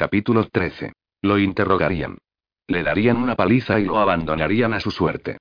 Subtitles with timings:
[0.00, 0.94] Capítulo 13.
[1.20, 2.16] Lo interrogarían.
[2.66, 5.36] Le darían una paliza y lo abandonarían a su suerte.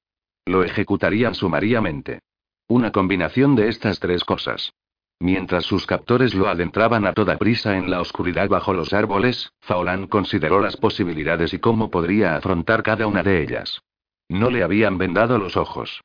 [0.45, 2.19] Lo ejecutarían sumariamente.
[2.67, 4.73] Una combinación de estas tres cosas.
[5.17, 10.07] Mientras sus captores lo adentraban a toda prisa en la oscuridad bajo los árboles, Faolán
[10.07, 13.79] consideró las posibilidades y cómo podría afrontar cada una de ellas.
[14.27, 16.01] No le habían vendado los ojos.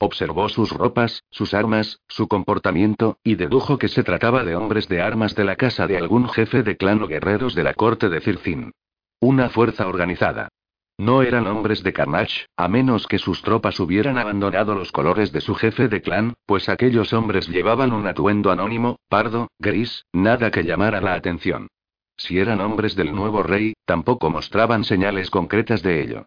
[0.00, 5.02] Observó sus ropas, sus armas, su comportamiento, y dedujo que se trataba de hombres de
[5.02, 8.20] armas de la casa de algún jefe de clan o guerreros de la corte de
[8.20, 8.72] Circin.
[9.20, 10.50] Una fuerza organizada.
[10.98, 15.40] No eran hombres de Carnage, a menos que sus tropas hubieran abandonado los colores de
[15.40, 20.62] su jefe de clan, pues aquellos hombres llevaban un atuendo anónimo, pardo, gris, nada que
[20.62, 21.68] llamara la atención.
[22.16, 26.26] Si eran hombres del nuevo rey, tampoco mostraban señales concretas de ello.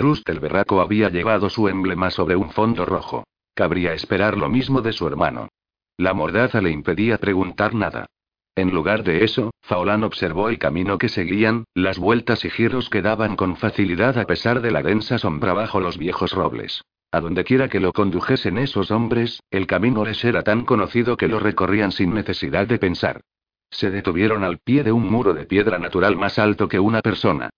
[0.00, 3.24] Trust el berraco había llevado su emblema sobre un fondo rojo.
[3.52, 5.50] Cabría esperar lo mismo de su hermano.
[5.98, 8.06] La mordaza le impedía preguntar nada.
[8.56, 13.02] En lugar de eso, Faolán observó el camino que seguían, las vueltas y giros que
[13.02, 16.80] daban con facilidad a pesar de la densa sombra bajo los viejos robles.
[17.12, 21.28] A donde quiera que lo condujesen esos hombres, el camino les era tan conocido que
[21.28, 23.20] lo recorrían sin necesidad de pensar.
[23.68, 27.50] Se detuvieron al pie de un muro de piedra natural más alto que una persona.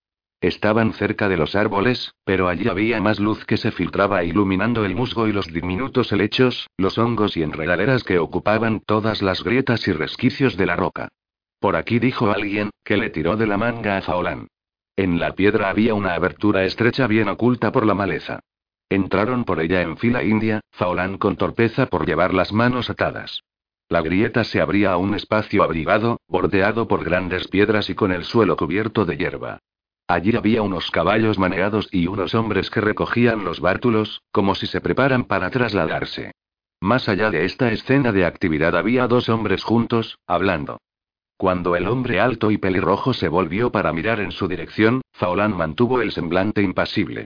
[0.43, 4.97] Estaban cerca de los árboles, pero allí había más luz que se filtraba iluminando el
[4.97, 9.93] musgo y los diminutos helechos, los hongos y enredaderas que ocupaban todas las grietas y
[9.93, 11.11] resquicios de la roca.
[11.61, 14.49] Por aquí dijo alguien, que le tiró de la manga a Faolán.
[14.97, 18.41] En la piedra había una abertura estrecha bien oculta por la maleza.
[18.91, 23.45] Entraron por ella en fila india, Faolán con torpeza por llevar las manos atadas.
[23.89, 28.25] La grieta se abría a un espacio abrigado, bordeado por grandes piedras y con el
[28.25, 29.61] suelo cubierto de hierba.
[30.09, 34.81] Allí había unos caballos maneados y unos hombres que recogían los bártulos, como si se
[34.81, 36.33] preparan para trasladarse.
[36.81, 40.79] Más allá de esta escena de actividad había dos hombres juntos, hablando.
[41.37, 46.01] Cuando el hombre alto y pelirrojo se volvió para mirar en su dirección, Faolán mantuvo
[46.01, 47.25] el semblante impasible.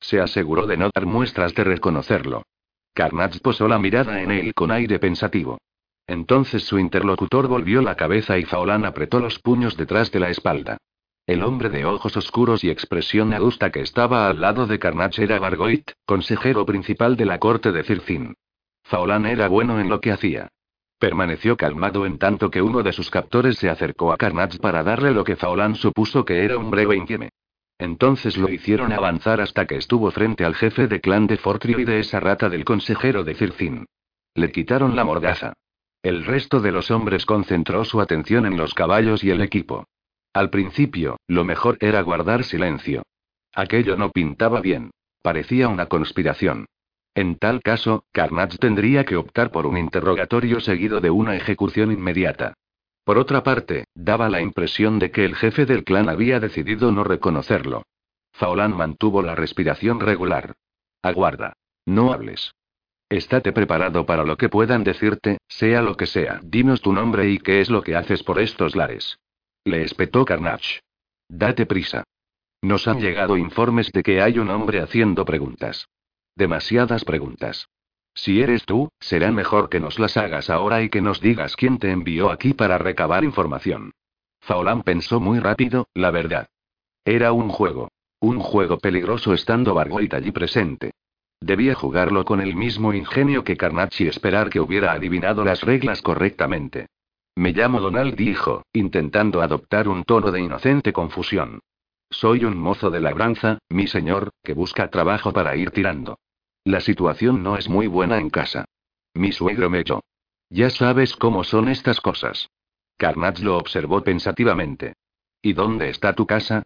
[0.00, 2.42] Se aseguró de no dar muestras de reconocerlo.
[2.94, 5.58] Carnage posó la mirada en él con aire pensativo.
[6.06, 10.78] Entonces su interlocutor volvió la cabeza y Faolán apretó los puños detrás de la espalda.
[11.28, 15.38] El hombre de ojos oscuros y expresión adusta que estaba al lado de Carnage era
[15.38, 18.34] Bargoit, consejero principal de la corte de Circin.
[18.82, 20.48] Faolán era bueno en lo que hacía.
[20.98, 25.10] Permaneció calmado en tanto que uno de sus captores se acercó a Carnage para darle
[25.10, 27.28] lo que Faolán supuso que era un breve inquieme.
[27.76, 31.84] Entonces lo hicieron avanzar hasta que estuvo frente al jefe de clan de Fortrio y
[31.84, 33.84] de esa rata del consejero de Circin.
[34.32, 35.52] Le quitaron la mordaza.
[36.02, 39.84] El resto de los hombres concentró su atención en los caballos y el equipo.
[40.32, 43.02] Al principio, lo mejor era guardar silencio.
[43.54, 44.90] Aquello no pintaba bien.
[45.22, 46.66] Parecía una conspiración.
[47.14, 52.54] En tal caso, Carnage tendría que optar por un interrogatorio seguido de una ejecución inmediata.
[53.04, 57.04] Por otra parte, daba la impresión de que el jefe del clan había decidido no
[57.04, 57.82] reconocerlo.
[58.32, 60.54] Faolán mantuvo la respiración regular.
[61.02, 61.54] Aguarda.
[61.86, 62.52] No hables.
[63.08, 66.40] Estate preparado para lo que puedan decirte, sea lo que sea.
[66.44, 69.18] Dinos tu nombre y qué es lo que haces por estos lares.
[69.68, 70.80] Le espetó Carnage.
[71.28, 72.02] Date prisa.
[72.62, 75.88] Nos han llegado informes de que hay un hombre haciendo preguntas.
[76.34, 77.68] Demasiadas preguntas.
[78.14, 81.76] Si eres tú, será mejor que nos las hagas ahora y que nos digas quién
[81.78, 83.92] te envió aquí para recabar información.
[84.40, 86.48] Faolán pensó muy rápido, la verdad.
[87.04, 87.90] Era un juego.
[88.20, 90.92] Un juego peligroso estando Bargoit allí presente.
[91.42, 96.00] Debía jugarlo con el mismo ingenio que Carnage y esperar que hubiera adivinado las reglas
[96.00, 96.86] correctamente.
[97.38, 101.60] Me llamo Donald, dijo, intentando adoptar un tono de inocente confusión.
[102.10, 106.18] Soy un mozo de labranza, mi señor, que busca trabajo para ir tirando.
[106.64, 108.64] La situación no es muy buena en casa.
[109.14, 110.02] Mi suegro me echó.
[110.50, 112.50] Ya sabes cómo son estas cosas.
[112.96, 114.94] Carnage lo observó pensativamente.
[115.40, 116.64] ¿Y dónde está tu casa?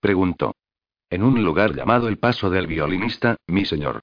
[0.00, 0.54] preguntó.
[1.10, 4.00] En un lugar llamado el Paso del Violinista, mi señor.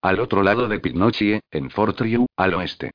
[0.00, 2.92] Al otro lado de Pinochie, en Fortriu, al oeste.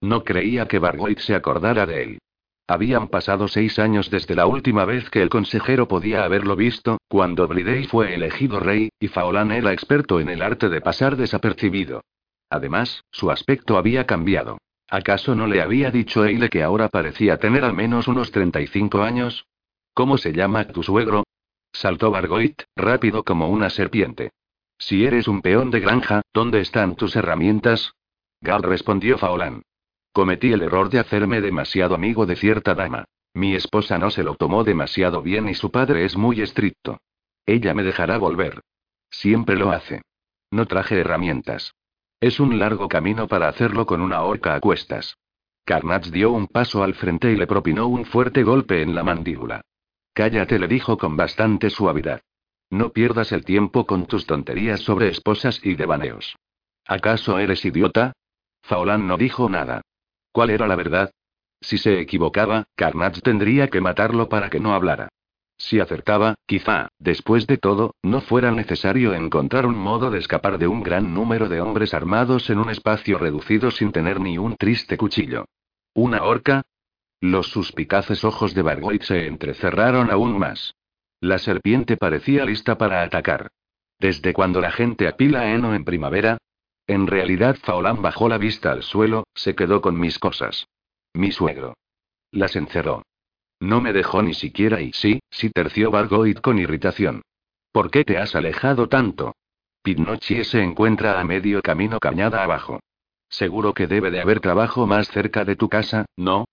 [0.00, 2.18] No creía que Bargoit se acordara de él.
[2.66, 7.48] Habían pasado seis años desde la última vez que el consejero podía haberlo visto, cuando
[7.48, 12.02] Bridey fue elegido rey, y Faolán era experto en el arte de pasar desapercibido.
[12.48, 14.58] Además, su aspecto había cambiado.
[14.88, 19.46] ¿Acaso no le había dicho Eile que ahora parecía tener al menos unos 35 años?
[19.92, 21.24] ¿Cómo se llama tu suegro?
[21.72, 24.30] Saltó Bargoit, rápido como una serpiente.
[24.78, 27.92] Si eres un peón de granja, ¿dónde están tus herramientas?
[28.40, 29.62] Gal respondió Faolán.
[30.12, 33.04] Cometí el error de hacerme demasiado amigo de cierta dama.
[33.32, 36.98] Mi esposa no se lo tomó demasiado bien y su padre es muy estricto.
[37.46, 38.60] Ella me dejará volver.
[39.10, 40.02] Siempre lo hace.
[40.50, 41.74] No traje herramientas.
[42.20, 45.16] Es un largo camino para hacerlo con una horca a cuestas.
[45.64, 49.62] Carnage dio un paso al frente y le propinó un fuerte golpe en la mandíbula.
[50.12, 52.20] Cállate, le dijo con bastante suavidad.
[52.68, 56.36] No pierdas el tiempo con tus tonterías sobre esposas y devaneos.
[56.86, 58.12] ¿Acaso eres idiota?
[58.62, 59.82] Faolán no dijo nada.
[60.32, 61.10] ¿Cuál era la verdad?
[61.60, 65.08] Si se equivocaba, Carnage tendría que matarlo para que no hablara.
[65.58, 70.66] Si acertaba, quizá, después de todo, no fuera necesario encontrar un modo de escapar de
[70.66, 74.96] un gran número de hombres armados en un espacio reducido sin tener ni un triste
[74.96, 75.44] cuchillo.
[75.92, 76.62] ¿Una horca?
[77.20, 80.74] Los suspicaces ojos de Bargoit se entrecerraron aún más.
[81.20, 83.50] La serpiente parecía lista para atacar.
[83.98, 86.38] ¿Desde cuando la gente apila heno en primavera?
[86.90, 90.66] En realidad Faolán bajó la vista al suelo, se quedó con mis cosas.
[91.14, 91.74] Mi suegro.
[92.32, 93.04] Las encerró.
[93.60, 97.22] No me dejó ni siquiera y sí, sí terció Bargoid con irritación.
[97.70, 99.36] ¿Por qué te has alejado tanto?
[99.84, 102.80] Pinocchio se encuentra a medio camino cañada abajo.
[103.28, 106.46] Seguro que debe de haber trabajo más cerca de tu casa, ¿no?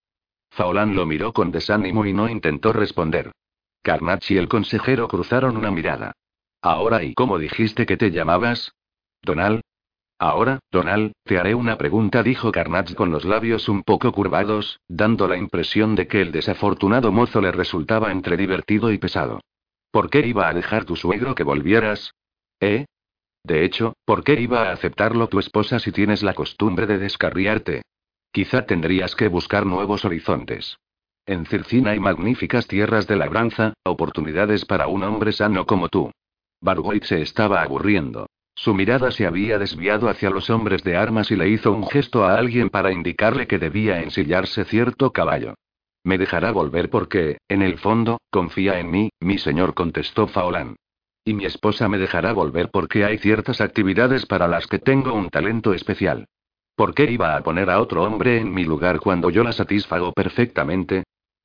[0.51, 3.31] Faolán lo miró con desánimo y no intentó responder.
[3.81, 6.13] Carnach y el consejero cruzaron una mirada.
[6.61, 8.75] Ahora, ¿y cómo dijiste que te llamabas?
[9.23, 9.61] Donal,
[10.19, 15.27] Ahora, Donald, te haré una pregunta, dijo Carnage con los labios un poco curvados, dando
[15.27, 19.41] la impresión de que el desafortunado mozo le resultaba entre divertido y pesado.
[19.91, 22.15] ¿Por qué iba a dejar tu suegro que volvieras?
[22.59, 22.85] ¿Eh?
[23.43, 27.83] De hecho, ¿por qué iba a aceptarlo tu esposa si tienes la costumbre de descarriarte?
[28.31, 30.77] Quizá tendrías que buscar nuevos horizontes.
[31.27, 36.11] En Circina hay magníficas tierras de labranza, oportunidades para un hombre sano como tú.
[36.59, 38.27] Bargoit se estaba aburriendo.
[38.59, 42.25] Su mirada se había desviado hacia los hombres de armas y le hizo un gesto
[42.25, 45.53] a alguien para indicarle que debía ensillarse cierto caballo.
[46.03, 50.75] Me dejará volver porque, en el fondo, confía en mí, mi señor, contestó Faolán.
[51.23, 55.29] Y mi esposa me dejará volver porque hay ciertas actividades para las que tengo un
[55.29, 56.25] talento especial.
[56.75, 60.13] ¿Por qué iba a poner a otro hombre en mi lugar cuando yo la satisfago
[60.13, 61.03] perfectamente?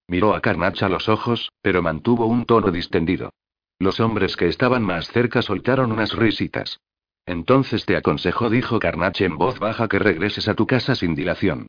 [0.08, 3.34] Miró a Carnach a los ojos, pero mantuvo un tono distendido.
[3.78, 6.78] Los hombres que estaban más cerca soltaron unas risitas.
[7.26, 11.68] Entonces te aconsejo, dijo Carnache en voz baja, que regreses a tu casa sin dilación.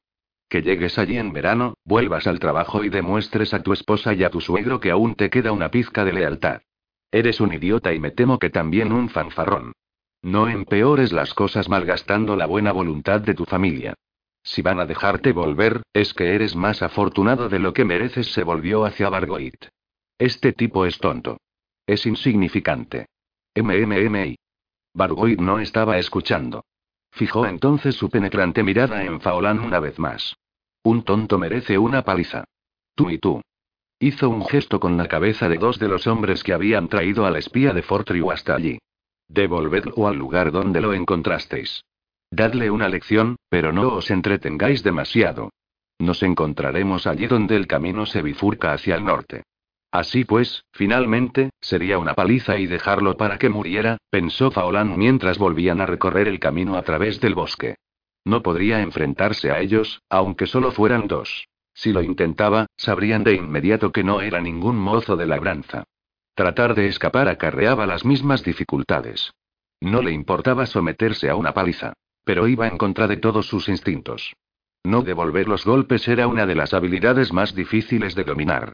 [0.49, 4.29] Que llegues allí en verano, vuelvas al trabajo y demuestres a tu esposa y a
[4.29, 6.61] tu suegro que aún te queda una pizca de lealtad.
[7.11, 9.73] Eres un idiota y me temo que también un fanfarrón.
[10.23, 13.93] No empeores las cosas malgastando la buena voluntad de tu familia.
[14.41, 18.43] Si van a dejarte volver, es que eres más afortunado de lo que mereces, se
[18.43, 19.67] volvió hacia Bargoit.
[20.17, 21.37] Este tipo es tonto.
[21.85, 23.07] Es insignificante.
[23.55, 24.35] MMMI.
[24.93, 26.65] Bargoid no estaba escuchando.
[27.11, 30.35] Fijó entonces su penetrante mirada en Faolán una vez más.
[30.83, 32.43] Un tonto merece una paliza.
[32.95, 33.41] Tú y tú.
[33.99, 37.37] Hizo un gesto con la cabeza de dos de los hombres que habían traído al
[37.37, 38.79] espía de Fortriu hasta allí.
[39.27, 41.83] Devolvedlo al lugar donde lo encontrasteis.
[42.29, 45.51] Dadle una lección, pero no os entretengáis demasiado.
[45.99, 49.43] Nos encontraremos allí donde el camino se bifurca hacia el norte.
[49.91, 55.81] Así pues, finalmente, sería una paliza y dejarlo para que muriera, pensó Faolán mientras volvían
[55.81, 57.77] a recorrer el camino a través del bosque.
[58.25, 61.47] No podría enfrentarse a ellos, aunque solo fueran dos.
[61.73, 65.85] Si lo intentaba, sabrían de inmediato que no era ningún mozo de labranza.
[66.35, 69.33] Tratar de escapar acarreaba las mismas dificultades.
[69.81, 71.93] No le importaba someterse a una paliza.
[72.25, 74.33] Pero iba en contra de todos sus instintos.
[74.83, 78.73] No devolver los golpes era una de las habilidades más difíciles de dominar.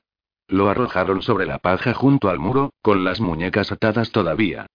[0.50, 4.66] Lo arrojaron sobre la paja junto al muro, con las muñecas atadas todavía.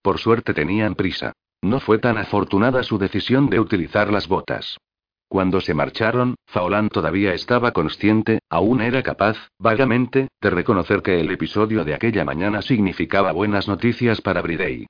[0.00, 1.32] Por suerte tenían prisa.
[1.60, 4.78] No fue tan afortunada su decisión de utilizar las botas.
[5.28, 11.30] Cuando se marcharon, Faolán todavía estaba consciente, aún era capaz, vagamente, de reconocer que el
[11.32, 14.86] episodio de aquella mañana significaba buenas noticias para Bridey.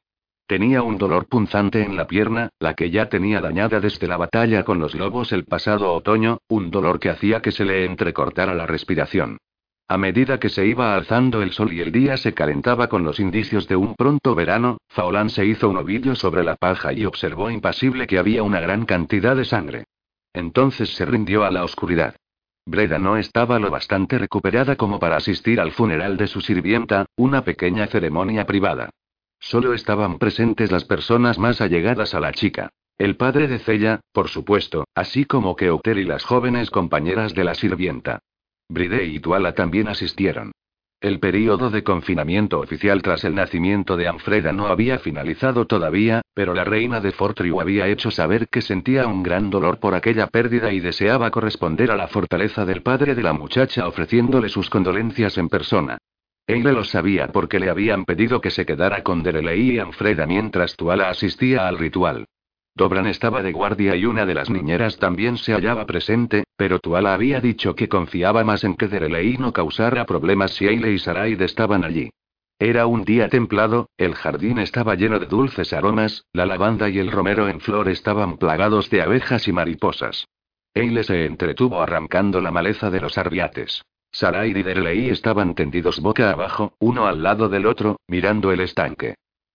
[0.47, 4.63] Tenía un dolor punzante en la pierna, la que ya tenía dañada desde la batalla
[4.63, 8.67] con los lobos el pasado otoño, un dolor que hacía que se le entrecortara la
[8.67, 9.39] respiración.
[9.87, 13.21] A medida que se iba alzando el sol y el día se calentaba con los
[13.21, 17.51] indicios de un pronto verano, Faolán se hizo un ovillo sobre la paja y observó
[17.51, 19.85] impasible que había una gran cantidad de sangre.
[20.33, 22.17] Entonces se rindió a la oscuridad.
[22.65, 27.45] Breda no estaba lo bastante recuperada como para asistir al funeral de su sirvienta, una
[27.45, 28.89] pequeña ceremonia privada.
[29.39, 32.71] Solo estaban presentes las personas más allegadas a la chica.
[32.97, 37.55] El padre de Cella, por supuesto, así como Keuter y las jóvenes compañeras de la
[37.55, 38.21] sirvienta.
[38.69, 40.53] Bride y Tuala también asistieron.
[41.01, 46.55] El período de confinamiento oficial tras el nacimiento de Anfreda no había finalizado todavía, pero
[46.55, 50.73] la reina de Fortriu había hecho saber que sentía un gran dolor por aquella pérdida
[50.73, 55.51] y deseaba corresponder a la fortaleza del padre de la muchacha ofreciéndole sus condolencias en
[55.51, 55.99] persona.
[56.47, 60.75] Eile lo sabía porque le habían pedido que se quedara con Derelei y Anfreda mientras
[60.75, 62.25] Tuala asistía al ritual.
[62.77, 67.15] Dobran estaba de guardia y una de las niñeras también se hallaba presente, pero Tuala
[67.15, 71.41] había dicho que confiaba más en que Derelei no causara problemas si Eile y Saraid
[71.41, 72.11] estaban allí.
[72.59, 77.13] Era un día templado, el jardín estaba lleno de dulces aromas, la lavanda y el
[77.13, 80.27] romero en flor estaban plagados de abejas y mariposas.
[80.75, 83.85] Eile se entretuvo arrancando la maleza de los arriates.
[84.11, 89.15] Sarai y Derlei estaban tendidos boca abajo, uno al lado del otro, mirando el estanque.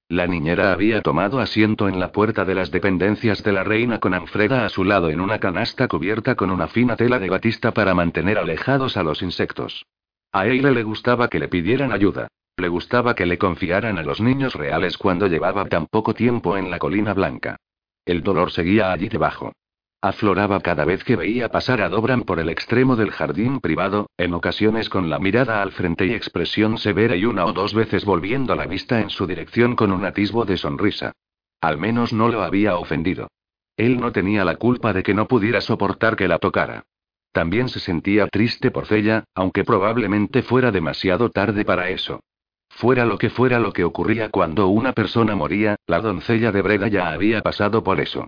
[0.09, 4.15] La niñera había tomado asiento en la puerta de las dependencias de la reina con
[4.15, 7.93] Anfreda a su lado en una canasta cubierta con una fina tela de batista para
[7.93, 9.85] mantener alejados a los insectos.
[10.31, 12.27] A Eile le gustaba que le pidieran ayuda.
[12.57, 16.71] Le gustaba que le confiaran a los niños reales cuando llevaba tan poco tiempo en
[16.71, 17.57] la colina blanca.
[18.03, 19.53] El dolor seguía allí debajo.
[20.01, 24.33] Afloraba cada vez que veía pasar a Dobran por el extremo del jardín privado, en
[24.33, 28.55] ocasiones con la mirada al frente y expresión severa y una o dos veces volviendo
[28.55, 31.11] la vista en su dirección con un atisbo de sonrisa.
[31.59, 33.27] Al menos no lo había ofendido.
[33.75, 36.85] Él no tenía la culpa de que no pudiera soportar que la tocara.
[37.33, 42.21] También se sentía triste por Cella, aunque probablemente fuera demasiado tarde para eso.
[42.69, 46.87] Fuera lo que fuera lo que ocurría cuando una persona moría, la doncella de Breda
[46.87, 48.27] ya había pasado por eso.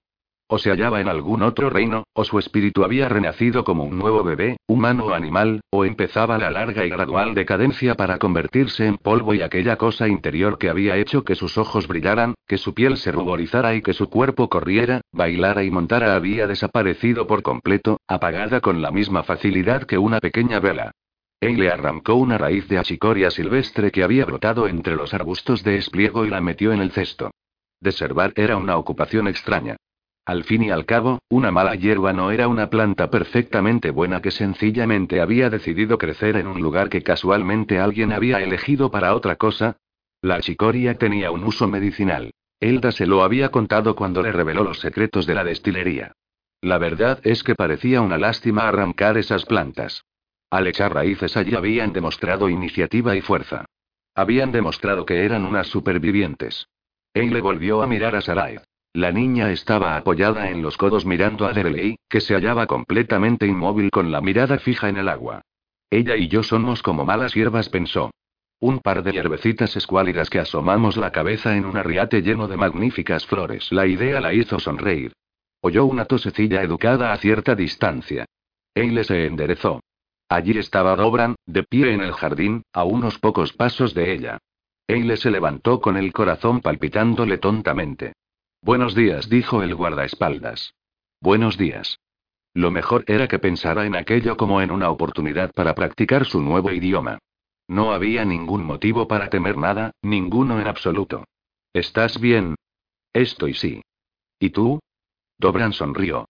[0.54, 4.22] O se hallaba en algún otro reino, o su espíritu había renacido como un nuevo
[4.22, 9.34] bebé, humano o animal, o empezaba la larga y gradual decadencia para convertirse en polvo
[9.34, 13.14] y aquella cosa interior que había hecho que sus ojos brillaran, que su piel se
[13.14, 18.82] ruborizara y que su cuerpo corriera, bailara y montara había desaparecido por completo, apagada con
[18.82, 20.92] la misma facilidad que una pequeña vela.
[21.40, 25.78] Él le arrancó una raíz de achicoria silvestre que había brotado entre los arbustos de
[25.78, 27.32] espliego y la metió en el cesto.
[27.80, 29.78] Deservar era una ocupación extraña.
[30.26, 34.32] Al fin y al cabo, una mala hierba no era una planta perfectamente buena que
[34.32, 39.78] sencillamente había decidido crecer en un lugar que casualmente alguien había elegido para otra cosa.
[40.22, 42.32] La chicoria tenía un uso medicinal.
[42.60, 46.14] Elda se lo había contado cuando le reveló los secretos de la destilería.
[46.62, 50.06] La verdad es que parecía una lástima arrancar esas plantas.
[50.52, 53.66] Al echar raíces allí habían demostrado iniciativa y fuerza.
[54.14, 56.68] Habían demostrado que eran unas supervivientes.
[57.16, 58.60] le volvió a mirar a Sarai.
[58.94, 63.90] La niña estaba apoyada en los codos mirando a Derelei, que se hallaba completamente inmóvil
[63.90, 65.44] con la mirada fija en el agua.
[65.90, 68.12] Ella y yo somos como malas hierbas, pensó.
[68.60, 73.26] Un par de hierbecitas escuálidas que asomamos la cabeza en un arriate lleno de magníficas
[73.26, 73.72] flores.
[73.72, 75.14] La idea la hizo sonreír.
[75.62, 78.26] Oyó una tosecilla educada a cierta distancia.
[78.76, 79.80] Eile se enderezó.
[80.28, 84.38] Allí estaba Dobran, de pie en el jardín, a unos pocos pasos de ella.
[84.86, 88.14] Eile se levantó con el corazón palpitándole tontamente.
[88.64, 90.76] Buenos días, dijo el guardaespaldas.
[91.20, 92.00] Buenos días.
[92.54, 96.72] Lo mejor era que pensara en aquello como en una oportunidad para practicar su nuevo
[96.72, 97.18] idioma.
[97.68, 101.24] No había ningún motivo para temer nada, ninguno en absoluto.
[101.74, 102.54] ¿Estás bien?
[103.14, 103.82] Estoy sí.
[104.38, 104.80] ¿Y tú?
[105.40, 106.28] Dobran sonrió.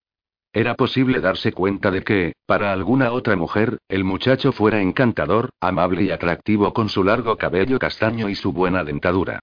[0.53, 6.03] Era posible darse cuenta de que, para alguna otra mujer, el muchacho fuera encantador, amable
[6.03, 9.41] y atractivo con su largo cabello castaño y su buena dentadura.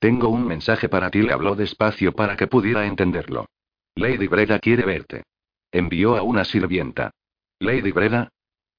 [0.00, 3.46] Tengo un mensaje para ti, le habló despacio para que pudiera entenderlo.
[3.94, 5.24] Lady Breda quiere verte.
[5.70, 7.10] Envió a una sirvienta.
[7.58, 8.30] ¿Lady Breda?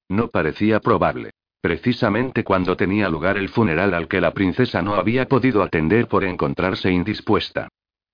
[0.08, 1.30] No parecía probable.
[1.60, 6.24] Precisamente cuando tenía lugar el funeral al que la princesa no había podido atender por
[6.24, 7.68] encontrarse indispuesta.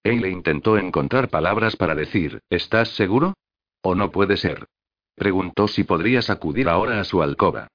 [0.04, 3.34] le intentó encontrar palabras para decir, ¿estás seguro?
[3.82, 4.66] ¿O no puede ser?
[5.14, 7.68] Preguntó si podrías acudir ahora a su alcoba.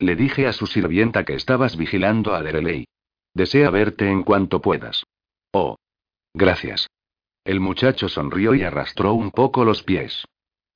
[0.00, 2.86] Le dije a su sirvienta que estabas vigilando a Dereley.
[3.34, 5.04] Desea verte en cuanto puedas.
[5.52, 5.76] Oh.
[6.34, 6.88] Gracias.
[7.44, 10.24] El muchacho sonrió y arrastró un poco los pies.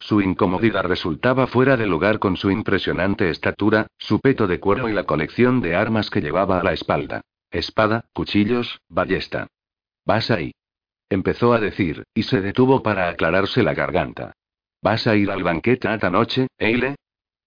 [0.00, 4.92] Su incomodidad resultaba fuera de lugar con su impresionante estatura, su peto de cuero y
[4.92, 7.22] la colección de armas que llevaba a la espalda.
[7.50, 9.46] Espada, cuchillos, ballesta.
[10.04, 10.52] Vas ahí.
[11.08, 14.32] Empezó a decir, y se detuvo para aclararse la garganta.
[14.82, 16.96] ¿Vas a ir al banquete esta noche, Eile?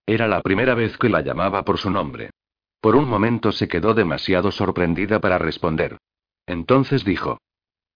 [0.05, 2.31] Era la primera vez que la llamaba por su nombre.
[2.79, 5.97] Por un momento se quedó demasiado sorprendida para responder.
[6.45, 7.39] Entonces dijo.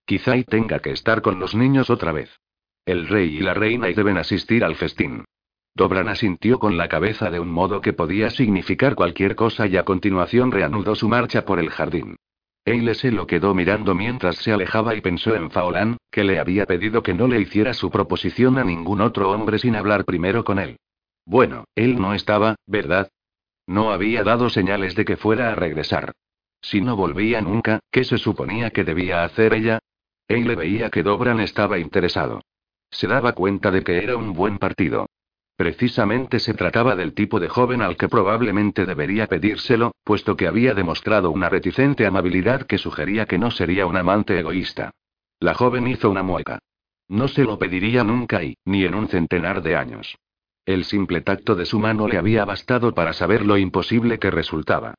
[0.06, 2.36] Quizá y tenga que estar con los niños otra vez.
[2.86, 5.26] El rey y la reina y deben asistir al festín.
[5.74, 9.86] Dobran asintió con la cabeza de un modo que podía significar cualquier cosa y a
[9.86, 12.18] continuación reanudó su marcha por el jardín.
[12.66, 16.66] Eile se lo quedó mirando mientras se alejaba y pensó en Faolán, que le había
[16.66, 20.60] pedido que no le hiciera su proposición a ningún otro hombre sin hablar primero con
[20.60, 20.78] él.
[21.26, 23.10] Bueno, él no estaba, ¿verdad?
[23.72, 26.12] No había dado señales de que fuera a regresar.
[26.62, 29.80] Si no volvía nunca, ¿qué se suponía que debía hacer ella?
[30.28, 32.42] Él veía que Dobran estaba interesado.
[32.90, 35.06] Se daba cuenta de que era un buen partido.
[35.56, 40.74] Precisamente se trataba del tipo de joven al que probablemente debería pedírselo, puesto que había
[40.74, 44.92] demostrado una reticente amabilidad que sugería que no sería un amante egoísta.
[45.40, 46.60] La joven hizo una mueca.
[47.08, 50.18] No se lo pediría nunca y, ni en un centenar de años.
[50.66, 54.94] El simple tacto de su mano le había bastado para saber lo imposible que resultaba.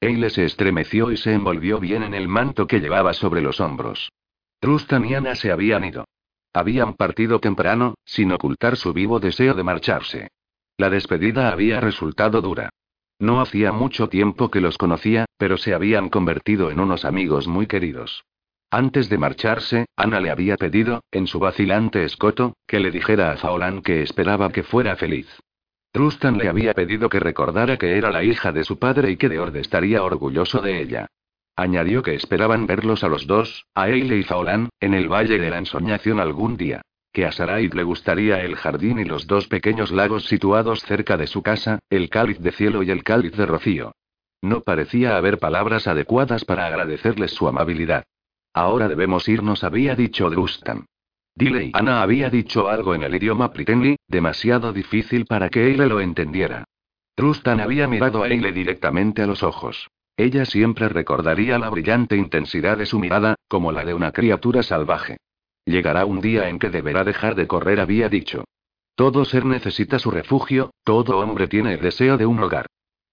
[0.00, 4.10] Eile se estremeció y se envolvió bien en el manto que llevaba sobre los hombros.
[4.60, 6.04] Trustan y Ana se habían ido.
[6.52, 10.28] Habían partido temprano, sin ocultar su vivo deseo de marcharse.
[10.76, 12.70] La despedida había resultado dura.
[13.18, 17.66] No hacía mucho tiempo que los conocía, pero se habían convertido en unos amigos muy
[17.66, 18.24] queridos.
[18.70, 23.36] Antes de marcharse, Ana le había pedido, en su vacilante escoto, que le dijera a
[23.38, 25.26] Faolán que esperaba que fuera feliz.
[25.90, 29.30] Trustan le había pedido que recordara que era la hija de su padre y que
[29.30, 31.06] de estaría orgulloso de ella.
[31.56, 35.48] Añadió que esperaban verlos a los dos, a Eile y Faolán, en el Valle de
[35.48, 36.82] la Ensoñación algún día.
[37.10, 41.26] Que a Sarai le gustaría el jardín y los dos pequeños lagos situados cerca de
[41.26, 43.92] su casa, el cáliz de cielo y el cáliz de rocío.
[44.42, 48.04] No parecía haber palabras adecuadas para agradecerles su amabilidad.
[48.52, 50.86] Ahora debemos irnos, había dicho Drustan.
[51.34, 56.00] Dile Ana había dicho algo en el idioma Pritenli, demasiado difícil para que Eile lo
[56.00, 56.64] entendiera.
[57.16, 59.88] Drustan había mirado a Eile directamente a los ojos.
[60.16, 65.18] Ella siempre recordaría la brillante intensidad de su mirada, como la de una criatura salvaje.
[65.64, 68.44] Llegará un día en que deberá dejar de correr, había dicho.
[68.96, 72.66] Todo ser necesita su refugio, todo hombre tiene el deseo de un hogar.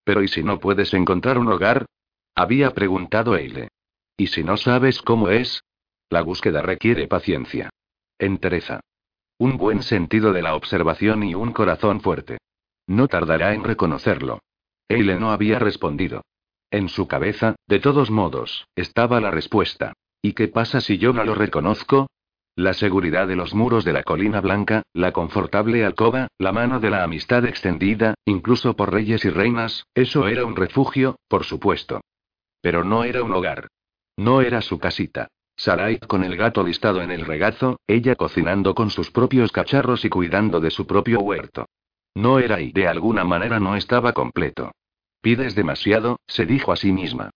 [0.03, 1.85] Pero ¿y si no puedes encontrar un hogar?
[2.33, 3.67] Había preguntado Eile.
[4.17, 5.63] ¿Y si no sabes cómo es?
[6.09, 7.69] La búsqueda requiere paciencia.
[8.17, 8.79] Entereza.
[9.37, 12.37] Un buen sentido de la observación y un corazón fuerte.
[12.87, 14.39] No tardará en reconocerlo.
[14.87, 16.21] Eile no había respondido.
[16.71, 19.93] En su cabeza, de todos modos, estaba la respuesta.
[20.21, 22.07] ¿Y qué pasa si yo no lo reconozco?
[22.55, 26.89] La seguridad de los muros de la colina blanca, la confortable alcoba, la mano de
[26.89, 31.99] la amistad extendida, incluso por reyes y reinas, eso era un refugio, por supuesto.
[32.61, 33.67] Pero no era un hogar.
[34.17, 35.27] No era su casita.
[35.57, 40.09] Sarai con el gato listado en el regazo, ella cocinando con sus propios cacharros y
[40.09, 41.65] cuidando de su propio huerto.
[42.13, 44.71] No era y de alguna manera no estaba completo.
[45.21, 47.31] Pides demasiado, se dijo a sí misma.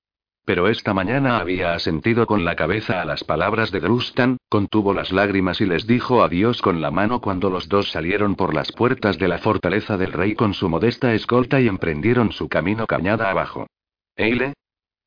[0.45, 5.11] Pero esta mañana había asentido con la cabeza a las palabras de Drustan, contuvo las
[5.11, 9.17] lágrimas y les dijo adiós con la mano cuando los dos salieron por las puertas
[9.19, 13.67] de la fortaleza del rey con su modesta escolta y emprendieron su camino cañada abajo.
[14.15, 14.53] Eile,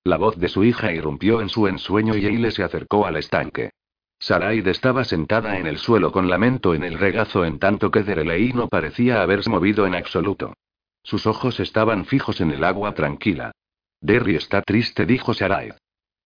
[0.04, 3.70] la voz de su hija irrumpió en su ensueño y Eile se acercó al estanque.
[4.18, 8.52] Saraid estaba sentada en el suelo con lamento en el regazo en tanto que Derelei
[8.52, 10.54] no parecía haberse movido en absoluto.
[11.02, 13.52] Sus ojos estaban fijos en el agua tranquila.
[14.00, 15.74] Derry está triste, dijo Saraid.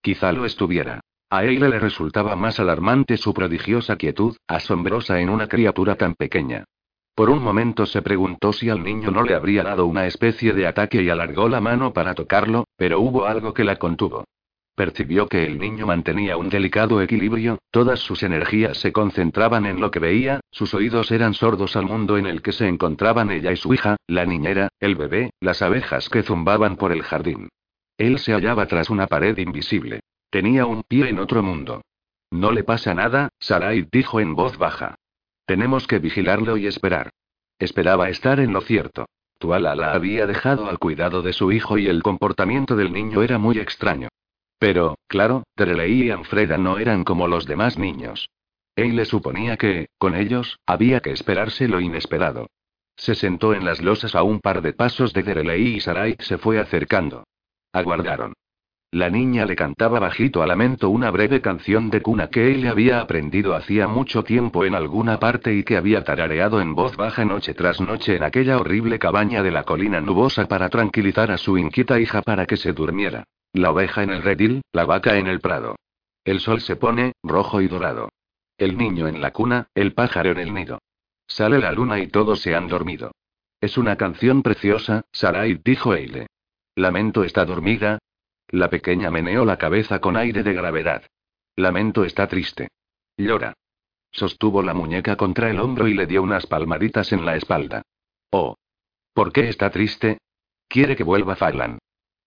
[0.03, 1.01] Quizá lo estuviera.
[1.31, 6.65] A Eile le resultaba más alarmante su prodigiosa quietud, asombrosa en una criatura tan pequeña.
[7.16, 10.66] Por un momento se preguntó si al niño no le habría dado una especie de
[10.66, 14.24] ataque y alargó la mano para tocarlo, pero hubo algo que la contuvo.
[14.74, 19.90] Percibió que el niño mantenía un delicado equilibrio, todas sus energías se concentraban en lo
[19.90, 23.57] que veía, sus oídos eran sordos al mundo en el que se encontraban ella y
[23.57, 27.48] su hija, la niñera, el bebé, las abejas que zumbaban por el jardín.
[27.96, 30.00] Él se hallaba tras una pared invisible.
[30.29, 31.81] Tenía un pie en otro mundo.
[32.31, 34.96] No le pasa nada, Sarai dijo en voz baja.
[35.47, 37.11] Tenemos que vigilarlo y esperar.
[37.59, 39.07] Esperaba estar en lo cierto.
[39.39, 43.39] Tuala la había dejado al cuidado de su hijo y el comportamiento del niño era
[43.39, 44.09] muy extraño.
[44.59, 48.29] Pero, claro, Terelei y Anfreda no eran como los demás niños.
[48.75, 52.49] Él le suponía que, con ellos, había que esperarse lo inesperado.
[52.97, 56.39] Se sentó en las losas a un par de pasos de Derelei y Sarai se
[56.39, 57.25] fue acercando.
[57.73, 58.35] Aguardaron.
[58.92, 62.68] La niña le cantaba bajito a lamento una breve canción de cuna que él le
[62.68, 67.25] había aprendido hacía mucho tiempo en alguna parte y que había tarareado en voz baja
[67.25, 71.59] noche tras noche en aquella horrible cabaña de la colina nubosa para tranquilizar a su
[71.59, 73.25] inquieta hija para que se durmiera.
[73.53, 75.77] La oveja en el redil, la vaca en el prado.
[76.25, 78.11] El sol se pone, rojo y dorado.
[78.57, 80.79] El niño en la cuna, el pájaro en el nido.
[81.27, 83.12] Sale la luna y todos se han dormido.
[83.61, 86.29] Es una canción preciosa, Sarai, dijo Eile.
[86.75, 87.99] Lamento está dormida,
[88.49, 91.03] la pequeña meneó la cabeza con aire de gravedad.
[91.57, 92.69] Lamento está triste.
[93.17, 93.55] Llora.
[94.13, 97.83] Sostuvo la muñeca contra el hombro y le dio unas palmaditas en la espalda.
[98.31, 98.57] Oh.
[99.13, 100.19] ¿Por qué está triste?
[100.69, 101.79] Quiere que vuelva Faglan.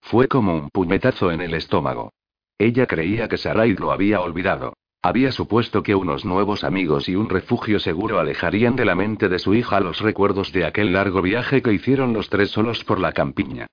[0.02, 2.12] Fue como un puñetazo en el estómago.
[2.58, 4.74] Ella creía que Sarai lo había olvidado.
[5.02, 9.40] Había supuesto que unos nuevos amigos y un refugio seguro alejarían de la mente de
[9.40, 13.14] su hija los recuerdos de aquel largo viaje que hicieron los tres solos por la
[13.14, 13.68] campiña.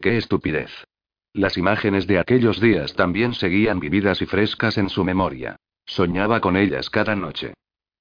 [0.00, 0.70] ¡Qué estupidez!
[1.32, 5.56] Las imágenes de aquellos días también seguían vividas y frescas en su memoria.
[5.86, 7.54] Soñaba con ellas cada noche.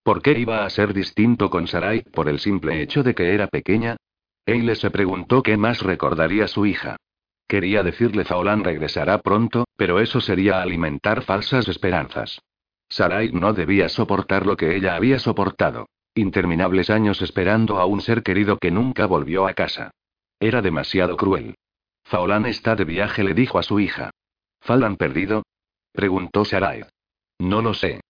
[0.04, 3.48] ¿Por qué iba a ser distinto con Sarai por el simple hecho de que era
[3.48, 3.98] pequeña?
[4.46, 6.98] Eile se preguntó qué más recordaría su hija.
[7.48, 12.40] Quería decirle Faolán regresará pronto, pero eso sería alimentar falsas esperanzas.
[12.90, 15.88] Sarai no debía soportar lo que ella había soportado.
[16.16, 19.92] Interminables años esperando a un ser querido que nunca volvió a casa.
[20.40, 21.56] Era demasiado cruel.
[22.10, 24.10] Faolan está de viaje, le dijo a su hija.
[24.62, 25.44] ¿Falan perdido?
[25.92, 26.84] preguntó Sarai.
[27.38, 28.02] No lo sé.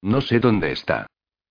[0.00, 1.06] No sé dónde está.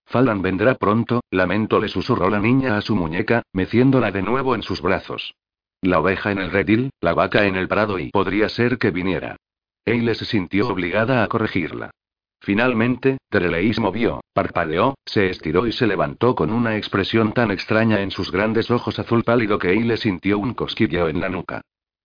[0.07, 4.63] Falan vendrá pronto, lamento le susurró la niña a su muñeca, meciéndola de nuevo en
[4.63, 5.35] sus brazos.
[5.81, 9.37] La oveja en el redil, la vaca en el prado y podría ser que viniera.
[9.85, 11.91] Eile se sintió obligada a corregirla.
[12.39, 18.09] Finalmente, Tereleis movió, parpadeó, se estiró y se levantó con una expresión tan extraña en
[18.09, 21.61] sus grandes ojos azul pálido que Eile sintió un cosquilleo en la nuca.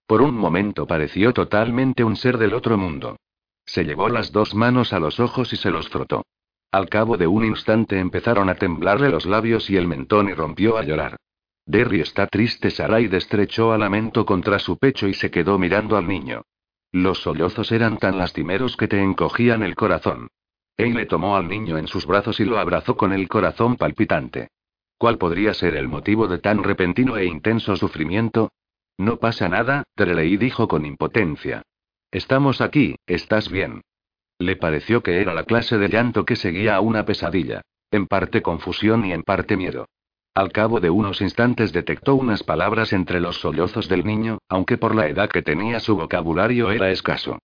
[0.07, 3.17] Por un momento pareció totalmente un ser del otro mundo.
[3.65, 6.25] Se llevó las dos manos a los ojos y se los frotó.
[6.71, 10.77] Al cabo de un instante empezaron a temblarle los labios y el mentón y rompió
[10.77, 11.17] a llorar.
[11.67, 12.71] Derry está triste.
[12.71, 16.43] Sarai destrechó a lamento contra su pecho y se quedó mirando al niño.
[16.93, 20.29] Los sollozos eran tan lastimeros que te encogían el corazón.
[20.77, 24.51] le tomó al niño en sus brazos y lo abrazó con el corazón palpitante.
[24.97, 28.53] ¿Cuál podría ser el motivo de tan repentino e intenso sufrimiento?
[28.99, 31.63] No pasa nada, Trelei dijo con impotencia.
[32.11, 33.83] Estamos aquí, estás bien.
[34.39, 37.63] Le pareció que era la clase de llanto que seguía a una pesadilla.
[37.91, 39.87] En parte confusión y en parte miedo.
[40.35, 44.95] Al cabo de unos instantes detectó unas palabras entre los sollozos del niño, aunque por
[44.95, 47.39] la edad que tenía su vocabulario era escaso.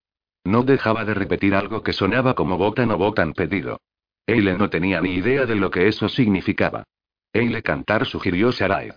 [0.44, 3.80] No dejaba de repetir algo que sonaba como botan o botan pedido.
[4.26, 6.84] Eile no tenía ni idea de lo que eso significaba.
[7.32, 8.92] Eile cantar sugirió Sarai.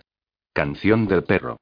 [0.52, 1.56] Canción del perro.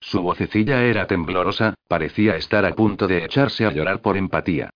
[0.00, 4.70] Su vocecilla era temblorosa, parecía estar a punto de echarse a llorar por empatía.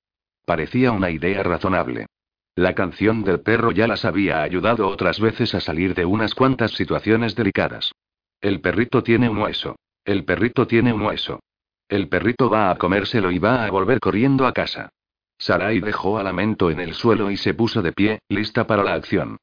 [0.44, 2.06] Parecía una idea razonable.
[2.54, 6.72] La canción del perro ya las había ayudado otras veces a salir de unas cuantas
[6.72, 7.92] situaciones delicadas.
[8.40, 9.76] El perrito tiene un hueso.
[10.04, 11.40] El perrito tiene un hueso.
[11.88, 14.90] El perrito va a comérselo y va a volver corriendo a casa.
[15.38, 18.94] Sarai dejó a Lamento en el suelo y se puso de pie, lista para la
[18.94, 19.38] acción.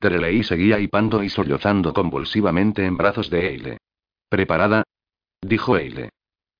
[0.00, 3.78] Terelei seguía hipando y sollozando convulsivamente en brazos de Eile.
[4.28, 4.82] ¿Preparada?
[5.46, 6.10] Dijo Eile.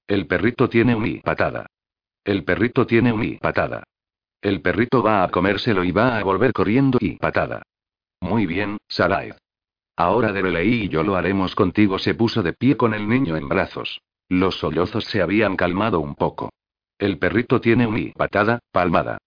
[0.07, 1.67] El perrito tiene un patada.
[2.25, 3.85] El perrito tiene un patada.
[4.41, 7.63] El perrito va a comérselo y va a volver corriendo y patada.
[8.21, 9.33] Muy bien, Sarai.
[9.97, 11.99] Ahora Derelei y yo lo haremos contigo.
[11.99, 14.01] Se puso de pie con el niño en brazos.
[14.29, 16.51] Los sollozos se habían calmado un poco.
[16.99, 19.19] El perrito tiene un patada, palmada.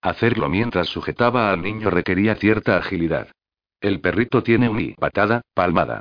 [0.00, 3.28] Hacerlo mientras sujetaba al niño requería cierta agilidad.
[3.80, 6.00] El perrito tiene un patada, palmada.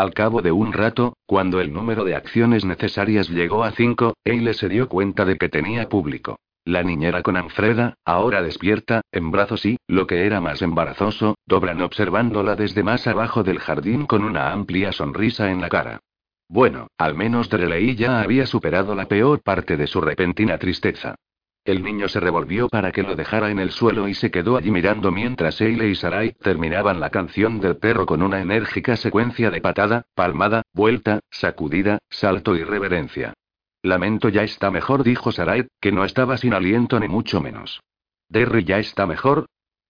[0.00, 4.54] Al cabo de un rato, cuando el número de acciones necesarias llegó a cinco, Eile
[4.54, 6.38] se dio cuenta de que tenía público.
[6.64, 11.82] La niñera con Anfreda, ahora despierta, en brazos y, lo que era más embarazoso, Dobran
[11.82, 16.00] observándola desde más abajo del jardín con una amplia sonrisa en la cara.
[16.48, 21.16] Bueno, al menos Dreley ya había superado la peor parte de su repentina tristeza.
[21.64, 24.70] El niño se revolvió para que lo dejara en el suelo y se quedó allí
[24.70, 29.60] mirando mientras Eile y Sarai terminaban la canción del perro con una enérgica secuencia de
[29.60, 33.34] patada, palmada, vuelta, sacudida, salto y reverencia.
[33.82, 37.80] Lamento ya está mejor, dijo Sarai, que no estaba sin aliento ni mucho menos.
[38.28, 39.46] Derry ya está mejor.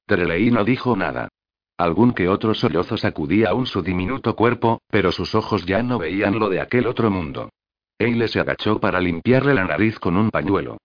[0.07, 1.29] Trelei no dijo nada.
[1.77, 6.39] Algún que otro sollozo sacudía aún su diminuto cuerpo, pero sus ojos ya no veían
[6.39, 7.51] lo de aquel otro mundo.
[7.99, 10.79] Eile se agachó para limpiarle la nariz con un pañuelo.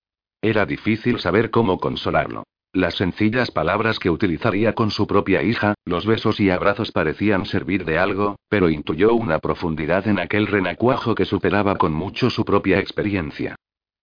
[0.46, 2.44] Era difícil saber cómo consolarlo.
[2.72, 7.84] Las sencillas palabras que utilizaría con su propia hija, los besos y abrazos parecían servir
[7.84, 12.78] de algo, pero intuyó una profundidad en aquel renacuajo que superaba con mucho su propia
[12.78, 13.56] experiencia.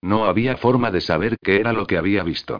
[0.02, 2.58] No había forma de saber qué era lo que había visto.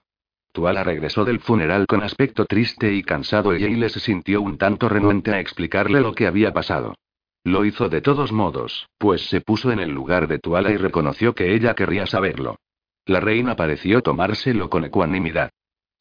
[0.52, 4.88] Tuala regresó del funeral con aspecto triste y cansado y Eile se sintió un tanto
[4.88, 6.94] renuente a explicarle lo que había pasado.
[7.42, 11.34] Lo hizo de todos modos, pues se puso en el lugar de Tuala y reconoció
[11.34, 12.58] que ella querría saberlo.
[13.06, 15.50] La reina pareció tomárselo con ecuanimidad.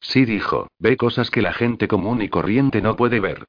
[0.00, 3.44] Sí dijo, ve cosas que la gente común y corriente no puede ver.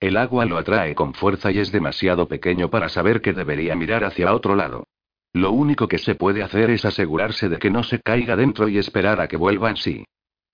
[0.00, 4.04] El agua lo atrae con fuerza y es demasiado pequeño para saber que debería mirar
[4.04, 4.86] hacia otro lado.
[5.32, 8.78] Lo único que se puede hacer es asegurarse de que no se caiga dentro y
[8.78, 10.04] esperar a que vuelva en sí.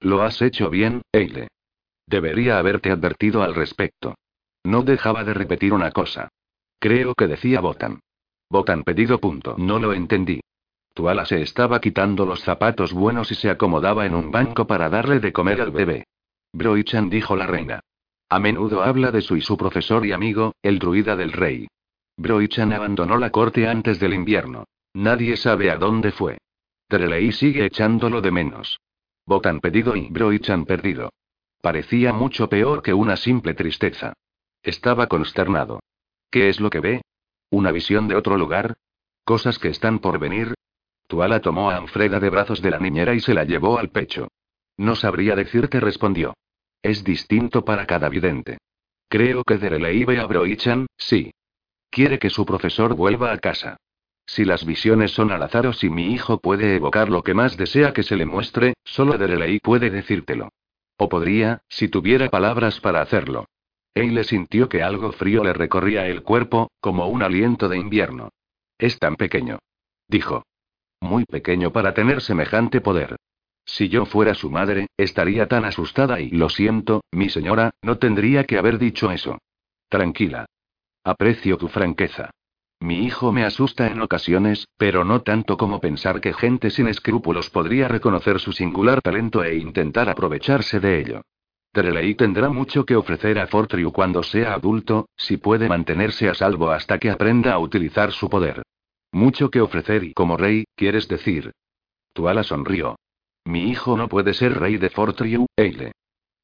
[0.00, 1.48] Lo has hecho bien, Eile.
[2.06, 4.14] Debería haberte advertido al respecto.
[4.64, 6.28] No dejaba de repetir una cosa.
[6.78, 8.00] Creo que decía Botan.
[8.50, 9.54] Botan pedido punto.
[9.58, 10.40] No lo entendí.
[10.94, 15.18] Tuala se estaba quitando los zapatos buenos y se acomodaba en un banco para darle
[15.18, 16.06] de comer al bebé.
[16.52, 17.80] Broichan dijo la reina.
[18.28, 21.66] A menudo habla de su y su profesor y amigo, el druida del rey.
[22.16, 24.66] Broichan abandonó la corte antes del invierno.
[24.94, 26.38] Nadie sabe a dónde fue.
[26.86, 28.78] Trelei sigue echándolo de menos.
[29.26, 31.10] Botan pedido y Broichan perdido.
[31.60, 34.12] Parecía mucho peor que una simple tristeza.
[34.62, 35.80] Estaba consternado.
[36.30, 37.02] ¿Qué es lo que ve?
[37.50, 38.74] ¿Una visión de otro lugar?
[39.24, 40.54] ¿Cosas que están por venir?
[41.06, 44.28] Tuala tomó a Anfreda de brazos de la niñera y se la llevó al pecho.
[44.76, 46.34] No sabría decirte, respondió.
[46.82, 48.58] Es distinto para cada vidente.
[49.08, 51.32] Creo que Derelei ve a Broichan, sí.
[51.90, 53.76] Quiere que su profesor vuelva a casa.
[54.26, 57.56] Si las visiones son al azar o si mi hijo puede evocar lo que más
[57.56, 60.48] desea que se le muestre, solo Derelei puede decírtelo.
[60.96, 63.46] O podría, si tuviera palabras para hacerlo.
[63.94, 68.30] Eile sintió que algo frío le recorría el cuerpo, como un aliento de invierno.
[68.78, 69.58] Es tan pequeño.
[70.08, 70.44] Dijo.
[71.04, 73.16] Muy pequeño para tener semejante poder.
[73.66, 78.44] Si yo fuera su madre, estaría tan asustada y lo siento, mi señora, no tendría
[78.44, 79.36] que haber dicho eso.
[79.90, 80.46] Tranquila.
[81.04, 82.30] Aprecio tu franqueza.
[82.80, 87.50] Mi hijo me asusta en ocasiones, pero no tanto como pensar que gente sin escrúpulos
[87.50, 91.20] podría reconocer su singular talento e intentar aprovecharse de ello.
[91.70, 96.70] Terelei tendrá mucho que ofrecer a Fortriu cuando sea adulto, si puede mantenerse a salvo
[96.70, 98.62] hasta que aprenda a utilizar su poder.
[99.14, 101.52] Mucho que ofrecer y como rey, quieres decir.
[102.12, 102.96] Tuala sonrió.
[103.44, 105.92] Mi hijo no puede ser rey de Fortriu, Eile.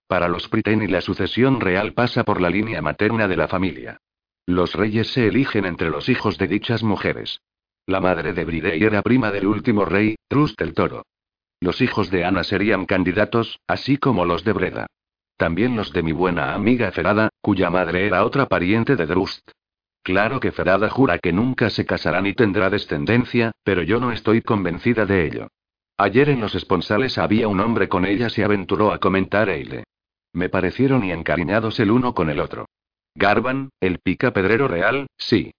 [0.07, 3.99] Para los Priten y la sucesión real pasa por la línea materna de la familia.
[4.47, 7.41] Los reyes se eligen entre los hijos de dichas mujeres.
[7.87, 11.03] La madre de Bridey era prima del último rey, Trust el Toro.
[11.59, 14.87] Los hijos de Ana serían candidatos, así como los de Breda.
[15.37, 19.51] También los de mi buena amiga Ferada, cuya madre era otra pariente de Drust.
[20.03, 24.43] Claro que Ferada jura que nunca se casará ni tendrá descendencia, pero yo no estoy
[24.43, 25.49] convencida de ello.
[25.99, 29.85] Ayer en los esponsales había un hombre con ella, se aventuró a comentar Eile.
[30.33, 32.67] Me parecieron y encariñados el uno con el otro.
[33.15, 35.53] Garban, el pica pedrero real, sí.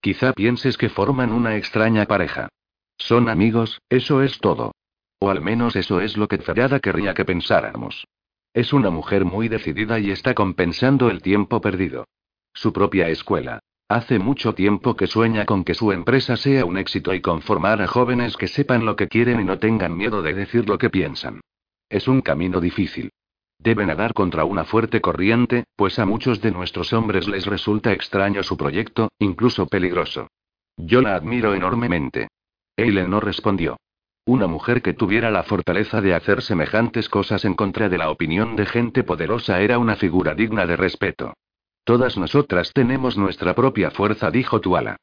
[0.00, 2.48] Quizá pienses que forman una extraña pareja.
[2.96, 4.72] Son amigos, eso es todo.
[5.18, 8.06] O al menos eso es lo que Ferada querría que pensáramos.
[8.54, 12.06] Es una mujer muy decidida y está compensando el tiempo perdido.
[12.52, 13.60] Su propia escuela.
[13.90, 17.88] Hace mucho tiempo que sueña con que su empresa sea un éxito y conformar a
[17.88, 21.40] jóvenes que sepan lo que quieren y no tengan miedo de decir lo que piensan.
[21.88, 23.10] Es un camino difícil.
[23.58, 28.44] Debe nadar contra una fuerte corriente, pues a muchos de nuestros hombres les resulta extraño
[28.44, 30.28] su proyecto, incluso peligroso.
[30.76, 32.28] Yo la admiro enormemente.
[32.76, 33.76] Eileen no respondió.
[34.24, 38.54] Una mujer que tuviera la fortaleza de hacer semejantes cosas en contra de la opinión
[38.54, 41.34] de gente poderosa era una figura digna de respeto.
[41.84, 44.96] Todas nosotras tenemos nuestra propia fuerza, dijo Tuala.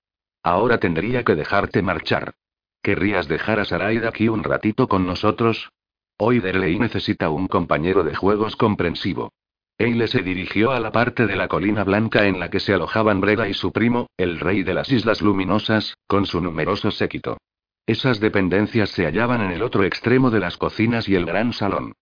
[0.44, 2.34] Ahora tendría que dejarte marchar.
[2.82, 5.70] ¿Querrías dejar a Saraida aquí un ratito con nosotros?
[6.18, 9.32] Hoy Derley necesita un compañero de juegos comprensivo.
[9.78, 13.22] Eile se dirigió a la parte de la colina blanca en la que se alojaban
[13.22, 17.38] Breda y su primo, el rey de las Islas Luminosas, con su numeroso séquito.
[17.86, 21.94] Esas dependencias se hallaban en el otro extremo de las cocinas y el gran salón.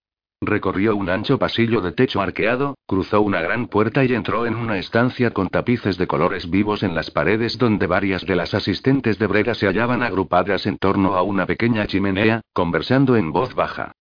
[0.41, 4.78] Recorrió un ancho pasillo de techo arqueado, cruzó una gran puerta y entró en una
[4.78, 9.28] estancia con tapices de colores vivos en las paredes donde varias de las asistentes de
[9.28, 13.93] brega se hallaban agrupadas en torno a una pequeña chimenea, conversando en voz baja.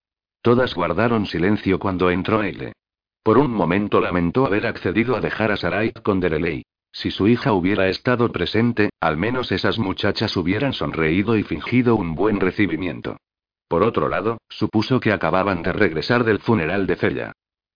[0.42, 2.75] Todas guardaron silencio cuando entró Eile.
[3.23, 6.64] Por un momento lamentó haber accedido a dejar a Sarai con Derelei.
[6.92, 12.14] Si su hija hubiera estado presente, al menos esas muchachas hubieran sonreído y fingido un
[12.14, 13.16] buen recibimiento.
[13.68, 17.33] Por otro lado, supuso que acababan de regresar del funeral de Cella.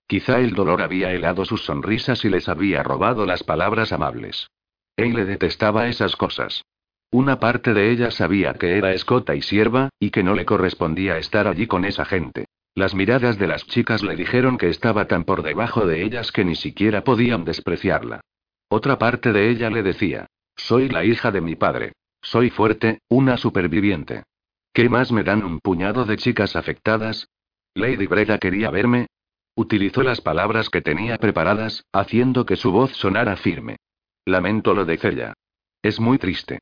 [0.07, 4.48] Quizá el dolor había helado sus sonrisas y les había robado las palabras amables.
[4.96, 6.64] Él le detestaba esas cosas.
[7.11, 11.18] Una parte de ella sabía que era escota y sierva, y que no le correspondía
[11.18, 12.46] estar allí con esa gente.
[12.74, 16.44] Las miradas de las chicas le dijeron que estaba tan por debajo de ellas que
[16.44, 18.20] ni siquiera podían despreciarla.
[18.68, 21.92] Otra parte de ella le decía, soy la hija de mi padre.
[22.20, 24.24] Soy fuerte, una superviviente.
[24.72, 27.28] ¿Qué más me dan un puñado de chicas afectadas?
[27.74, 29.07] Lady Breda quería verme.
[29.54, 33.76] Utilizó las palabras que tenía preparadas, haciendo que su voz sonara firme.
[34.24, 35.35] Lamento lo de Cella.
[35.83, 36.61] Es muy triste.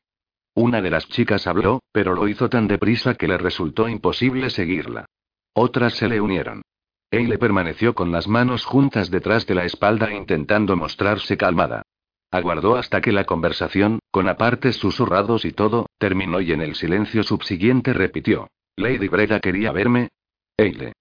[0.54, 5.04] Una de las chicas habló, pero lo hizo tan deprisa que le resultó imposible seguirla.
[5.52, 6.62] Otras se le unieron.
[7.10, 11.82] Eile permaneció con las manos juntas detrás de la espalda intentando mostrarse calmada.
[12.30, 17.22] Aguardó hasta que la conversación, con apartes susurrados y todo, terminó y en el silencio
[17.22, 18.48] subsiguiente repitió.
[18.76, 20.08] Lady Breda quería verme.
[20.56, 20.92] Eile.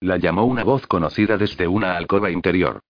[0.00, 2.80] La llamó una voz conocida desde una alcoba interior.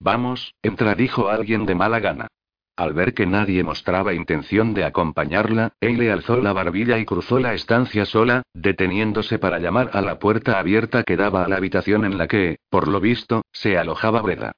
[0.00, 2.28] Vamos, entra, dijo alguien de mala gana.
[2.76, 7.54] Al ver que nadie mostraba intención de acompañarla, Eile alzó la barbilla y cruzó la
[7.54, 12.18] estancia sola, deteniéndose para llamar a la puerta abierta que daba a la habitación en
[12.18, 14.52] la que, por lo visto, se alojaba Breda.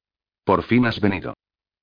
[0.45, 1.35] Por fin has venido.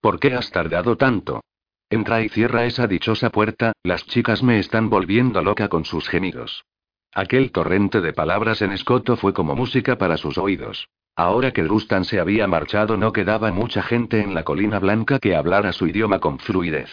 [0.06, 1.42] ¿Por qué has tardado tanto?
[1.90, 6.64] Entra y cierra esa dichosa puerta, las chicas me están volviendo loca con sus gemidos.
[7.12, 10.90] Aquel torrente de palabras en escoto fue como música para sus oídos.
[11.16, 15.36] Ahora que Drustan se había marchado no quedaba mucha gente en la colina blanca que
[15.36, 16.92] hablara su idioma con fluidez.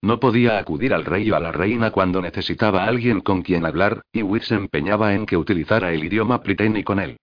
[0.00, 4.02] No podía acudir al rey o a la reina cuando necesitaba alguien con quien hablar,
[4.12, 7.16] y Witt se empeñaba en que utilizara el idioma pliteni con él.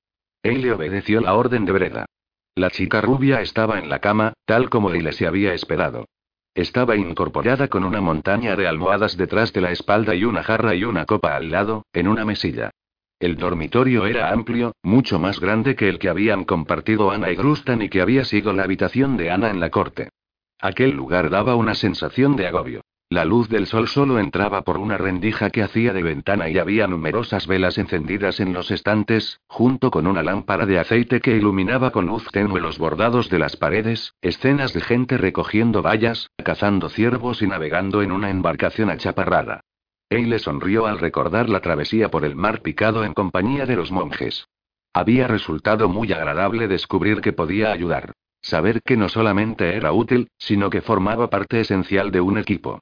[0.43, 2.05] Él le obedeció la orden de Breda.
[2.55, 6.05] La chica rubia estaba en la cama, tal como Eile se había esperado.
[6.53, 10.83] Estaba incorporada con una montaña de almohadas detrás de la espalda y una jarra y
[10.83, 12.71] una copa al lado, en una mesilla.
[13.21, 17.81] El dormitorio era amplio, mucho más grande que el que habían compartido Ana y Grustan
[17.83, 20.09] y que había sido la habitación de Ana en la corte.
[20.59, 22.81] Aquel lugar daba una sensación de agobio.
[23.11, 26.87] La luz del sol solo entraba por una rendija que hacía de ventana y había
[26.87, 32.05] numerosas velas encendidas en los estantes, junto con una lámpara de aceite que iluminaba con
[32.05, 37.47] luz tenue los bordados de las paredes, escenas de gente recogiendo vallas, cazando ciervos y
[37.47, 39.59] navegando en una embarcación achaparrada.
[40.09, 44.47] le sonrió al recordar la travesía por el mar picado en compañía de los monjes.
[44.93, 48.13] Había resultado muy agradable descubrir que podía ayudar.
[48.41, 52.79] Saber que no solamente era útil, sino que formaba parte esencial de un equipo.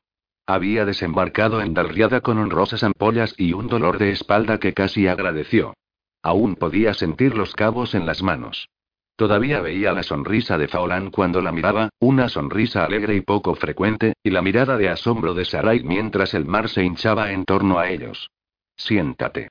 [0.49, 5.75] Había desembarcado en Dalriada con honrosas ampollas y un dolor de espalda que casi agradeció.
[6.23, 8.67] Aún podía sentir los cabos en las manos.
[9.15, 14.13] Todavía veía la sonrisa de Faolán cuando la miraba, una sonrisa alegre y poco frecuente,
[14.23, 17.87] y la mirada de asombro de Sarai mientras el mar se hinchaba en torno a
[17.91, 18.31] ellos.
[18.75, 19.49] Siéntate.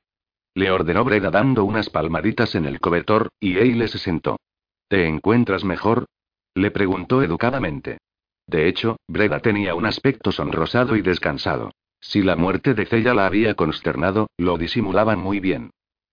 [0.54, 4.40] Le ordenó Breda dando unas palmaditas en el cobertor, y Eile se sentó.
[4.88, 6.06] ¿Te encuentras mejor?
[6.56, 7.98] Le preguntó educadamente.
[8.48, 11.70] De hecho, Breda tenía un aspecto sonrosado y descansado.
[12.00, 15.70] Si la muerte de Cella la había consternado, lo disimulaban muy bien.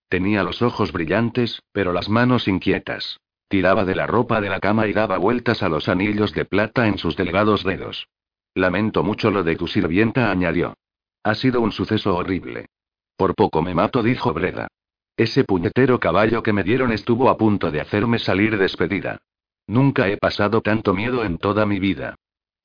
[0.08, 3.18] Tenía los ojos brillantes, pero las manos inquietas.
[3.48, 6.86] Tiraba de la ropa de la cama y daba vueltas a los anillos de plata
[6.86, 8.08] en sus delgados dedos.
[8.54, 10.74] Lamento mucho lo de tu sirvienta, añadió.
[11.22, 12.66] Ha sido un suceso horrible.
[13.16, 14.68] Por poco me mato, dijo Breda.
[15.16, 19.18] Ese puñetero caballo que me dieron estuvo a punto de hacerme salir despedida.
[19.66, 22.16] Nunca he pasado tanto miedo en toda mi vida.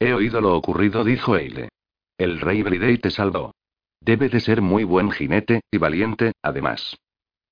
[0.01, 1.69] He oído lo ocurrido, dijo Eile.
[2.17, 3.53] El rey Bridey te salvó.
[3.99, 6.97] Debe de ser muy buen jinete, y valiente, además.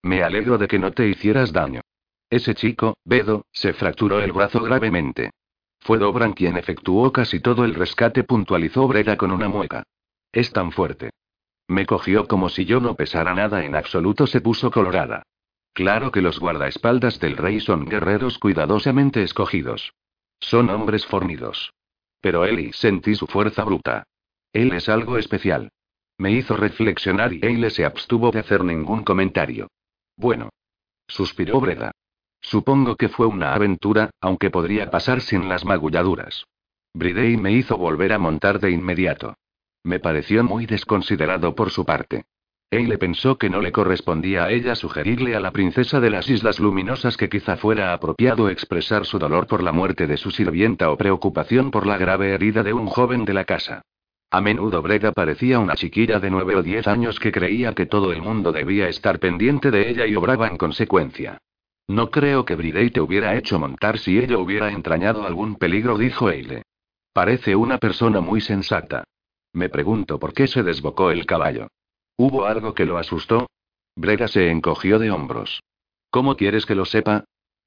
[0.01, 1.81] Me alegro de que no te hicieras daño.
[2.27, 5.29] Ese chico, Bedo, se fracturó el brazo gravemente.
[5.79, 9.83] Fue Dobran quien efectuó casi todo el rescate, puntualizó Breda con una mueca.
[10.31, 11.11] Es tan fuerte.
[11.67, 15.21] Me cogió como si yo no pesara nada en absoluto, se puso colorada.
[15.73, 19.93] Claro que los guardaespaldas del rey son guerreros cuidadosamente escogidos.
[20.39, 21.71] Son hombres fornidos.
[22.21, 24.03] Pero Eli sentí su fuerza bruta.
[24.53, 25.71] Él es algo especial.
[26.17, 29.69] Me hizo reflexionar y Eile se abstuvo de hacer ningún comentario.
[30.17, 30.49] Bueno.
[31.07, 31.91] Suspiró Breda.
[32.41, 36.45] Supongo que fue una aventura, aunque podría pasar sin las magulladuras.
[36.93, 39.35] Bridey me hizo volver a montar de inmediato.
[39.83, 42.25] Me pareció muy desconsiderado por su parte.
[42.71, 46.59] Eile pensó que no le correspondía a ella sugerirle a la princesa de las Islas
[46.59, 50.97] Luminosas que quizá fuera apropiado expresar su dolor por la muerte de su sirvienta o
[50.97, 53.81] preocupación por la grave herida de un joven de la casa.
[54.29, 58.11] A menudo Breda parecía una chiquilla de nueve o diez años que creía que todo
[58.11, 61.39] el mundo debía estar pendiente de ella y obraba en consecuencia.
[61.87, 66.29] No creo que Bridey te hubiera hecho montar si ella hubiera entrañado algún peligro, dijo
[66.29, 66.61] Eile.
[67.13, 69.05] Parece una persona muy sensata.
[69.53, 71.69] Me pregunto por qué se desbocó el caballo.
[72.19, 73.47] ¿Hubo algo que lo asustó?
[73.95, 75.63] Breda se encogió de hombros.
[76.09, 77.23] ¿Cómo quieres que lo sepa?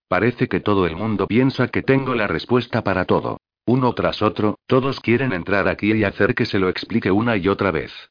[0.08, 3.38] Parece que todo el mundo piensa que tengo la respuesta para todo.
[3.64, 7.48] Uno tras otro, todos quieren entrar aquí y hacer que se lo explique una y
[7.48, 8.10] otra vez.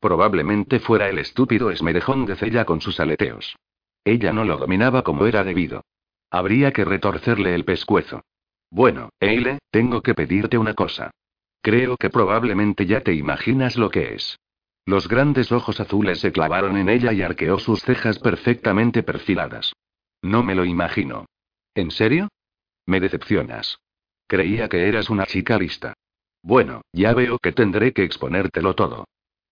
[0.00, 3.54] Probablemente fuera el estúpido esmerejón de Cella con sus aleteos.
[4.02, 5.84] Ella no lo dominaba como era debido.
[6.30, 8.22] Habría que retorcerle el pescuezo.
[8.70, 11.10] Bueno, Eile, tengo que pedirte una cosa.
[11.60, 14.38] Creo que probablemente ya te imaginas lo que es.
[14.84, 19.72] Los grandes ojos azules se clavaron en ella y arqueó sus cejas perfectamente perfiladas.
[20.22, 21.26] No me lo imagino.
[21.74, 22.28] ¿En serio?
[22.86, 23.78] Me decepcionas.
[24.26, 25.94] Creía que eras una chica lista.
[26.42, 29.04] Bueno, ya veo que tendré que exponértelo todo.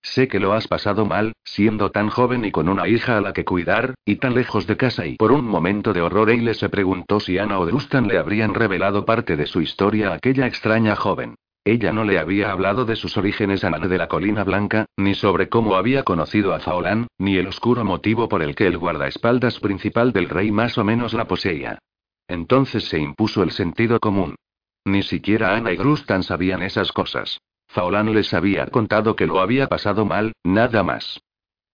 [0.02, 3.32] Sé que lo has pasado mal, siendo tan joven y con una hija a la
[3.32, 6.70] que cuidar, y tan lejos de casa y por un momento de horror Eile se
[6.70, 10.96] preguntó si Ana o Drustan le habrían revelado parte de su historia a aquella extraña
[10.96, 11.36] joven.
[11.64, 15.48] Ella no le había hablado de sus orígenes a de la Colina Blanca, ni sobre
[15.48, 20.12] cómo había conocido a Faolán, ni el oscuro motivo por el que el guardaespaldas principal
[20.12, 21.78] del rey más o menos la poseía.
[22.28, 24.36] Entonces se impuso el sentido común.
[24.84, 27.40] Ni siquiera Ana y Grustan sabían esas cosas.
[27.68, 31.20] Faolán les había contado que lo había pasado mal, nada más.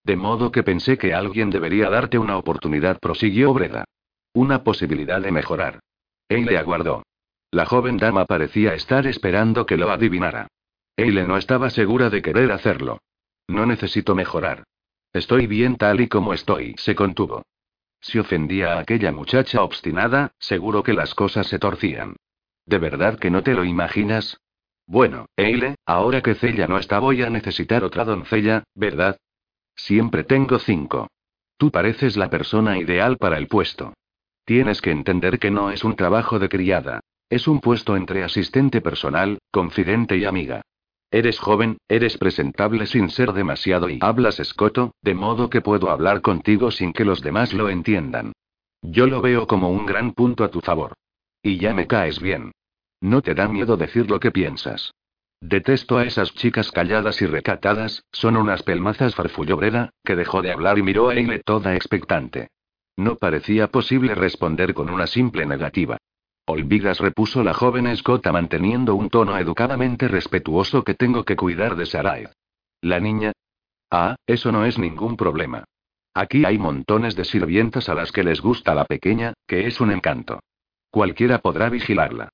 [0.02, 3.84] De modo que pensé que alguien debería darte una oportunidad, prosiguió Breda.
[4.34, 5.80] Una posibilidad de mejorar.
[6.28, 7.02] Él le aguardó.
[7.56, 10.48] La joven dama parecía estar esperando que lo adivinara.
[10.94, 12.98] Eile no estaba segura de querer hacerlo.
[13.48, 14.64] No necesito mejorar.
[15.14, 17.46] Estoy bien tal y como estoy, se contuvo.
[17.98, 22.16] Si ofendía a aquella muchacha obstinada, seguro que las cosas se torcían.
[22.66, 24.38] ¿De verdad que no te lo imaginas?
[24.86, 29.16] Bueno, Eile, ahora que Cella no está voy a necesitar otra doncella, ¿verdad?
[29.74, 31.08] Siempre tengo cinco.
[31.56, 33.94] Tú pareces la persona ideal para el puesto.
[34.44, 37.00] Tienes que entender que no es un trabajo de criada.
[37.28, 40.62] Es un puesto entre asistente personal, confidente y amiga.
[41.10, 46.20] Eres joven, eres presentable sin ser demasiado y hablas escoto, de modo que puedo hablar
[46.20, 48.32] contigo sin que los demás lo entiendan.
[48.80, 50.92] Yo lo veo como un gran punto a tu favor.
[51.42, 52.52] Y ya me caes bien.
[53.00, 54.92] No te da miedo decir lo que piensas.
[55.40, 60.52] Detesto a esas chicas calladas y recatadas, son unas pelmazas, farfulló Breda, que dejó de
[60.52, 62.48] hablar y miró a Eile toda expectante.
[62.96, 65.98] No parecía posible responder con una simple negativa.
[66.48, 71.86] Olvidas, repuso la joven escota manteniendo un tono educadamente respetuoso que tengo que cuidar de
[71.86, 72.28] Sarai.
[72.80, 73.32] La niña.
[73.90, 75.64] Ah, eso no es ningún problema.
[76.14, 79.90] Aquí hay montones de sirvientas a las que les gusta la pequeña, que es un
[79.90, 80.38] encanto.
[80.88, 82.28] Cualquiera podrá vigilarla.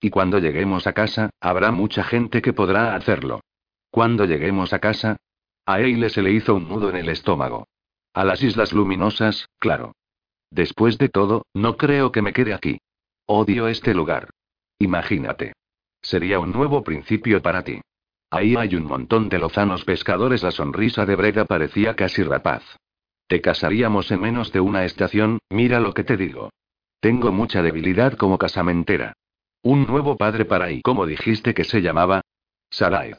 [0.00, 3.42] Y cuando lleguemos a casa, habrá mucha gente que podrá hacerlo.
[3.90, 5.18] Cuando lleguemos a casa,
[5.66, 7.66] a Eile se le hizo un nudo en el estómago.
[8.14, 9.92] A las Islas Luminosas, claro.
[10.50, 12.78] Después de todo, no creo que me quede aquí.
[13.30, 14.30] Odio este lugar.
[14.78, 15.52] Imagínate.
[16.00, 17.82] Sería un nuevo principio para ti.
[18.30, 20.42] Ahí hay un montón de lozanos pescadores.
[20.42, 22.62] La sonrisa de Breda parecía casi rapaz.
[23.26, 26.48] Te casaríamos en menos de una estación, mira lo que te digo.
[27.00, 29.12] Tengo mucha debilidad como casamentera.
[29.62, 30.80] Un nuevo padre para ahí.
[30.80, 32.22] ¿Cómo dijiste que se llamaba?
[32.70, 33.12] Sarai.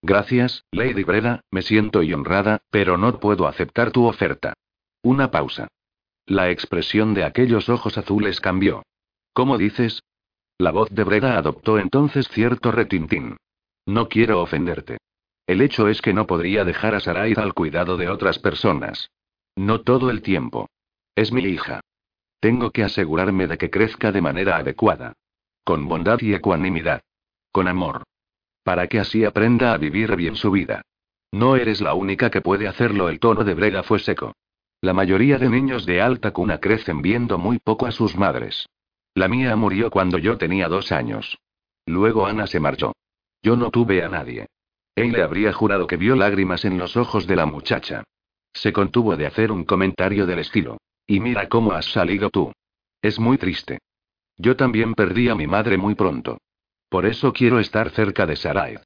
[0.00, 4.54] Gracias, Lady Breda, me siento honrada, pero no puedo aceptar tu oferta.
[5.02, 5.68] Una pausa.
[6.24, 8.82] La expresión de aquellos ojos azules cambió.
[9.32, 10.02] ¿Cómo dices?
[10.58, 13.36] La voz de Breda adoptó entonces cierto retintín.
[13.86, 14.98] No quiero ofenderte.
[15.46, 19.10] El hecho es que no podría dejar a Sarai al cuidado de otras personas.
[19.56, 20.68] No todo el tiempo.
[21.16, 21.80] Es mi hija.
[22.40, 25.14] Tengo que asegurarme de que crezca de manera adecuada.
[25.64, 27.02] Con bondad y ecuanimidad.
[27.50, 28.04] Con amor.
[28.62, 30.82] Para que así aprenda a vivir bien su vida.
[31.32, 33.08] No eres la única que puede hacerlo.
[33.08, 34.34] El tono de Breda fue seco.
[34.80, 38.66] La mayoría de niños de alta cuna crecen viendo muy poco a sus madres.
[39.14, 41.38] La mía murió cuando yo tenía dos años.
[41.86, 42.94] Luego Ana se marchó.
[43.42, 44.46] Yo no tuve a nadie.
[44.94, 48.04] Él le habría jurado que vio lágrimas en los ojos de la muchacha.
[48.52, 50.78] Se contuvo de hacer un comentario del estilo.
[51.06, 52.52] Y mira cómo has salido tú.
[53.00, 53.78] Es muy triste.
[54.36, 56.38] Yo también perdí a mi madre muy pronto.
[56.88, 58.78] Por eso quiero estar cerca de Sarai.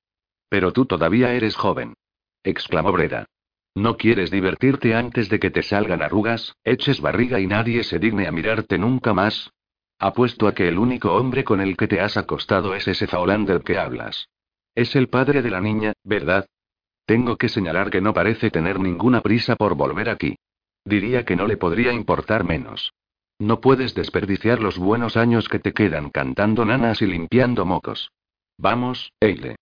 [0.48, 1.94] Pero tú todavía eres joven.
[2.42, 3.26] exclamó Breda.
[3.74, 8.26] ¿No quieres divertirte antes de que te salgan arrugas, eches barriga y nadie se digne
[8.26, 9.50] a mirarte nunca más?
[9.98, 13.46] Apuesto a que el único hombre con el que te has acostado es ese faolán
[13.46, 14.28] del que hablas.
[14.74, 16.46] Es el padre de la niña, ¿verdad?
[17.06, 20.36] Tengo que señalar que no parece tener ninguna prisa por volver aquí.
[20.84, 22.92] Diría que no le podría importar menos.
[23.38, 28.10] No puedes desperdiciar los buenos años que te quedan cantando nanas y limpiando mocos.
[28.58, 29.56] Vamos, Eile.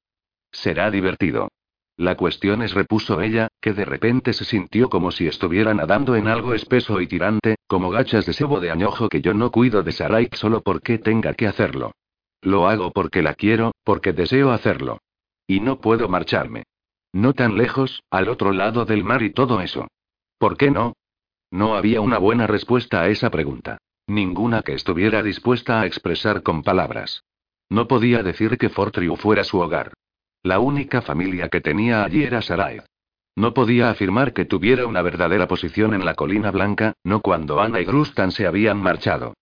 [0.52, 1.48] Será divertido.
[1.96, 6.26] La cuestión es, repuso ella, que de repente se sintió como si estuviera nadando en
[6.26, 9.92] algo espeso y tirante, como gachas de sebo de añojo que yo no cuido de
[9.92, 11.92] Sarai solo porque tenga que hacerlo.
[12.42, 14.98] Lo hago porque la quiero, porque deseo hacerlo.
[15.46, 16.64] Y no puedo marcharme.
[17.12, 19.86] No tan lejos, al otro lado del mar y todo eso.
[20.38, 20.94] ¿Por qué no?
[21.52, 23.78] No había una buena respuesta a esa pregunta.
[24.08, 27.22] Ninguna que estuviera dispuesta a expresar con palabras.
[27.70, 29.92] No podía decir que Fortriu fuera su hogar.
[30.44, 32.82] La única familia que tenía allí era Sarai.
[33.34, 37.80] No podía afirmar que tuviera una verdadera posición en la colina blanca, no cuando Ana
[37.80, 39.32] y Grustan se habían marchado.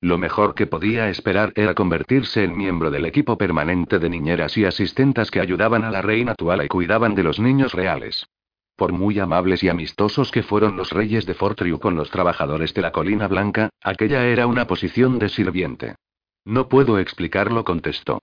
[0.00, 4.64] Lo mejor que podía esperar era convertirse en miembro del equipo permanente de niñeras y
[4.64, 8.28] asistentas que ayudaban a la reina Tuala y cuidaban de los niños reales.
[8.76, 12.82] Por muy amables y amistosos que fueron los reyes de Fortriu con los trabajadores de
[12.82, 15.96] la Colina Blanca, aquella era una posición de sirviente.
[16.44, 18.20] No puedo explicarlo, contestó.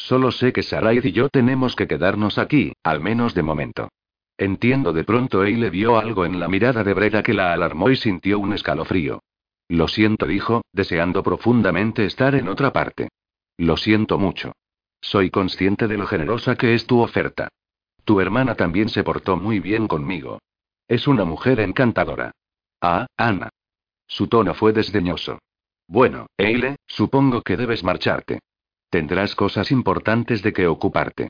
[0.00, 3.90] Solo sé que Sarai y yo tenemos que quedarnos aquí, al menos de momento.
[4.38, 7.96] Entiendo de pronto le vio algo en la mirada de Breda que la alarmó y
[7.96, 9.22] sintió un escalofrío.
[9.68, 13.10] Lo siento, dijo, deseando profundamente estar en otra parte.
[13.58, 14.52] Lo siento mucho.
[15.02, 17.48] Soy consciente de lo generosa que es tu oferta.
[18.04, 20.38] Tu hermana también se portó muy bien conmigo.
[20.88, 22.32] Es una mujer encantadora.
[22.80, 23.50] Ah, Ana.
[24.06, 25.38] Su tono fue desdeñoso.
[25.86, 28.40] Bueno, Eile, supongo que debes marcharte.
[28.90, 31.28] Tendrás cosas importantes de que ocuparte.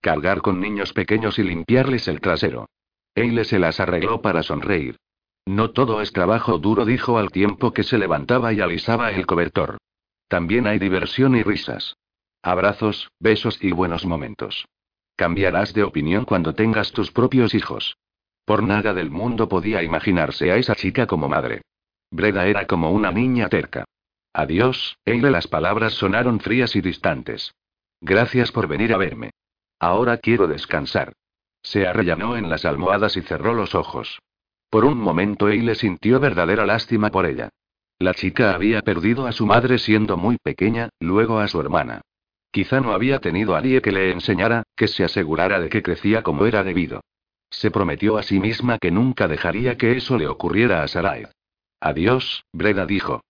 [0.00, 2.68] Cargar con niños pequeños y limpiarles el trasero.
[3.14, 4.96] Eile se las arregló para sonreír.
[5.44, 9.78] No todo es trabajo duro, dijo al tiempo que se levantaba y alisaba el cobertor.
[10.28, 11.96] También hay diversión y risas.
[12.42, 14.66] Abrazos, besos y buenos momentos.
[15.14, 17.96] Cambiarás de opinión cuando tengas tus propios hijos.
[18.44, 21.60] Por nada del mundo podía imaginarse a esa chica como madre.
[22.10, 23.84] Breda era como una niña terca.
[24.32, 25.30] Adiós, Eile.
[25.30, 27.54] Las palabras sonaron frías y distantes.
[28.00, 29.30] Gracias por venir a verme.
[29.78, 31.12] Ahora quiero descansar.
[31.62, 34.20] Se arrellanó en las almohadas y cerró los ojos.
[34.70, 37.50] Por un momento Eile sintió verdadera lástima por ella.
[37.98, 42.00] La chica había perdido a su madre siendo muy pequeña, luego a su hermana.
[42.50, 46.22] Quizá no había tenido a nadie que le enseñara, que se asegurara de que crecía
[46.22, 47.00] como era debido.
[47.48, 51.26] Se prometió a sí misma que nunca dejaría que eso le ocurriera a Sarai.
[51.80, 53.22] Adiós, Breda dijo.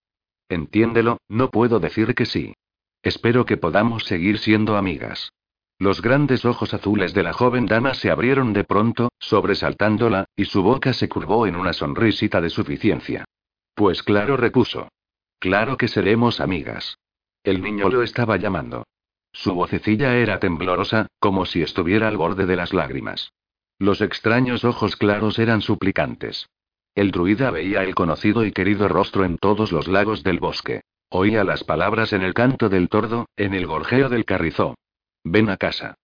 [0.53, 2.55] Entiéndelo, no puedo decir que sí.
[3.03, 5.33] Espero que podamos seguir siendo amigas.
[5.79, 10.63] Los grandes ojos azules de la joven dama se abrieron de pronto, sobresaltándola, y su
[10.63, 13.25] boca se curvó en una sonrisita de suficiencia.
[13.75, 14.89] Pues claro, repuso.
[15.39, 16.99] Claro que seremos amigas.
[17.43, 18.85] El niño lo estaba llamando.
[19.33, 23.33] Su vocecilla era temblorosa, como si estuviera al borde de las lágrimas.
[23.79, 26.47] Los extraños ojos claros eran suplicantes.
[26.95, 30.83] El druida veía el conocido y querido rostro en todos los lagos del bosque.
[31.09, 34.75] Oía las palabras en el canto del tordo, en el gorjeo del carrizó.
[35.25, 35.95] Ven a casa.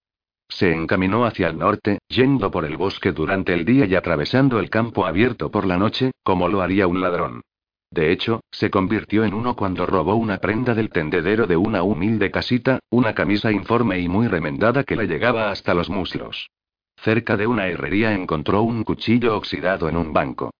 [0.49, 4.70] Se encaminó hacia el norte, yendo por el bosque durante el día y atravesando el
[4.70, 7.43] campo abierto por la noche, como lo haría un ladrón.
[7.91, 12.30] De hecho, se convirtió en uno cuando robó una prenda del tendedero de una humilde
[12.30, 16.49] casita, una camisa informe y muy remendada que le llegaba hasta los muslos.
[16.97, 20.51] Cerca de una herrería encontró un cuchillo oxidado en un banco.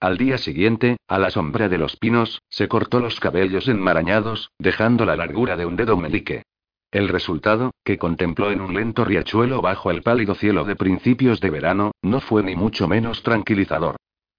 [0.00, 5.04] Al día siguiente, a la sombra de los pinos, se cortó los cabellos enmarañados, dejando
[5.04, 6.44] la largura de un dedo medique.
[6.92, 11.50] El resultado, que contempló en un lento riachuelo bajo el pálido cielo de principios de
[11.50, 13.96] verano, no fue ni mucho menos tranquilizador.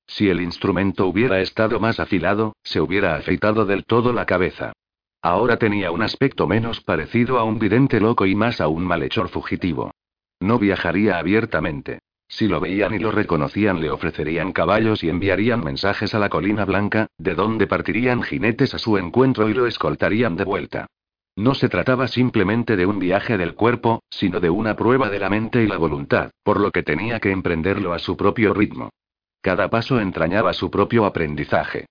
[0.07, 4.71] Si el instrumento hubiera estado más afilado, se hubiera afeitado del todo la cabeza.
[5.21, 9.27] Ahora tenía un aspecto menos parecido a un vidente loco y más a un malhechor
[9.27, 9.91] fugitivo.
[10.39, 11.99] No viajaría abiertamente.
[12.29, 16.63] Si lo veían y lo reconocían le ofrecerían caballos y enviarían mensajes a la colina
[16.63, 20.87] blanca, de donde partirían jinetes a su encuentro y lo escoltarían de vuelta.
[21.35, 25.29] No se trataba simplemente de un viaje del cuerpo, sino de una prueba de la
[25.29, 28.91] mente y la voluntad, por lo que tenía que emprenderlo a su propio ritmo.
[29.41, 31.87] Cada paso entrañaba su propio aprendizaje.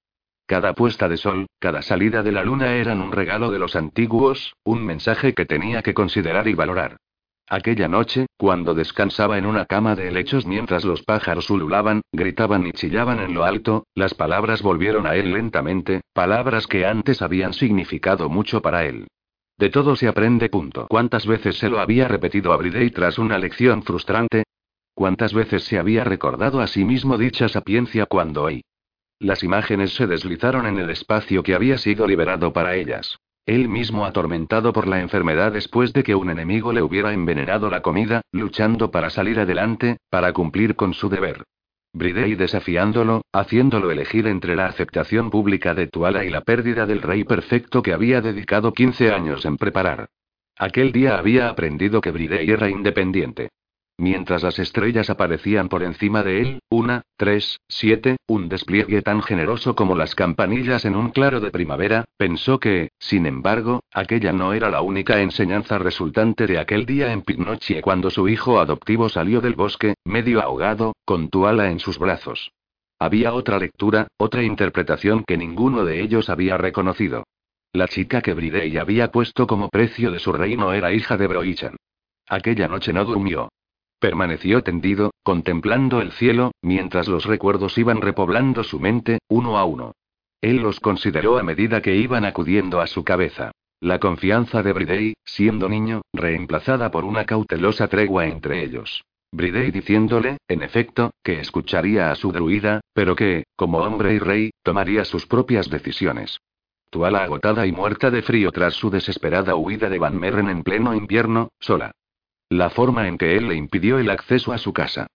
[0.46, 4.54] Cada puesta de sol, cada salida de la luna eran un regalo de los antiguos,
[4.64, 6.98] un mensaje que tenía que considerar y valorar.
[7.50, 12.72] Aquella noche, cuando descansaba en una cama de helechos mientras los pájaros ululaban, gritaban y
[12.72, 18.28] chillaban en lo alto, las palabras volvieron a él lentamente, palabras que antes habían significado
[18.28, 19.06] mucho para él.
[19.56, 20.50] De todo se aprende.
[20.50, 20.86] Punto.
[20.88, 24.44] ¿Cuántas veces se lo había repetido a Bridey tras una lección frustrante?
[24.94, 28.62] ¿Cuántas veces se había recordado a sí mismo dicha sapiencia cuando hoy?
[29.18, 33.18] Las imágenes se deslizaron en el espacio que había sido liberado para ellas.
[33.48, 37.80] Él mismo atormentado por la enfermedad después de que un enemigo le hubiera envenenado la
[37.80, 41.44] comida, luchando para salir adelante, para cumplir con su deber.
[41.94, 47.24] Bridey desafiándolo, haciéndolo elegir entre la aceptación pública de Tuala y la pérdida del rey
[47.24, 50.10] perfecto que había dedicado 15 años en preparar.
[50.58, 53.48] Aquel día había aprendido que Bridey era independiente.
[54.00, 59.74] Mientras las estrellas aparecían por encima de él, una, tres, siete, un despliegue tan generoso
[59.74, 64.70] como las campanillas en un claro de primavera, pensó que, sin embargo, aquella no era
[64.70, 69.56] la única enseñanza resultante de aquel día en Pignochie cuando su hijo adoptivo salió del
[69.56, 72.52] bosque, medio ahogado, con Tuala en sus brazos.
[73.00, 77.24] Había otra lectura, otra interpretación que ninguno de ellos había reconocido.
[77.72, 81.76] La chica que Bridey había puesto como precio de su reino era hija de Broichan.
[82.28, 83.48] Aquella noche no durmió.
[84.00, 89.92] Permaneció tendido, contemplando el cielo, mientras los recuerdos iban repoblando su mente, uno a uno.
[90.40, 93.50] Él los consideró a medida que iban acudiendo a su cabeza.
[93.80, 99.02] La confianza de Bridey, siendo niño, reemplazada por una cautelosa tregua entre ellos.
[99.32, 104.50] Bridey diciéndole, en efecto, que escucharía a su druida, pero que, como hombre y rey,
[104.62, 106.38] tomaría sus propias decisiones.
[106.90, 110.94] Tuala agotada y muerta de frío tras su desesperada huida de Van Merren en pleno
[110.94, 111.92] invierno, sola.
[112.50, 115.06] La forma en que él le impidió el acceso a su casa.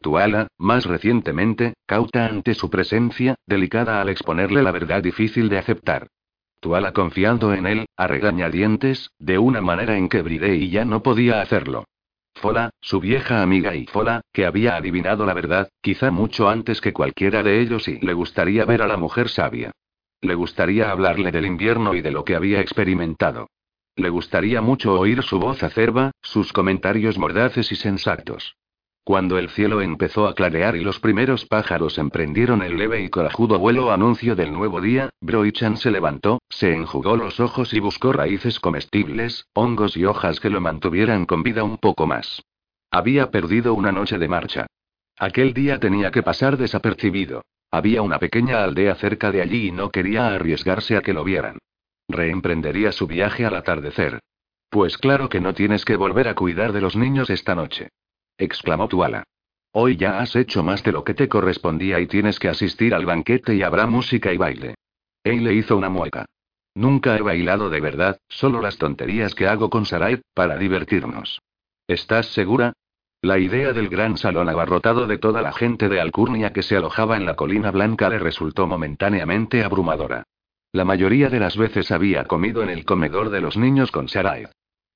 [0.00, 6.08] Tuala, más recientemente, cauta ante su presencia, delicada al exponerle la verdad difícil de aceptar.
[6.58, 11.40] Tuala confiando en él, a regañadientes, de una manera en que Bridey ya no podía
[11.40, 11.84] hacerlo.
[12.34, 16.92] Fola, su vieja amiga y Fola, que había adivinado la verdad, quizá mucho antes que
[16.92, 19.72] cualquiera de ellos y le gustaría ver a la mujer sabia.
[20.22, 23.48] Le gustaría hablarle del invierno y de lo que había experimentado.
[24.00, 28.56] Le gustaría mucho oír su voz acerba, sus comentarios mordaces y sensatos.
[29.04, 33.58] Cuando el cielo empezó a clarear y los primeros pájaros emprendieron el leve y corajudo
[33.58, 38.58] vuelo anuncio del nuevo día, Broichan se levantó, se enjugó los ojos y buscó raíces
[38.58, 42.42] comestibles, hongos y hojas que lo mantuvieran con vida un poco más.
[42.90, 44.66] Había perdido una noche de marcha.
[45.18, 47.42] Aquel día tenía que pasar desapercibido.
[47.70, 51.58] Había una pequeña aldea cerca de allí y no quería arriesgarse a que lo vieran.
[52.12, 54.20] Reemprendería su viaje al atardecer.
[54.68, 57.88] Pues claro que no tienes que volver a cuidar de los niños esta noche.
[58.38, 59.24] exclamó Tuala.
[59.72, 63.06] Hoy ya has hecho más de lo que te correspondía y tienes que asistir al
[63.06, 64.74] banquete y habrá música y baile.
[65.24, 66.26] le hizo una mueca.
[66.74, 71.40] Nunca he bailado de verdad, solo las tonterías que hago con Sarai, para divertirnos.
[71.86, 72.72] ¿Estás segura?
[73.22, 77.16] La idea del gran salón abarrotado de toda la gente de Alcurnia que se alojaba
[77.16, 80.24] en la colina blanca le resultó momentáneamente abrumadora.
[80.72, 84.46] La mayoría de las veces había comido en el comedor de los niños con Sarai.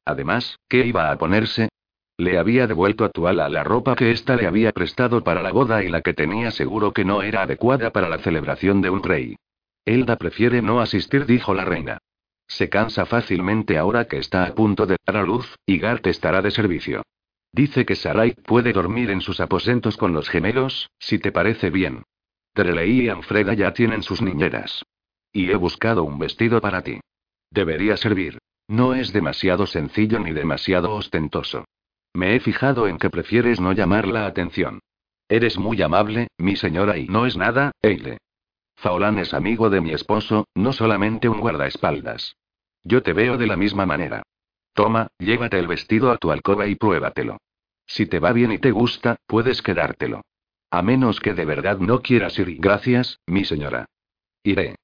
[0.04, 1.68] Además, ¿qué iba a ponerse?
[2.16, 5.82] Le había devuelto a Tuala la ropa que ésta le había prestado para la boda
[5.82, 9.36] y la que tenía seguro que no era adecuada para la celebración de un rey.
[9.84, 11.98] Elda prefiere no asistir, dijo la reina.
[12.46, 16.40] Se cansa fácilmente ahora que está a punto de dar a luz, y Gart estará
[16.40, 17.02] de servicio.
[17.50, 22.04] Dice que Sarai puede dormir en sus aposentos con los gemelos, si te parece bien.
[22.52, 24.84] Treley y Anfreda ya tienen sus niñeras.
[25.34, 27.00] Y he buscado un vestido para ti.
[27.50, 28.38] Debería servir.
[28.68, 31.66] No es demasiado sencillo ni demasiado ostentoso.
[32.14, 34.78] Me he fijado en que prefieres no llamar la atención.
[35.28, 38.18] Eres muy amable, mi señora, y no es nada, Eile.
[38.76, 42.36] Faolán es amigo de mi esposo, no solamente un guardaespaldas.
[42.84, 44.22] Yo te veo de la misma manera.
[44.72, 47.38] Toma, llévate el vestido a tu alcoba y pruébatelo.
[47.86, 50.22] Si te va bien y te gusta, puedes quedártelo.
[50.70, 52.56] A menos que de verdad no quieras ir.
[52.60, 53.86] Gracias, mi señora.
[54.42, 54.76] Iré.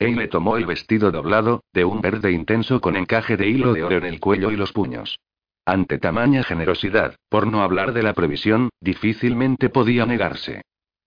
[0.00, 3.98] Eile tomó el vestido doblado, de un verde intenso con encaje de hilo de oro
[3.98, 5.20] en el cuello y los puños.
[5.66, 10.62] Ante tamaña generosidad, por no hablar de la previsión, difícilmente podía negarse.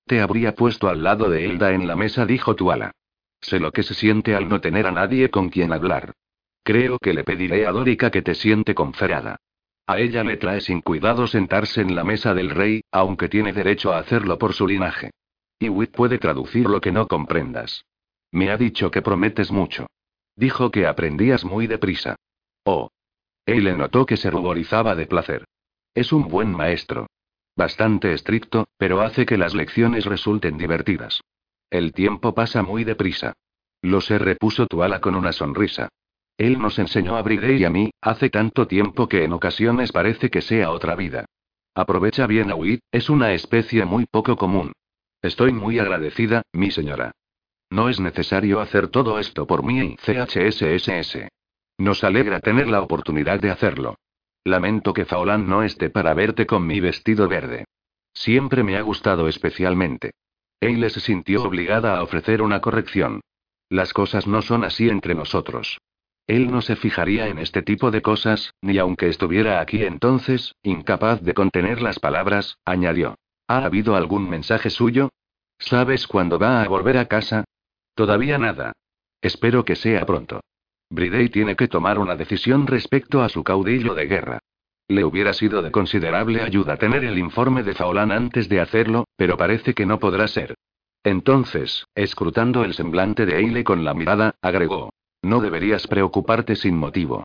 [0.05, 2.91] Te habría puesto al lado de Elda en la mesa, dijo Tuala.
[3.41, 6.13] Sé lo que se siente al no tener a nadie con quien hablar.
[6.63, 9.37] Creo que le pediré a Dórica que te siente conferada.
[9.87, 13.91] A ella le trae sin cuidado sentarse en la mesa del rey, aunque tiene derecho
[13.91, 15.09] a hacerlo por su linaje.
[15.57, 17.83] Y Witt puede traducir lo que no comprendas.
[18.33, 19.85] Me ha dicho que prometes mucho.
[20.35, 22.15] Dijo que aprendías muy deprisa.
[22.65, 22.89] Oh,
[23.45, 25.45] le notó que se ruborizaba de placer.
[25.93, 27.07] Es un buen maestro.
[27.55, 31.21] Bastante estricto, pero hace que las lecciones resulten divertidas.
[31.69, 33.33] El tiempo pasa muy deprisa.
[33.83, 35.89] Lo se repuso Tuala con una sonrisa.
[36.35, 40.31] Él nos enseñó a Bride y a mí, hace tanto tiempo que en ocasiones parece
[40.31, 41.25] que sea otra vida.
[41.75, 44.71] Aprovecha bien a Wit, es una especie muy poco común.
[45.21, 47.11] Estoy muy agradecida, mi señora.
[47.73, 51.27] No es necesario hacer todo esto por mí y CHSSS.
[51.79, 53.95] Nos alegra tener la oportunidad de hacerlo.
[54.43, 57.65] Lamento que Faolán no esté para verte con mi vestido verde.
[58.13, 60.11] Siempre me ha gustado especialmente.
[60.61, 63.21] Eile se sintió obligada a ofrecer una corrección.
[63.69, 65.79] Las cosas no son así entre nosotros.
[66.27, 71.23] Él no se fijaría en este tipo de cosas, ni aunque estuviera aquí entonces, incapaz
[71.23, 73.15] de contener las palabras, añadió.
[73.47, 75.09] ¿Ha habido algún mensaje suyo?
[75.57, 77.45] ¿Sabes cuándo va a volver a casa?
[77.95, 78.73] Todavía nada.
[79.21, 80.41] Espero que sea pronto.
[80.89, 84.39] Bridey tiene que tomar una decisión respecto a su caudillo de guerra.
[84.87, 89.37] Le hubiera sido de considerable ayuda tener el informe de Faolán antes de hacerlo, pero
[89.37, 90.55] parece que no podrá ser.
[91.03, 94.91] Entonces, escrutando el semblante de Eile con la mirada, agregó:
[95.21, 97.23] No deberías preocuparte sin motivo.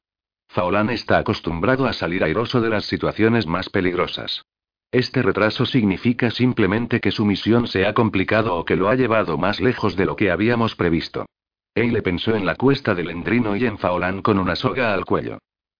[0.49, 4.43] Faolán está acostumbrado a salir airoso de las situaciones más peligrosas.
[4.91, 9.37] Este retraso significa simplemente que su misión se ha complicado o que lo ha llevado
[9.37, 11.27] más lejos de lo que habíamos previsto.
[11.75, 15.39] Eile pensó en la cuesta del Endrino y en Faolán con una soga al cuello.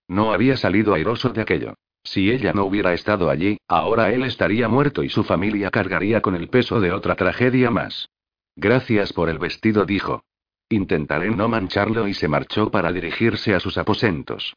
[0.09, 1.75] No había salido airoso de aquello.
[2.05, 6.35] Si ella no hubiera estado allí, ahora él estaría muerto y su familia cargaría con
[6.35, 8.09] el peso de otra tragedia más.
[8.57, 10.23] Gracias por el vestido, dijo.
[10.69, 14.55] Intentaré no mancharlo y se marchó para dirigirse a sus aposentos.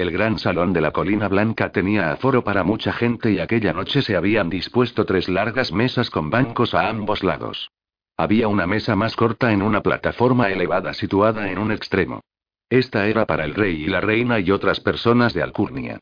[0.00, 4.00] El gran salón de la colina blanca tenía aforo para mucha gente y aquella noche
[4.00, 7.70] se habían dispuesto tres largas mesas con bancos a ambos lados.
[8.16, 12.22] Había una mesa más corta en una plataforma elevada situada en un extremo.
[12.70, 15.98] Esta era para el rey y la reina y otras personas de Alcurnia.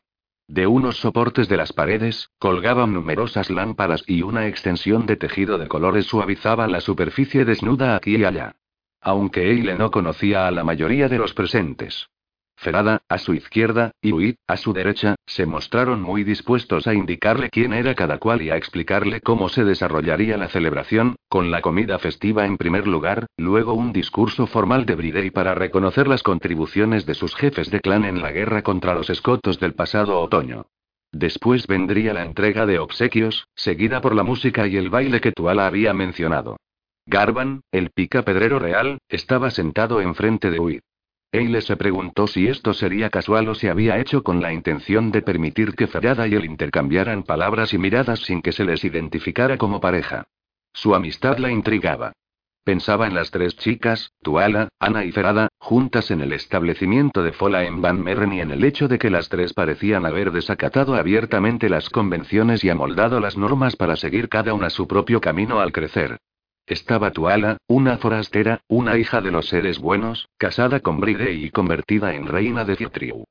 [0.47, 5.67] De unos soportes de las paredes, colgaban numerosas lámparas y una extensión de tejido de
[5.67, 8.55] colores suavizaba la superficie desnuda aquí y allá.
[9.01, 12.07] Aunque Eile no conocía a la mayoría de los presentes.
[12.61, 17.49] Ferada, a su izquierda, y Uit, a su derecha, se mostraron muy dispuestos a indicarle
[17.49, 21.97] quién era cada cual y a explicarle cómo se desarrollaría la celebración, con la comida
[21.99, 27.13] festiva en primer lugar, luego un discurso formal de Bridey para reconocer las contribuciones de
[27.13, 30.65] sus jefes de clan en la guerra contra los escotos del pasado otoño.
[31.13, 35.65] Después vendría la entrega de obsequios, seguida por la música y el baile que Tuala
[35.65, 36.57] había mencionado.
[37.05, 40.83] Garban, el pica pedrero real, estaba sentado enfrente de Uit.
[41.31, 45.21] Eile se preguntó si esto sería casual o se había hecho con la intención de
[45.21, 49.79] permitir que Ferrada y él intercambiaran palabras y miradas sin que se les identificara como
[49.79, 50.25] pareja.
[50.73, 52.13] Su amistad la intrigaba.
[52.63, 57.63] Pensaba en las tres chicas, Tuala, Ana y Ferada, juntas en el establecimiento de Fola
[57.63, 61.69] en Van Merren y en el hecho de que las tres parecían haber desacatado abiertamente
[61.69, 66.19] las convenciones y amoldado las normas para seguir cada una su propio camino al crecer.
[66.69, 72.13] Estaba Tuala, una forastera, una hija de los seres buenos, casada con Bride y convertida
[72.13, 73.23] en reina de Citriu.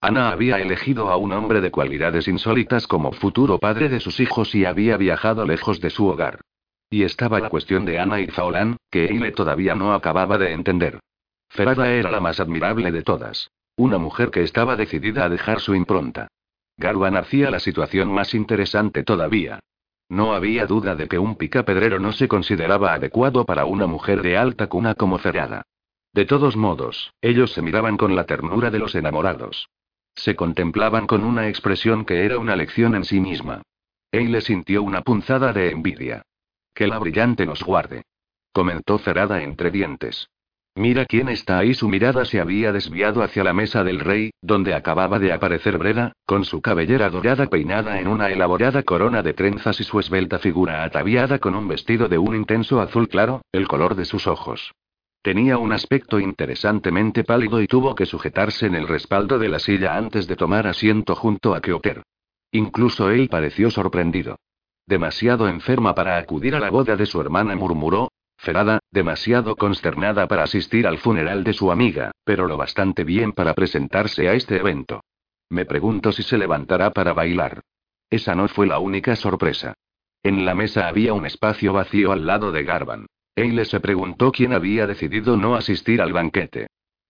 [0.00, 4.54] Ana había elegido a un hombre de cualidades insólitas como futuro padre de sus hijos
[4.54, 6.40] y había viajado lejos de su hogar.
[6.88, 11.00] Y estaba la cuestión de Ana y Faolán, que Eile todavía no acababa de entender.
[11.50, 13.50] Ferada era la más admirable de todas.
[13.76, 16.28] Una mujer que estaba decidida a dejar su impronta.
[16.78, 19.60] Garban hacía la situación más interesante todavía.
[20.08, 24.36] No había duda de que un picapedrero no se consideraba adecuado para una mujer de
[24.36, 25.62] alta cuna como Ferada.
[26.12, 29.68] De todos modos, ellos se miraban con la ternura de los enamorados.
[30.14, 33.62] Se contemplaban con una expresión que era una lección en sí misma.
[34.12, 36.22] Eile sintió una punzada de envidia.
[36.72, 38.04] Que la brillante nos guarde.
[38.52, 40.28] Comentó Ferada entre dientes.
[40.76, 41.72] Mira quién está ahí.
[41.72, 46.12] Su mirada se había desviado hacia la mesa del rey, donde acababa de aparecer Breda,
[46.26, 50.84] con su cabellera dorada peinada en una elaborada corona de trenzas y su esbelta figura
[50.84, 54.74] ataviada con un vestido de un intenso azul claro, el color de sus ojos.
[55.22, 59.96] Tenía un aspecto interesantemente pálido y tuvo que sujetarse en el respaldo de la silla
[59.96, 62.02] antes de tomar asiento junto a Keoker.
[62.52, 64.36] Incluso él pareció sorprendido.
[64.86, 68.10] Demasiado enferma para acudir a la boda de su hermana, murmuró.
[68.92, 74.28] Demasiado consternada para asistir al funeral de su amiga, pero lo bastante bien para presentarse
[74.28, 75.02] a este evento.
[75.50, 77.62] Me pregunto si se levantará para bailar.
[78.08, 79.74] Esa no fue la única sorpresa.
[80.22, 83.06] En la mesa había un espacio vacío al lado de Garban.
[83.34, 86.68] Eile se preguntó quién había decidido no asistir al banquete.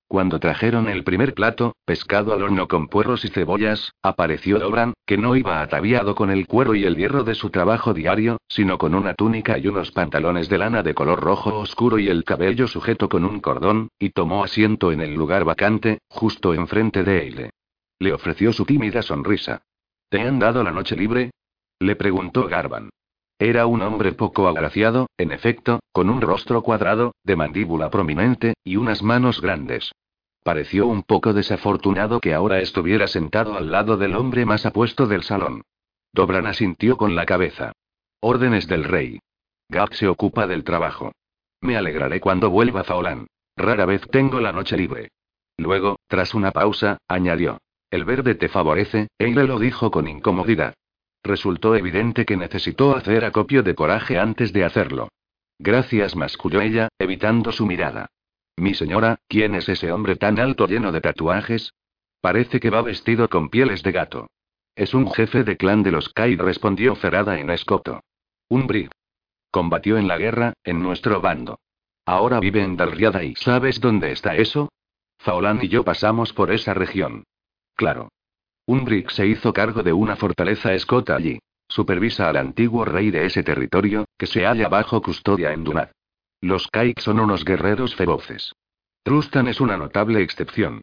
[0.08, 5.18] Cuando trajeron el primer plato, pescado al horno con puerros y cebollas, apareció Dobran, que
[5.18, 8.94] no iba ataviado con el cuero y el hierro de su trabajo diario, sino con
[8.94, 13.08] una túnica y unos pantalones de lana de color rojo oscuro y el cabello sujeto
[13.08, 17.50] con un cordón, y tomó asiento en el lugar vacante, justo enfrente de Eile.
[17.98, 19.62] Le ofreció su tímida sonrisa.
[20.08, 21.32] ¿Te han dado la noche libre?
[21.80, 22.90] Le preguntó Garban.
[23.38, 28.76] Era un hombre poco agraciado, en efecto, con un rostro cuadrado, de mandíbula prominente, y
[28.76, 29.92] unas manos grandes.
[30.42, 35.22] Pareció un poco desafortunado que ahora estuviera sentado al lado del hombre más apuesto del
[35.22, 35.62] salón.
[36.12, 37.72] Dobran asintió con la cabeza.
[38.20, 39.18] Órdenes del rey.
[39.68, 41.12] Gap se ocupa del trabajo.
[41.60, 43.26] Me alegraré cuando vuelva Faolán.
[43.56, 45.10] Rara vez tengo la noche libre.
[45.58, 47.58] Luego, tras una pausa, añadió.
[47.90, 50.74] El verde te favorece, Eile lo dijo con incomodidad.
[51.26, 55.08] Resultó evidente que necesitó hacer acopio de coraje antes de hacerlo.
[55.58, 58.06] Gracias, masculló ella, evitando su mirada.
[58.56, 61.74] Mi señora, ¿quién es ese hombre tan alto lleno de tatuajes?
[62.20, 64.28] Parece que va vestido con pieles de gato.
[64.76, 68.04] Es un jefe de clan de los Kai, respondió Ferada en escoto.
[68.48, 68.90] Un brig.
[69.50, 71.58] Combatió en la guerra, en nuestro bando.
[72.04, 74.68] Ahora vive en Dalriada y ¿sabes dónde está eso?
[75.18, 77.24] Faolán y yo pasamos por esa región.
[77.74, 78.10] Claro.
[78.66, 81.38] Un brick se hizo cargo de una fortaleza escota allí.
[81.68, 85.92] Supervisa al antiguo rey de ese territorio, que se halla bajo custodia en Dunat.
[86.40, 88.54] Los Kaik son unos guerreros feroces.
[89.04, 90.80] Trustan es una notable excepción.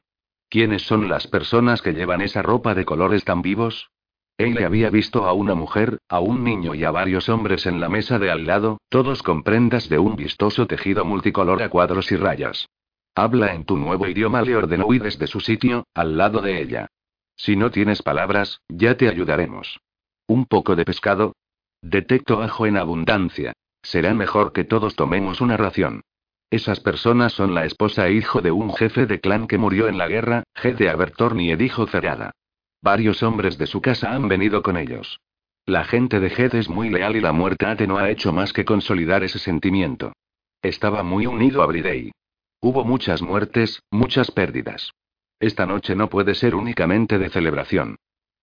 [0.50, 3.90] ¿Quiénes son las personas que llevan esa ropa de colores tan vivos?
[4.38, 7.90] Él había visto a una mujer, a un niño y a varios hombres en la
[7.90, 12.16] mesa de al lado, todos con prendas de un vistoso tejido multicolor a cuadros y
[12.16, 12.68] rayas.
[13.14, 16.88] Habla en tu nuevo idioma, le ordenó y desde su sitio, al lado de ella.
[17.36, 19.80] Si no tienes palabras, ya te ayudaremos.
[20.28, 21.36] ¿Un poco de pescado?
[21.82, 23.54] Detecto ajo en abundancia.
[23.82, 26.02] Será mejor que todos tomemos una ración.
[26.50, 29.98] Esas personas son la esposa e hijo de un jefe de clan que murió en
[29.98, 32.32] la guerra, Gede Abertornie dijo Cerrada.
[32.82, 35.20] Varios hombres de su casa han venido con ellos.
[35.66, 38.54] La gente de Gede es muy leal y la muerte Ate no ha hecho más
[38.54, 40.14] que consolidar ese sentimiento.
[40.62, 42.12] Estaba muy unido a Bridey.
[42.62, 44.94] Hubo muchas muertes, muchas pérdidas.
[45.44, 47.98] Esta noche no puede ser únicamente de celebración.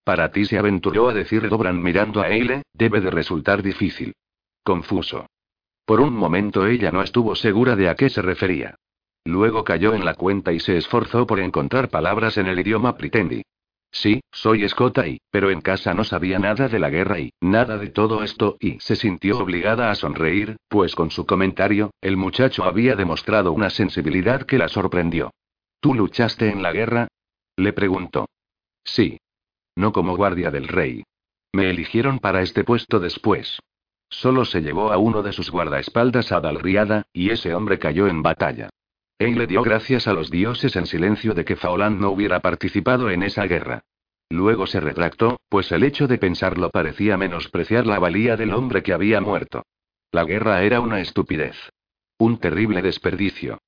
[0.05, 4.13] Para ti se aventuró a decir Dobran mirando a Eile, debe de resultar difícil.
[4.63, 5.25] Confuso.
[5.87, 8.75] Por un momento ella no estuvo segura de a qué se refería.
[9.25, 13.45] Luego cayó en la cuenta y se esforzó por encontrar palabras en el idioma Pritendi.
[13.91, 17.89] Sí, soy escota pero en casa no sabía nada de la guerra y, nada de
[17.89, 22.95] todo esto, y se sintió obligada a sonreír, pues con su comentario, el muchacho había
[22.95, 25.31] demostrado una sensibilidad que la sorprendió.
[25.81, 27.09] ¿Tú luchaste en la guerra?
[27.57, 28.29] Le preguntó.
[28.85, 29.19] Sí.
[29.77, 31.05] No como guardia del rey.
[31.53, 33.59] Me eligieron para este puesto después.
[34.11, 38.23] Solo se llevó a uno de sus guardaespaldas a Dalriada, y ese hombre cayó en
[38.23, 38.69] batalla.
[39.19, 43.11] Él le dio gracias a los dioses en silencio de que Faoland no hubiera participado
[43.11, 43.85] en esa guerra.
[44.29, 48.93] Luego se retractó, pues el hecho de pensarlo parecía menospreciar la valía del hombre que
[48.93, 49.65] había muerto.
[50.13, 51.57] La guerra era una estupidez.
[52.19, 53.59] Un terrible desperdicio.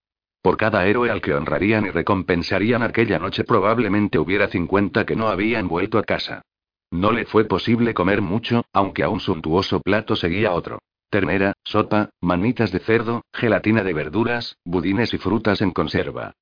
[0.42, 5.28] Por cada héroe al que honrarían y recompensarían aquella noche probablemente hubiera 50 que no
[5.28, 6.42] habían vuelto a casa.
[6.90, 10.80] No le fue posible comer mucho, aunque a un suntuoso plato seguía otro.
[11.10, 16.32] Ternera, sopa, manitas de cerdo, gelatina de verduras, budines y frutas en conserva.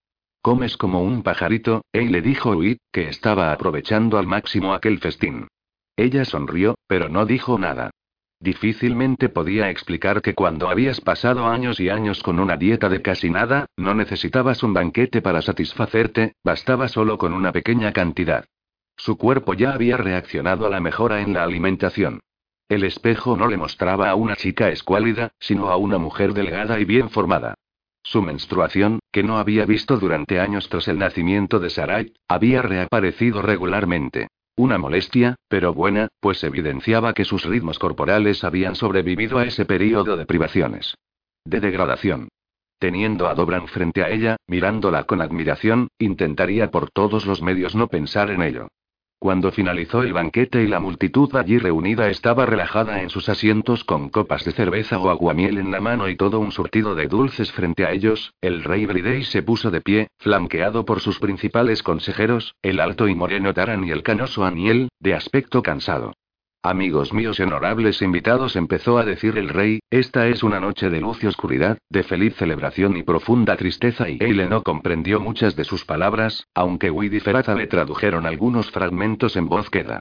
[0.43, 5.49] Comes como un pajarito, Ey le dijo Uit, que estaba aprovechando al máximo aquel festín.
[5.97, 7.91] Ella sonrió, pero no dijo nada.
[8.43, 13.29] Difícilmente podía explicar que cuando habías pasado años y años con una dieta de casi
[13.29, 18.47] nada, no necesitabas un banquete para satisfacerte, bastaba solo con una pequeña cantidad.
[18.97, 22.21] Su cuerpo ya había reaccionado a la mejora en la alimentación.
[22.67, 26.87] El espejo no le mostraba a una chica escuálida, sino a una mujer delgada y
[26.87, 27.57] bien formada.
[28.03, 33.43] Su menstruación, que no había visto durante años tras el nacimiento de Sarai, había reaparecido
[33.43, 34.29] regularmente.
[34.57, 40.17] Una molestia, pero buena, pues evidenciaba que sus ritmos corporales habían sobrevivido a ese período
[40.17, 40.97] de privaciones.
[41.45, 42.29] De degradación.
[42.79, 47.89] Teniendo a Dobran frente a ella, mirándola con admiración, intentaría por todos los medios no
[47.89, 48.69] pensar en ello.
[49.21, 54.09] Cuando finalizó el banquete y la multitud allí reunida estaba relajada en sus asientos con
[54.09, 57.85] copas de cerveza o aguamiel en la mano y todo un surtido de dulces frente
[57.85, 62.81] a ellos, el rey Bridey se puso de pie, flanqueado por sus principales consejeros, el
[62.81, 66.15] alto y moreno Taran y el canoso Aniel, de aspecto cansado.
[66.63, 71.25] Amigos míos honorables invitados, empezó a decir el rey, esta es una noche de luz
[71.25, 75.87] y oscuridad, de feliz celebración y profunda tristeza y Eile no comprendió muchas de sus
[75.87, 80.01] palabras, aunque Wid y Ferata le tradujeron algunos fragmentos en voz queda.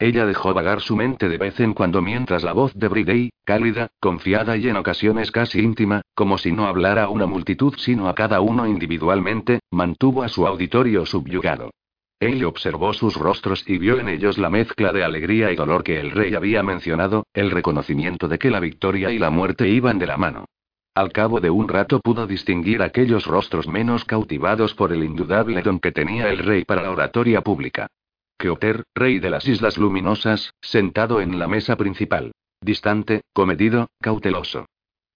[0.00, 3.90] Ella dejó vagar su mente de vez en cuando mientras la voz de Bridey, cálida,
[4.00, 8.16] confiada y en ocasiones casi íntima, como si no hablara a una multitud sino a
[8.16, 11.70] cada uno individualmente, mantuvo a su auditorio subyugado.
[12.20, 15.98] Él observó sus rostros y vio en ellos la mezcla de alegría y dolor que
[15.98, 20.06] el rey había mencionado, el reconocimiento de que la victoria y la muerte iban de
[20.06, 20.44] la mano.
[20.94, 25.80] Al cabo de un rato pudo distinguir aquellos rostros menos cautivados por el indudable don
[25.80, 27.86] que tenía el rey para la oratoria pública.
[28.36, 32.32] Keoter, rey de las Islas Luminosas, sentado en la mesa principal.
[32.60, 34.66] Distante, comedido, cauteloso.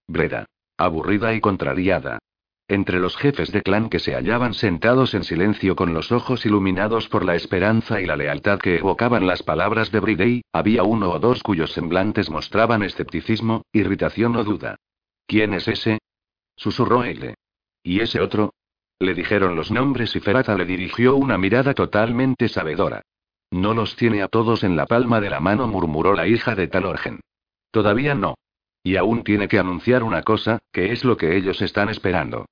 [0.09, 0.47] Breda.
[0.79, 2.19] Aburrida y contrariada.
[2.67, 7.09] Entre los jefes de clan que se hallaban sentados en silencio con los ojos iluminados
[7.09, 11.19] por la esperanza y la lealtad que evocaban las palabras de Bridey, había uno o
[11.19, 14.77] dos cuyos semblantes mostraban escepticismo, irritación o duda.
[15.27, 15.99] ¿Quién es ese?
[16.57, 17.35] susurró él.
[17.83, 18.55] ¿Y ese otro?
[18.99, 23.03] Le dijeron los nombres y Ferata le dirigió una mirada totalmente sabedora.
[23.51, 26.69] No los tiene a todos en la palma de la mano, murmuró la hija de
[26.69, 27.21] Talorgen.
[27.71, 28.37] Todavía no.
[28.83, 32.47] Y aún tiene que anunciar una cosa, que es lo que ellos están esperando.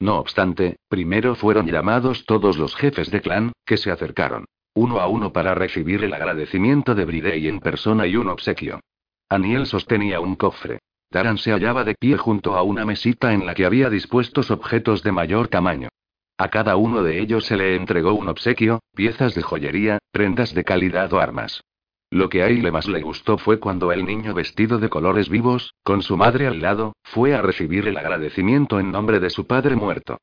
[0.00, 4.44] No obstante, primero fueron llamados todos los jefes de clan, que se acercaron.
[4.74, 8.80] Uno a uno para recibir el agradecimiento de Bridey en persona y un obsequio.
[9.28, 10.78] Aniel sostenía un cofre.
[11.10, 15.02] Taran se hallaba de pie junto a una mesita en la que había dispuestos objetos
[15.02, 15.88] de mayor tamaño.
[16.36, 20.62] A cada uno de ellos se le entregó un obsequio, piezas de joyería, prendas de
[20.62, 21.64] calidad o armas.
[22.10, 25.74] Lo que a Aile más le gustó fue cuando el niño vestido de colores vivos,
[25.82, 29.76] con su madre al lado, fue a recibir el agradecimiento en nombre de su padre
[29.76, 30.18] muerto.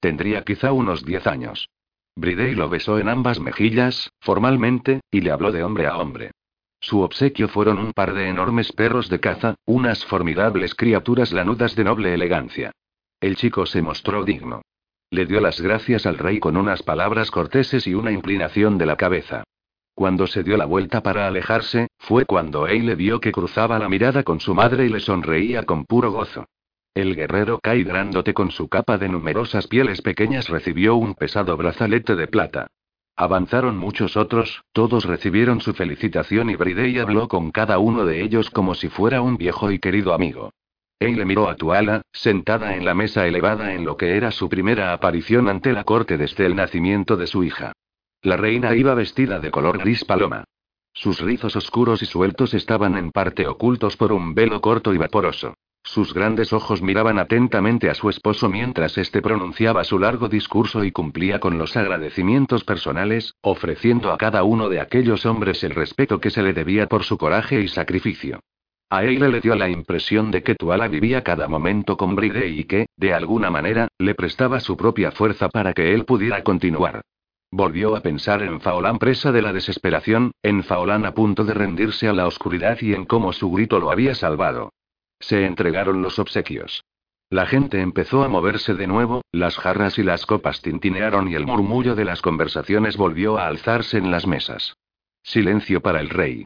[0.00, 1.68] Tendría quizá unos diez años.
[2.14, 6.32] Bridey lo besó en ambas mejillas, formalmente, y le habló de hombre a hombre.
[6.80, 11.84] Su obsequio fueron un par de enormes perros de caza, unas formidables criaturas lanudas de
[11.84, 12.72] noble elegancia.
[13.20, 14.62] El chico se mostró digno.
[15.10, 18.96] Le dio las gracias al rey con unas palabras corteses y una inclinación de la
[18.96, 19.44] cabeza.
[20.00, 24.22] Cuando se dio la vuelta para alejarse, fue cuando le vio que cruzaba la mirada
[24.22, 26.46] con su madre y le sonreía con puro gozo.
[26.94, 27.84] El guerrero Kai
[28.32, 32.68] con su capa de numerosas pieles pequeñas recibió un pesado brazalete de plata.
[33.14, 38.48] Avanzaron muchos otros, todos recibieron su felicitación y Bridey habló con cada uno de ellos
[38.48, 40.54] como si fuera un viejo y querido amigo.
[40.98, 44.94] le miró a Tuala, sentada en la mesa elevada en lo que era su primera
[44.94, 47.74] aparición ante la corte desde el nacimiento de su hija.
[48.22, 50.44] La reina iba vestida de color gris paloma.
[50.92, 55.54] Sus rizos oscuros y sueltos estaban en parte ocultos por un velo corto y vaporoso.
[55.82, 60.92] Sus grandes ojos miraban atentamente a su esposo mientras éste pronunciaba su largo discurso y
[60.92, 66.28] cumplía con los agradecimientos personales, ofreciendo a cada uno de aquellos hombres el respeto que
[66.28, 68.40] se le debía por su coraje y sacrificio.
[68.90, 72.64] A Eile le dio la impresión de que Tuala vivía cada momento con Bride y
[72.64, 77.00] que, de alguna manera, le prestaba su propia fuerza para que él pudiera continuar.
[77.52, 82.06] Volvió a pensar en Faolán presa de la desesperación, en Faolán a punto de rendirse
[82.08, 84.72] a la oscuridad y en cómo su grito lo había salvado.
[85.18, 86.84] Se entregaron los obsequios.
[87.28, 91.46] La gente empezó a moverse de nuevo, las jarras y las copas tintinearon y el
[91.46, 94.76] murmullo de las conversaciones volvió a alzarse en las mesas.
[95.22, 96.44] Silencio para el rey.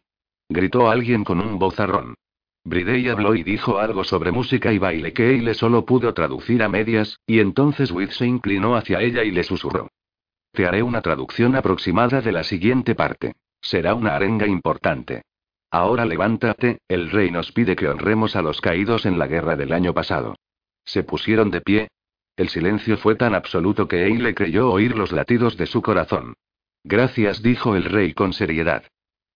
[0.49, 2.15] Gritó alguien con un vozarrón.
[2.63, 6.69] Bridey habló y dijo algo sobre música y baile que Eile solo pudo traducir a
[6.69, 9.89] medias, y entonces Witt se inclinó hacia ella y le susurró.
[10.55, 13.33] Te haré una traducción aproximada de la siguiente parte.
[13.61, 15.23] Será una arenga importante.
[15.69, 19.73] Ahora levántate, el rey nos pide que honremos a los caídos en la guerra del
[19.73, 20.35] año pasado.
[20.85, 21.87] Se pusieron de pie.
[22.37, 26.35] El silencio fue tan absoluto que Eile creyó oír los latidos de su corazón.
[26.85, 28.85] Gracias, dijo el rey con seriedad.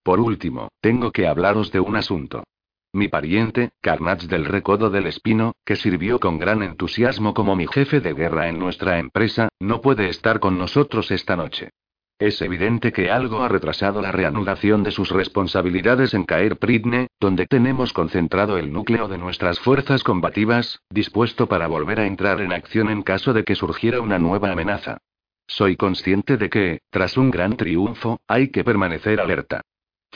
[0.04, 2.46] Por último, tengo que hablaros de un asunto.
[2.92, 8.00] Mi pariente, Carnage del Recodo del Espino, que sirvió con gran entusiasmo como mi jefe
[8.00, 11.70] de guerra en nuestra empresa, no puede estar con nosotros esta noche.
[12.18, 17.46] Es evidente que algo ha retrasado la reanudación de sus responsabilidades en Caer Pridne, donde
[17.46, 22.90] tenemos concentrado el núcleo de nuestras fuerzas combativas, dispuesto para volver a entrar en acción
[22.90, 24.98] en caso de que surgiera una nueva amenaza.
[25.46, 29.62] Soy consciente de que, tras un gran triunfo, hay que permanecer alerta.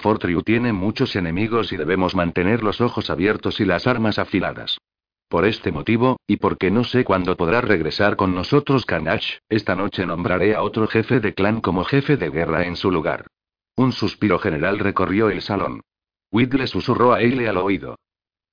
[0.04, 4.78] Fortriu tiene muchos enemigos y debemos mantener los ojos abiertos y las armas afiladas.
[5.30, 10.06] Por este motivo, y porque no sé cuándo podrá regresar con nosotros Kanash, esta noche
[10.06, 13.28] nombraré a otro jefe de clan como jefe de guerra en su lugar.
[13.78, 15.80] Un suspiro general recorrió el salón.
[16.34, 17.96] Whitley susurró a Eile al oído.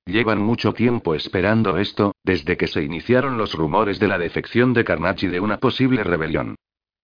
[0.07, 4.85] Llevan mucho tiempo esperando esto, desde que se iniciaron los rumores de la defección de
[4.85, 6.55] Carnage y de una posible rebelión.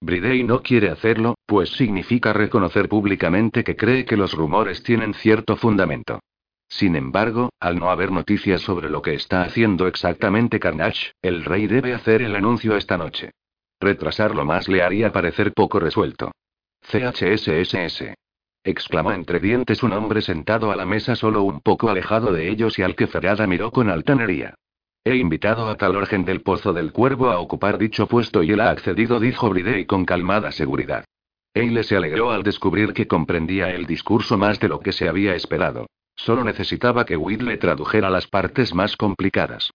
[0.06, 5.56] Bridey no quiere hacerlo, pues significa reconocer públicamente que cree que los rumores tienen cierto
[5.56, 6.20] fundamento.
[6.68, 11.66] Sin embargo, al no haber noticias sobre lo que está haciendo exactamente Carnage, el rey
[11.66, 13.32] debe hacer el anuncio esta noche.
[13.80, 16.30] Retrasarlo más le haría parecer poco resuelto.
[16.82, 18.14] CHSSS.
[18.62, 22.78] exclamó entre dientes un hombre sentado a la mesa solo un poco alejado de ellos
[22.78, 24.54] y al que Ferrada miró con altanería.
[25.06, 28.70] He invitado a Talorgen del Pozo del Cuervo a ocupar dicho puesto y él ha
[28.70, 31.04] accedido, dijo Bridey con calmada seguridad.
[31.54, 35.36] Eile se alegró al descubrir que comprendía el discurso más de lo que se había
[35.36, 35.86] esperado.
[36.16, 39.70] Solo necesitaba que Whitley tradujera las partes más complicadas.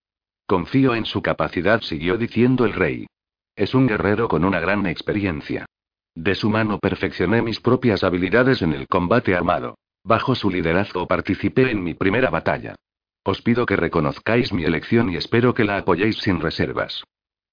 [0.48, 3.08] Confío en su capacidad, siguió diciendo el rey.
[3.56, 5.66] Es un guerrero con una gran experiencia.
[6.14, 9.76] De su mano perfeccioné mis propias habilidades en el combate armado.
[10.04, 12.76] Bajo su liderazgo participé en mi primera batalla.
[13.24, 17.04] Os pido que reconozcáis mi elección y espero que la apoyéis sin reservas.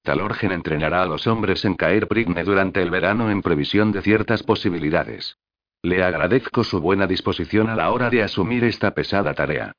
[0.02, 4.42] Talorgen entrenará a los hombres en caer Prigne durante el verano en previsión de ciertas
[4.42, 5.36] posibilidades.
[5.82, 9.72] Le agradezco su buena disposición a la hora de asumir esta pesada tarea.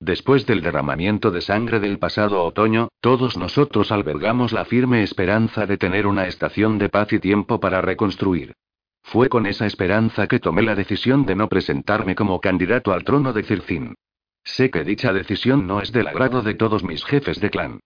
[0.00, 5.78] Después del derramamiento de sangre del pasado otoño, todos nosotros albergamos la firme esperanza de
[5.78, 8.52] tener una estación de paz y tiempo para reconstruir.
[9.02, 13.32] Fue con esa esperanza que tomé la decisión de no presentarme como candidato al trono
[13.32, 13.94] de Circín.
[14.46, 17.80] Sé que dicha decisión no es del agrado de todos mis jefes de clan.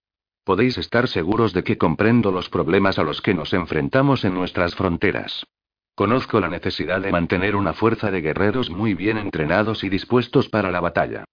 [0.44, 4.74] Podéis estar seguros de que comprendo los problemas a los que nos enfrentamos en nuestras
[4.74, 5.46] fronteras.
[5.94, 10.70] Conozco la necesidad de mantener una fuerza de guerreros muy bien entrenados y dispuestos para
[10.70, 11.24] la batalla.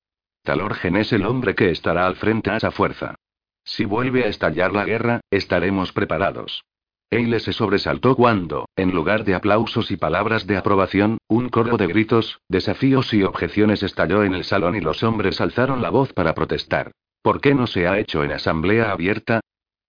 [0.43, 3.15] Talorgen es el hombre que estará al frente a esa fuerza.
[3.65, 6.63] Si vuelve a estallar la guerra, estaremos preparados.
[7.10, 11.88] Eile se sobresaltó cuando, en lugar de aplausos y palabras de aprobación, un coro de
[11.88, 16.36] gritos, desafíos y objeciones estalló en el salón y los hombres alzaron la voz para
[16.36, 16.91] protestar.
[17.22, 19.39] ¿Por qué no se ha hecho en asamblea abierta?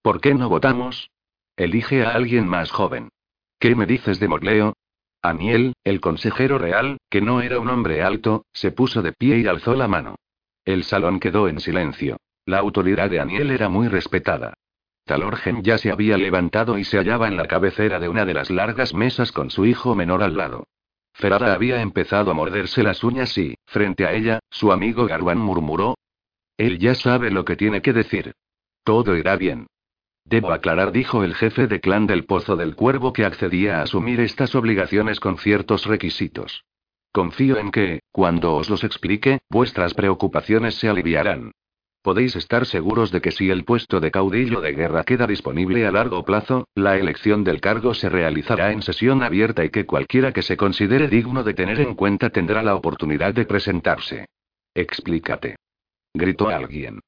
[0.01, 1.11] ¿Por qué no votamos?
[1.57, 3.09] Elige a alguien más joven.
[3.59, 4.75] ¿Qué me dices de Morleo?
[5.21, 9.47] Aniel, el consejero real, que no era un hombre alto, se puso de pie y
[9.49, 10.15] alzó la mano.
[10.65, 12.19] El salón quedó en silencio.
[12.47, 14.55] La autoridad de Aniel era muy respetada.
[15.09, 18.51] Talorgen ya se había levantado y se hallaba en la cabecera de una de las
[18.51, 20.67] largas mesas con su hijo menor al lado.
[21.15, 25.97] Ferada había empezado a morderse las uñas y, frente a ella, su amigo Garwan murmuró.
[26.59, 28.35] Él ya sabe lo que tiene que decir.
[28.85, 29.67] Todo irá bien.
[30.27, 34.21] Debo aclarar, dijo el jefe de clan del Pozo del Cuervo que accedía a asumir
[34.21, 36.65] estas obligaciones con ciertos requisitos.
[37.13, 41.53] Confío en que, cuando os los explique, vuestras preocupaciones se aliviarán.
[42.03, 45.93] Podéis estar seguros de que si el puesto de caudillo de guerra queda disponible a
[45.93, 50.43] largo plazo, la elección del cargo se realizará en sesión abierta y que cualquiera que
[50.43, 54.27] se considere digno de tener en cuenta tendrá la oportunidad de presentarse.
[54.75, 55.57] Explícate.
[56.15, 57.01] Gritó alguien.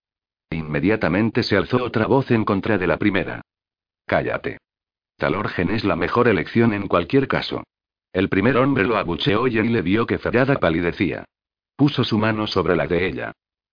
[0.51, 3.43] Inmediatamente se alzó otra voz en contra de la primera.
[4.07, 4.59] Cállate.
[5.17, 7.63] Talorgen es la mejor elección en cualquier caso.
[8.13, 11.25] El primer hombre lo abucheó y le vio que Ferrada palidecía.
[11.77, 13.33] Puso su mano sobre la de ella.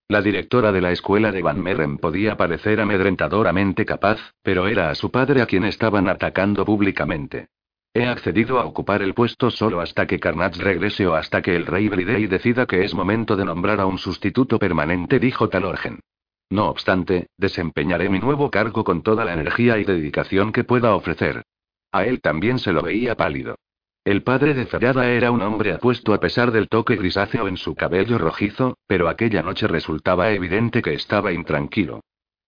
[0.10, 4.96] La directora de la escuela de Van Meren podía parecer amedrentadoramente capaz, pero era a
[4.96, 7.50] su padre a quien estaban atacando públicamente.
[7.94, 11.66] He accedido a ocupar el puesto solo hasta que Carnage regrese o hasta que el
[11.66, 16.00] rey Bridey decida que es momento de nombrar a un sustituto permanente, dijo Talorgen.
[16.50, 21.44] No obstante, desempeñaré mi nuevo cargo con toda la energía y dedicación que pueda ofrecer.
[21.92, 23.58] A él también se lo veía pálido.
[24.08, 27.76] El padre de Ferrada era un hombre apuesto a pesar del toque grisáceo en su
[27.76, 32.00] cabello rojizo, pero aquella noche resultaba evidente que estaba intranquilo.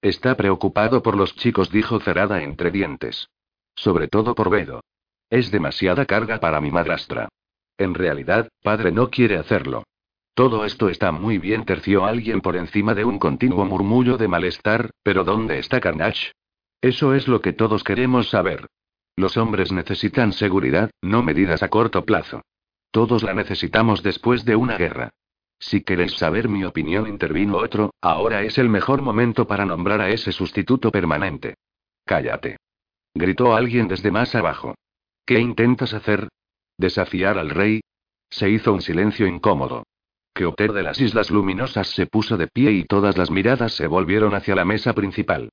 [0.02, 3.28] Está preocupado por los chicos, dijo Ferrada entre dientes.
[3.76, 4.80] Sobre todo por Bedo.
[5.30, 7.28] Es demasiada carga para mi madrastra.
[7.78, 9.84] En realidad, padre no quiere hacerlo.
[10.36, 14.92] Todo esto está muy bien, terció alguien por encima de un continuo murmullo de malestar,
[15.04, 16.32] pero ¿dónde está Carnage?
[16.80, 18.66] Eso es lo que todos queremos saber.
[19.20, 22.42] Los hombres necesitan seguridad, no medidas a corto plazo.
[22.90, 25.10] Todos la necesitamos después de una guerra.
[25.60, 30.10] Si queréis saber mi opinión, intervino otro, ahora es el mejor momento para nombrar a
[30.10, 31.56] ese sustituto permanente.
[32.06, 32.60] Cállate.
[33.14, 34.76] Gritó alguien desde más abajo.
[35.26, 36.30] ¿Qué intentas hacer?
[36.78, 37.82] ¿Desafiar al rey?
[38.30, 39.84] Se hizo un silencio incómodo.
[40.34, 44.34] Keoter de las Islas Luminosas se puso de pie y todas las miradas se volvieron
[44.34, 45.50] hacia la mesa principal.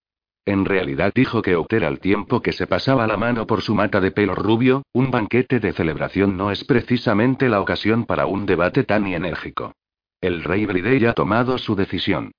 [0.47, 4.13] En realidad dijo Keoter al tiempo que se pasaba la mano por su mata de
[4.13, 9.09] pelo rubio, un banquete de celebración no es precisamente la ocasión para un debate tan
[9.09, 9.73] enérgico.
[10.21, 12.31] El rey Bridey ha tomado su decisión.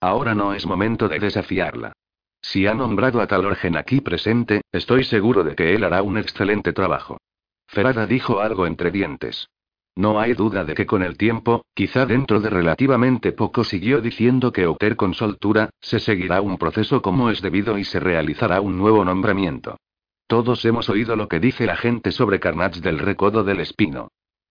[0.00, 1.92] Ahora no es momento de desafiarla.
[2.40, 6.72] Si ha nombrado a Talorgen aquí presente, estoy seguro de que él hará un excelente
[6.72, 7.18] trabajo.
[7.66, 9.48] Ferada dijo algo entre dientes.
[9.96, 14.52] No hay duda de que con el tiempo, quizá dentro de relativamente poco siguió diciendo
[14.52, 18.76] que Oter con soltura, se seguirá un proceso como es debido y se realizará un
[18.76, 19.78] nuevo nombramiento.
[20.26, 24.08] Todos hemos oído lo que dice la gente sobre Carnage del Recodo del Espino.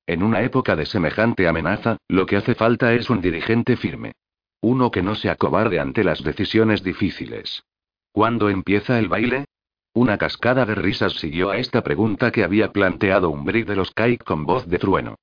[0.07, 4.13] En una época de semejante amenaza, lo que hace falta es un dirigente firme.
[4.61, 7.63] Uno que no se acobarde ante las decisiones difíciles.
[8.11, 9.45] ¿Cuándo empieza el baile?
[9.93, 13.91] Una cascada de risas siguió a esta pregunta que había planteado un Brig de los
[13.91, 15.15] Kaik con voz de trueno.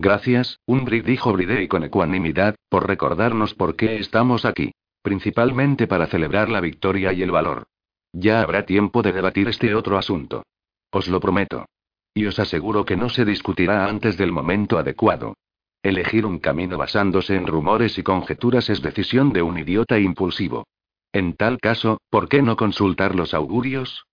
[0.00, 4.70] Gracias, un Brig dijo Bridey con ecuanimidad, por recordarnos por qué estamos aquí.
[5.02, 7.66] Principalmente para celebrar la victoria y el valor.
[8.12, 10.44] Ya habrá tiempo de debatir este otro asunto.
[10.92, 11.66] Os lo prometo.
[12.14, 15.34] Y os aseguro que no se discutirá antes del momento adecuado.
[15.82, 20.66] Elegir un camino basándose en rumores y conjeturas es decisión de un idiota impulsivo.
[21.12, 24.04] En tal caso, ¿por qué no consultar los augurios?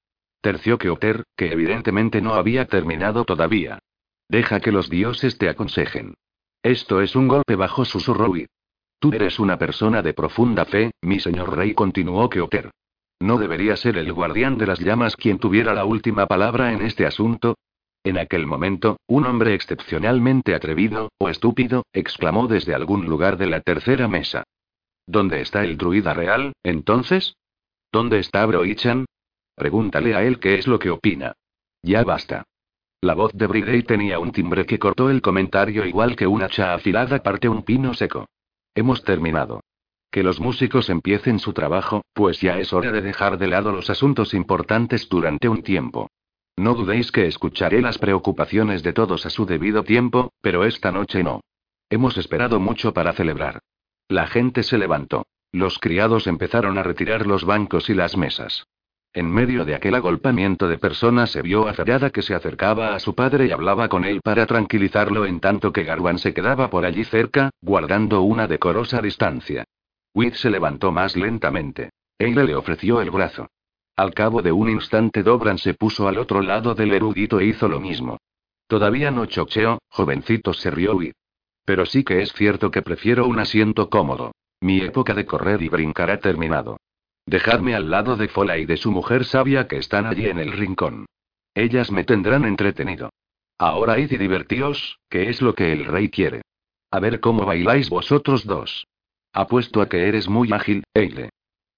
[0.41, 3.79] Terció Keoter, que evidentemente no había terminado todavía.
[4.29, 6.15] Deja que los dioses te aconsejen.
[6.63, 8.33] Esto es un golpe bajo susurro.
[8.99, 12.71] Tú eres una persona de profunda fe, mi señor rey, continuó Keoter.
[13.19, 17.05] ¿No debería ser el guardián de las llamas quien tuviera la última palabra en este
[17.05, 17.55] asunto?
[18.03, 23.61] En aquel momento, un hombre excepcionalmente atrevido, o estúpido, exclamó desde algún lugar de la
[23.61, 24.43] tercera mesa.
[25.07, 27.35] ¿Dónde está el druida real, entonces?
[27.91, 29.05] ¿Dónde está Broichan?
[29.55, 31.33] Pregúntale a él qué es lo que opina.
[31.81, 32.43] Ya basta.
[33.01, 36.73] La voz de Bridey tenía un timbre que cortó el comentario igual que una hacha
[36.73, 38.27] afilada parte un pino seco.
[38.73, 39.61] Hemos terminado.
[40.11, 43.89] Que los músicos empiecen su trabajo, pues ya es hora de dejar de lado los
[43.89, 46.09] asuntos importantes durante un tiempo.
[46.57, 51.21] No dudéis que escucharé las preocupaciones de todos a su debido tiempo, pero esta noche
[51.21, 51.41] no.
[51.89, 53.59] Hemos esperado mucho para celebrar.
[54.07, 55.25] La gente se levantó.
[55.51, 58.65] Los criados empezaron a retirar los bancos y las mesas.
[59.15, 63.15] En medio de aquel agolpamiento de personas se vio a que se acercaba a su
[63.15, 67.05] padre y hablaba con él para tranquilizarlo en tanto que Garwan se quedaba por allí
[67.05, 69.63] cerca, guardando una decorosa distancia.
[70.13, 71.91] Witt se levantó más lentamente.
[72.19, 73.47] Eile le ofreció el brazo.
[73.95, 77.69] Al cabo de un instante Dobran se puso al otro lado del erudito e hizo
[77.69, 78.17] lo mismo.
[78.67, 81.13] Todavía no chocheo, jovencito se rió y...
[81.63, 84.33] Pero sí que es cierto que prefiero un asiento cómodo.
[84.59, 86.75] Mi época de correr y brincar ha terminado.
[87.27, 90.51] Dejadme al lado de Fola y de su mujer sabia que están allí en el
[90.51, 91.07] rincón.
[91.55, 93.09] Ellas me tendrán entretenido.
[93.57, 96.41] Ahora id y divertíos, que es lo que el rey quiere.
[96.91, 98.85] A ver cómo bailáis vosotros dos.
[99.33, 101.29] Apuesto a que eres muy ágil, Eile.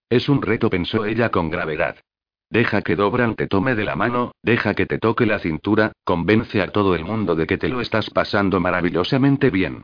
[0.09, 1.97] Es un reto, pensó ella con gravedad.
[2.49, 6.61] Deja que Dobran te tome de la mano, deja que te toque la cintura, convence
[6.61, 9.81] a todo el mundo de que te lo estás pasando maravillosamente bien.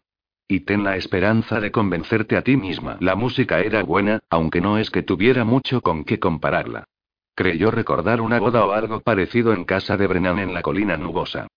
[0.47, 2.97] Y ten la esperanza de convencerte a ti misma.
[2.99, 6.85] La música era buena, aunque no es que tuviera mucho con qué compararla.
[7.35, 11.47] Creyó recordar una boda o algo parecido en casa de Brennan en la colina nubosa.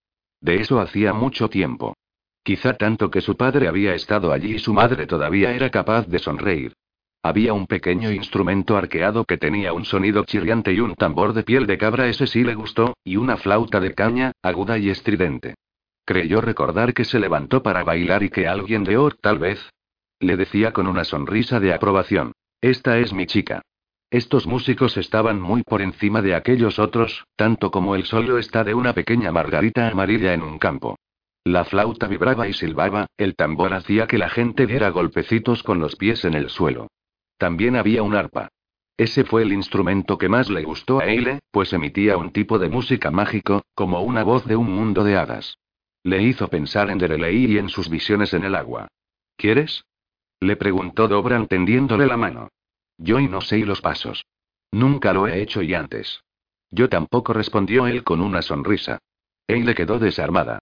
[0.41, 1.95] De eso hacía mucho tiempo.
[2.43, 6.19] Quizá tanto que su padre había estado allí y su madre todavía era capaz de
[6.19, 6.73] sonreír.
[7.21, 11.67] Había un pequeño instrumento arqueado que tenía un sonido chirriante y un tambor de piel
[11.67, 15.55] de cabra, ese sí le gustó, y una flauta de caña, aguda y estridente.
[16.07, 19.73] Creyó recordar que se levantó para bailar y que alguien de Or, tal vez.
[20.21, 22.31] Le decía con una sonrisa de aprobación.
[22.61, 23.61] Esta es mi chica.
[24.09, 28.73] Estos músicos estaban muy por encima de aquellos otros, tanto como el solo está de
[28.73, 30.95] una pequeña margarita amarilla en un campo.
[31.43, 35.97] La flauta vibraba y silbaba, el tambor hacía que la gente diera golpecitos con los
[35.97, 36.87] pies en el suelo.
[37.37, 38.47] También había un arpa.
[38.95, 42.69] Ese fue el instrumento que más le gustó a Eile, pues emitía un tipo de
[42.69, 45.57] música mágico, como una voz de un mundo de hadas.
[46.07, 48.87] Le hizo pensar en Derelei y en sus visiones en el agua.
[49.35, 49.83] ¿Quieres?
[50.39, 52.47] Le preguntó Dobran tendiéndole la mano.
[52.97, 54.25] Yo y no sé los pasos.
[54.71, 56.21] Nunca lo he hecho y antes.
[56.71, 58.99] Yo tampoco respondió él con una sonrisa.
[59.47, 60.59] Eile quedó desarmada.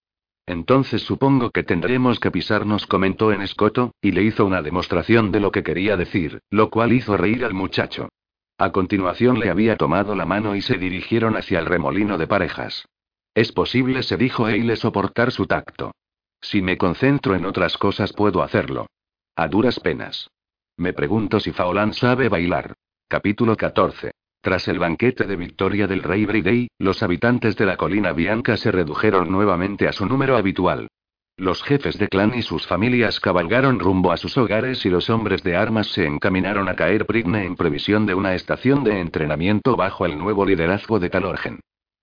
[0.48, 5.42] Entonces supongo que tendremos que pisarnos, comentó en escoto, y le hizo una demostración de
[5.42, 8.10] lo que quería decir, lo cual hizo reír al muchacho.
[8.58, 12.88] A continuación le había tomado la mano y se dirigieron hacia el remolino de parejas.
[13.36, 15.92] Es posible, se dijo Eile, soportar su tacto.
[16.40, 18.88] Si me concentro en otras cosas puedo hacerlo.
[19.36, 20.30] A duras penas.
[20.78, 22.76] Me pregunto si Faolan sabe bailar.
[23.10, 24.12] Capítulo 14.
[24.42, 28.72] Tras el banquete de victoria del rey Bridey, los habitantes de la colina Bianca se
[28.72, 30.88] redujeron nuevamente a su número habitual.
[31.36, 35.44] Los jefes de clan y sus familias cabalgaron rumbo a sus hogares y los hombres
[35.44, 40.06] de armas se encaminaron a caer Prigne en previsión de una estación de entrenamiento bajo
[40.06, 41.60] el nuevo liderazgo de Talorgen.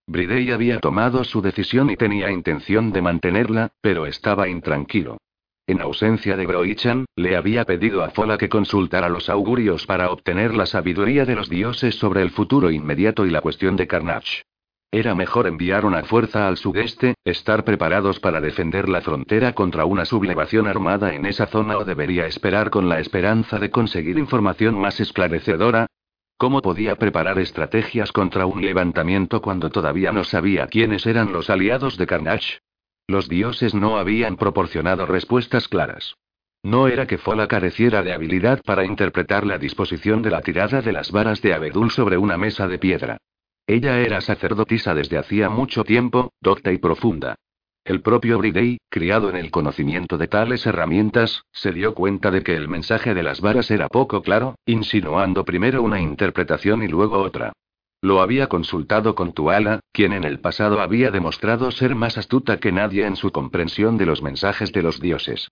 [0.07, 5.19] Bridey había tomado su decisión y tenía intención de mantenerla, pero estaba intranquilo.
[5.67, 10.55] En ausencia de Broichan, le había pedido a Fola que consultara los augurios para obtener
[10.55, 14.43] la sabiduría de los dioses sobre el futuro inmediato y la cuestión de Carnage.
[14.91, 20.05] Era mejor enviar una fuerza al sudeste, estar preparados para defender la frontera contra una
[20.05, 25.01] sublevación armada en esa zona o debería esperar con la esperanza de conseguir información más
[25.01, 25.87] esclarecedora.
[26.43, 31.97] ¿Cómo podía preparar estrategias contra un levantamiento cuando todavía no sabía quiénes eran los aliados
[31.97, 32.59] de Carnage?
[33.07, 36.17] Los dioses no habían proporcionado respuestas claras.
[36.65, 40.91] No era que Fola careciera de habilidad para interpretar la disposición de la tirada de
[40.91, 43.19] las varas de Abedul sobre una mesa de piedra.
[43.69, 47.37] Ella era sacerdotisa desde hacía mucho tiempo, docta y profunda.
[47.85, 52.55] El propio Bridey, criado en el conocimiento de tales herramientas, se dio cuenta de que
[52.55, 57.53] el mensaje de las varas era poco claro, insinuando primero una interpretación y luego otra.
[58.01, 62.71] Lo había consultado con Tuala, quien en el pasado había demostrado ser más astuta que
[62.71, 65.49] nadie en su comprensión de los mensajes de los dioses.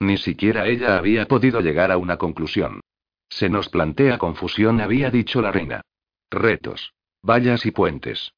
[0.00, 2.80] Ni siquiera ella había podido llegar a una conclusión.
[3.28, 5.82] Se nos plantea confusión, había dicho la reina.
[6.30, 6.94] Retos.
[7.22, 8.32] Vallas y puentes.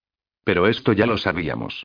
[0.44, 1.85] Pero esto ya lo sabíamos.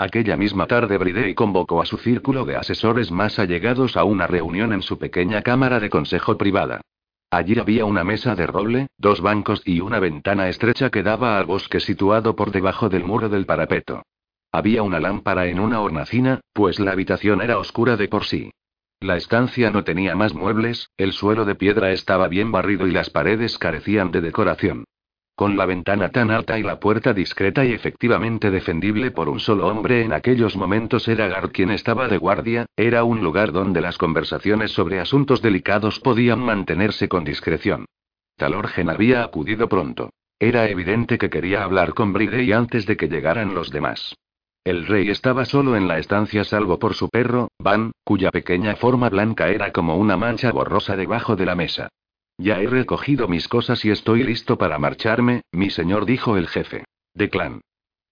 [0.00, 4.72] Aquella misma tarde Bridey convocó a su círculo de asesores más allegados a una reunión
[4.72, 6.80] en su pequeña cámara de consejo privada.
[7.30, 11.46] Allí había una mesa de roble, dos bancos y una ventana estrecha que daba al
[11.46, 14.04] bosque situado por debajo del muro del parapeto.
[14.52, 18.52] Había una lámpara en una hornacina, pues la habitación era oscura de por sí.
[19.00, 23.10] La estancia no tenía más muebles, el suelo de piedra estaba bien barrido y las
[23.10, 24.84] paredes carecían de decoración.
[25.38, 29.68] Con la ventana tan alta y la puerta discreta y efectivamente defendible por un solo
[29.68, 33.98] hombre en aquellos momentos era Gar quien estaba de guardia, era un lugar donde las
[33.98, 37.84] conversaciones sobre asuntos delicados podían mantenerse con discreción.
[38.36, 40.10] Talorgen había acudido pronto.
[40.40, 44.16] Era evidente que quería hablar con Bridey antes de que llegaran los demás.
[44.64, 49.08] El rey estaba solo en la estancia salvo por su perro, Van, cuya pequeña forma
[49.08, 51.90] blanca era como una mancha borrosa debajo de la mesa.
[52.38, 56.84] Ya he recogido mis cosas y estoy listo para marcharme, mi señor, dijo el jefe.
[57.12, 57.60] De clan.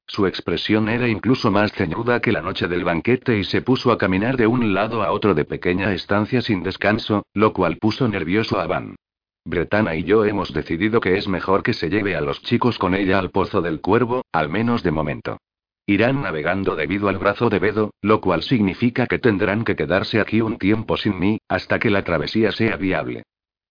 [0.09, 3.98] Su expresión era incluso más ceñuda que la noche del banquete y se puso a
[3.98, 8.59] caminar de un lado a otro de pequeña estancia sin descanso, lo cual puso nervioso
[8.61, 8.97] a Van.
[9.44, 12.97] Bretana y yo hemos decidido que es mejor que se lleve a los chicos con
[12.97, 15.39] ella al pozo del cuervo, al menos de momento.
[15.86, 20.40] Irán navegando debido al brazo de Bedo, lo cual significa que tendrán que quedarse aquí
[20.40, 23.23] un tiempo sin mí, hasta que la travesía sea viable.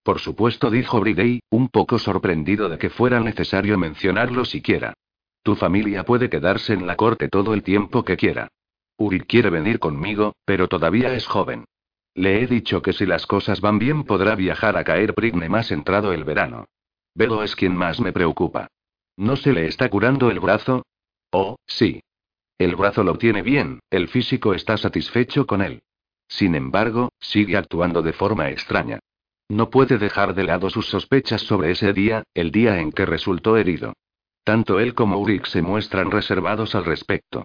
[0.06, 4.94] Por supuesto, dijo Bridey, un poco sorprendido de que fuera necesario mencionarlo siquiera.
[5.42, 8.46] Tu familia puede quedarse en la corte todo el tiempo que quiera.
[8.96, 11.64] Uri quiere venir conmigo, pero todavía es joven.
[12.14, 15.72] Le he dicho que si las cosas van bien podrá viajar a caer Prigne más
[15.72, 16.66] entrado el verano.
[17.16, 18.68] Bedo es quien más me preocupa.
[19.16, 20.86] ¿No se le está curando el brazo?
[21.32, 22.00] Oh, sí.
[22.58, 25.82] El brazo lo tiene bien, el físico está satisfecho con él.
[26.28, 29.00] Sin embargo, sigue actuando de forma extraña.
[29.48, 33.56] No puede dejar de lado sus sospechas sobre ese día, el día en que resultó
[33.56, 33.92] herido.
[34.44, 37.44] Tanto él como Uric se muestran reservados al respecto.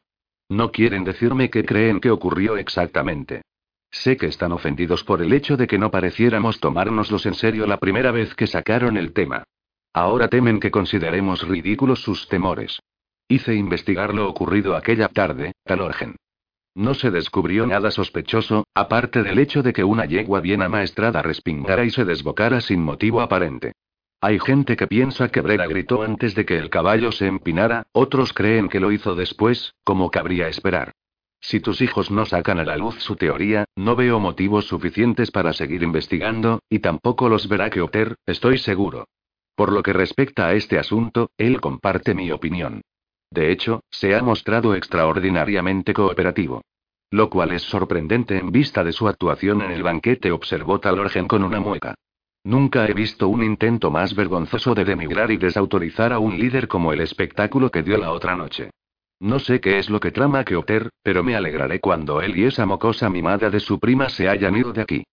[0.50, 3.42] No quieren decirme qué creen que ocurrió exactamente.
[3.92, 7.78] Sé que están ofendidos por el hecho de que no pareciéramos tomárnoslos en serio la
[7.78, 9.44] primera vez que sacaron el tema.
[9.94, 12.80] Ahora temen que consideremos ridículos sus temores.
[13.28, 16.16] Hice investigar lo ocurrido aquella tarde, Talorgen.
[16.76, 21.84] No se descubrió nada sospechoso, aparte del hecho de que una yegua bien amaestrada respingara
[21.84, 23.74] y se desbocara sin motivo aparente.
[24.22, 28.34] Hay gente que piensa que Brera gritó antes de que el caballo se empinara, otros
[28.34, 30.94] creen que lo hizo después, como cabría esperar.
[31.42, 35.54] Si tus hijos no sacan a la luz su teoría, no veo motivos suficientes para
[35.54, 39.08] seguir investigando, y tampoco los verá que Oter, estoy seguro.
[39.56, 42.82] Por lo que respecta a este asunto, él comparte mi opinión.
[43.32, 46.62] De hecho, se ha mostrado extraordinariamente cooperativo.
[47.10, 51.44] Lo cual es sorprendente en vista de su actuación en el banquete, observó Talorgen con
[51.44, 51.96] una mueca.
[52.44, 56.92] Nunca he visto un intento más vergonzoso de denigrar y desautorizar a un líder como
[56.92, 58.72] el espectáculo que dio la otra noche.
[59.20, 62.66] No sé qué es lo que trama Keoter, pero me alegraré cuando él y esa
[62.66, 65.04] mocosa mimada de su prima se hayan ido de aquí.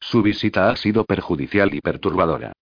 [0.00, 2.52] Su visita ha sido perjudicial y perturbadora.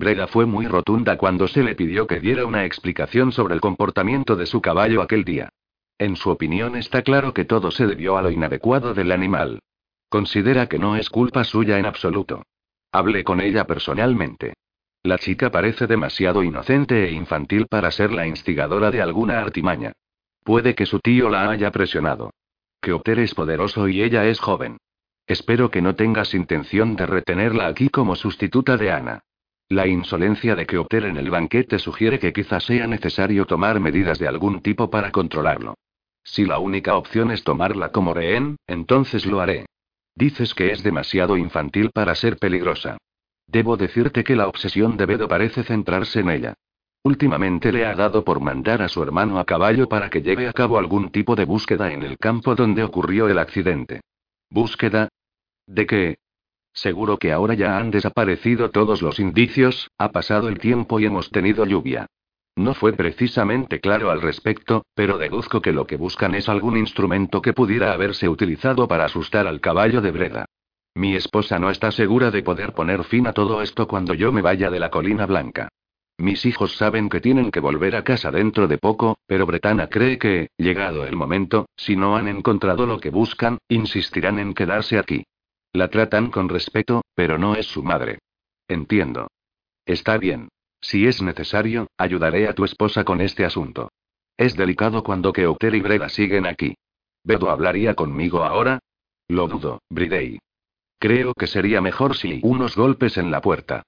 [0.00, 4.34] Breda fue muy rotunda cuando se le pidió que diera una explicación sobre el comportamiento
[4.34, 5.50] de su caballo aquel día.
[5.98, 9.60] En su opinión está claro que todo se debió a lo inadecuado del animal.
[10.08, 12.42] Considera que no es culpa suya en absoluto.
[12.90, 14.54] Hablé con ella personalmente.
[15.02, 19.92] La chica parece demasiado inocente e infantil para ser la instigadora de alguna artimaña.
[20.42, 22.30] Puede que su tío la haya presionado.
[22.80, 24.78] Que Opter es poderoso y ella es joven.
[25.26, 29.20] Espero que no tengas intención de retenerla aquí como sustituta de Ana.
[29.70, 34.26] La insolencia de que en el banquete sugiere que quizás sea necesario tomar medidas de
[34.26, 35.74] algún tipo para controlarlo.
[36.24, 39.66] Si la única opción es tomarla como rehén, entonces lo haré.
[40.16, 42.98] Dices que es demasiado infantil para ser peligrosa.
[43.46, 46.54] Debo decirte que la obsesión de Bedo parece centrarse en ella.
[47.04, 50.52] Últimamente le ha dado por mandar a su hermano a caballo para que lleve a
[50.52, 54.00] cabo algún tipo de búsqueda en el campo donde ocurrió el accidente.
[54.50, 55.08] ¿Búsqueda?
[55.68, 56.16] ¿De qué?
[56.80, 61.30] Seguro que ahora ya han desaparecido todos los indicios, ha pasado el tiempo y hemos
[61.30, 62.06] tenido lluvia.
[62.56, 67.42] No fue precisamente claro al respecto, pero deduzco que lo que buscan es algún instrumento
[67.42, 70.46] que pudiera haberse utilizado para asustar al caballo de Breda.
[70.94, 74.40] Mi esposa no está segura de poder poner fin a todo esto cuando yo me
[74.40, 75.68] vaya de la colina blanca.
[76.16, 80.16] Mis hijos saben que tienen que volver a casa dentro de poco, pero Bretana cree
[80.16, 85.24] que, llegado el momento, si no han encontrado lo que buscan, insistirán en quedarse aquí.
[85.72, 88.18] La tratan con respeto, pero no es su madre.
[88.68, 89.28] Entiendo.
[89.86, 90.48] Está bien.
[90.80, 93.90] Si es necesario, ayudaré a tu esposa con este asunto.
[94.36, 96.74] Es delicado cuando Keoter y Breda siguen aquí.
[97.22, 98.80] ¿Bedo hablaría conmigo ahora?
[99.28, 100.38] Lo dudo, Bridey.
[100.98, 103.82] Creo que sería mejor si unos golpes en la puerta.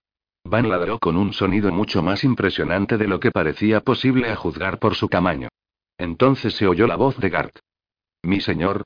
[0.44, 4.78] Van ladró con un sonido mucho más impresionante de lo que parecía posible a juzgar
[4.78, 5.48] por su tamaño.
[5.98, 7.58] Entonces se oyó la voz de Gart.
[8.22, 8.84] Mi señor,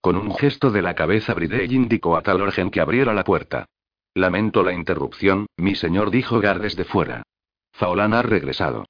[0.00, 3.66] con un gesto de la cabeza Bridey indicó a Talorgen que abriera la puerta.
[4.14, 7.22] Lamento la interrupción, mi señor dijo Gar desde fuera.
[7.72, 8.86] Faolan ha regresado.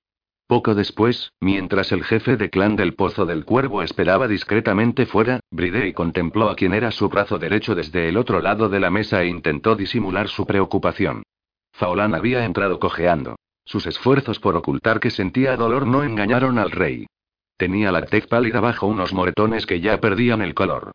[0.46, 5.92] Poco después, mientras el jefe de clan del Pozo del Cuervo esperaba discretamente fuera, Bridey
[5.92, 9.28] contempló a quien era su brazo derecho desde el otro lado de la mesa e
[9.28, 11.22] intentó disimular su preocupación.
[11.72, 13.36] Faolan había entrado cojeando.
[13.64, 17.06] Sus esfuerzos por ocultar que sentía dolor no engañaron al rey.
[17.60, 20.92] Tenía la tez pálida bajo unos moretones que ya perdían el color.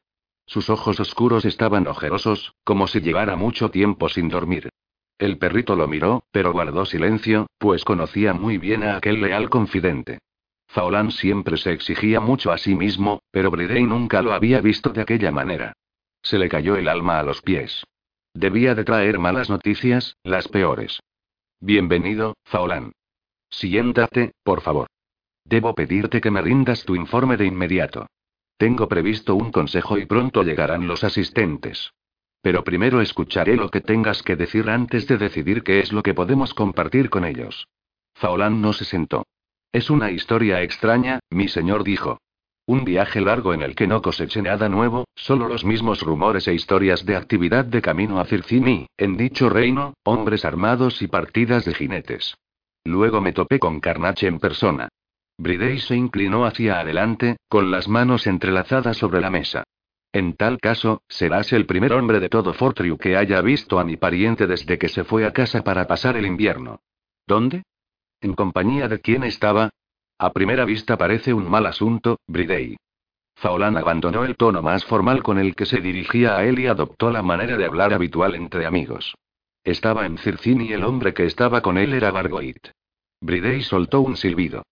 [0.48, 4.70] Sus ojos oscuros estaban ojerosos, como si llevara mucho tiempo sin dormir.
[5.20, 10.18] El perrito lo miró, pero guardó silencio, pues conocía muy bien a aquel leal confidente.
[10.68, 15.02] Faolán siempre se exigía mucho a sí mismo, pero Bridey nunca lo había visto de
[15.02, 15.74] aquella manera.
[16.24, 17.84] Se le cayó el alma a los pies.
[18.34, 21.00] Debía de traer malas noticias, las peores.
[21.60, 22.94] Bienvenido, Faolán.
[23.52, 24.88] Siéntate, por favor.
[25.46, 28.08] Debo pedirte que me rindas tu informe de inmediato.
[28.58, 31.94] Tengo previsto un consejo y pronto llegarán los asistentes.
[32.42, 36.14] Pero primero escucharé lo que tengas que decir antes de decidir qué es lo que
[36.14, 37.68] podemos compartir con ellos.
[38.14, 39.26] Faolán no se sentó.
[39.72, 42.20] Es una historia extraña, mi señor dijo.
[42.66, 46.54] Un viaje largo en el que no coseché nada nuevo, solo los mismos rumores e
[46.54, 51.76] historias de actividad de camino a Circini, en dicho reino, hombres armados y partidas de
[51.76, 52.36] jinetes.
[52.84, 54.90] Luego me topé con Carnache en persona.
[55.38, 59.64] Bridey se inclinó hacia adelante, con las manos entrelazadas sobre la mesa.
[60.14, 63.98] En tal caso, serás el primer hombre de todo Fortriu que haya visto a mi
[63.98, 66.80] pariente desde que se fue a casa para pasar el invierno.
[67.28, 67.64] ¿Dónde?
[68.22, 69.72] ¿En compañía de quién estaba?
[70.18, 72.78] A primera vista parece un mal asunto, Bridey.
[73.36, 77.12] Faolan abandonó el tono más formal con el que se dirigía a él y adoptó
[77.12, 79.16] la manera de hablar habitual entre amigos.
[79.66, 82.70] Estaba en Circin y el hombre que estaba con él era Bargoit.
[83.20, 84.64] Bridey soltó un silbido.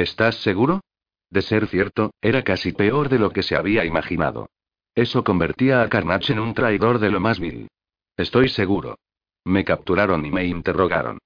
[0.00, 0.80] ¿Estás seguro?
[1.28, 4.48] De ser cierto, era casi peor de lo que se había imaginado.
[4.94, 7.68] Eso convertía a Carnage en un traidor de lo más vil.
[8.16, 8.96] Estoy seguro.
[9.44, 11.18] Me capturaron y me interrogaron.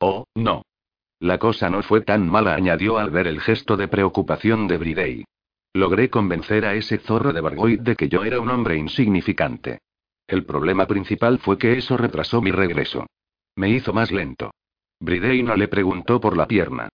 [0.00, 0.62] Oh, no.
[1.20, 5.24] La cosa no fue tan mala, añadió al ver el gesto de preocupación de Bridey.
[5.74, 9.80] Logré convencer a ese zorro de Bargoid de que yo era un hombre insignificante.
[10.26, 13.04] El problema principal fue que eso retrasó mi regreso.
[13.56, 14.52] Me hizo más lento.
[15.00, 16.88] Bridey no le preguntó por la pierna.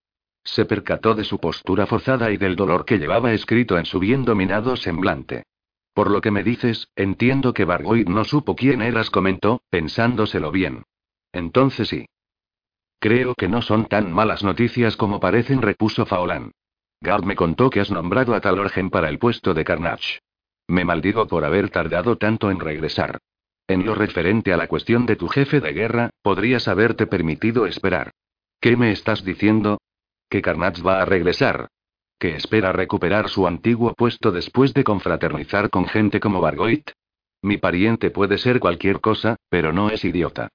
[0.50, 4.24] Se percató de su postura forzada y del dolor que llevaba escrito en su bien
[4.24, 5.44] dominado semblante.
[5.92, 10.84] Por lo que me dices, entiendo que Bargoid no supo quién eras, comentó, pensándoselo bien.
[11.32, 12.06] Entonces sí.
[12.98, 16.52] Creo que no son tan malas noticias como parecen, repuso Faolan.
[17.02, 20.20] Gard me contó que has nombrado a Talorgen para el puesto de Carnage.
[20.66, 23.18] Me maldigo por haber tardado tanto en regresar.
[23.66, 28.12] En lo referente a la cuestión de tu jefe de guerra, podrías haberte permitido esperar.
[28.60, 29.78] ¿Qué me estás diciendo?
[30.28, 31.68] Que Carnage va a regresar.
[32.18, 36.90] que espera recuperar su antiguo puesto después de confraternizar con gente como Bargoit?
[37.42, 40.48] Mi pariente puede ser cualquier cosa, pero no es idiota.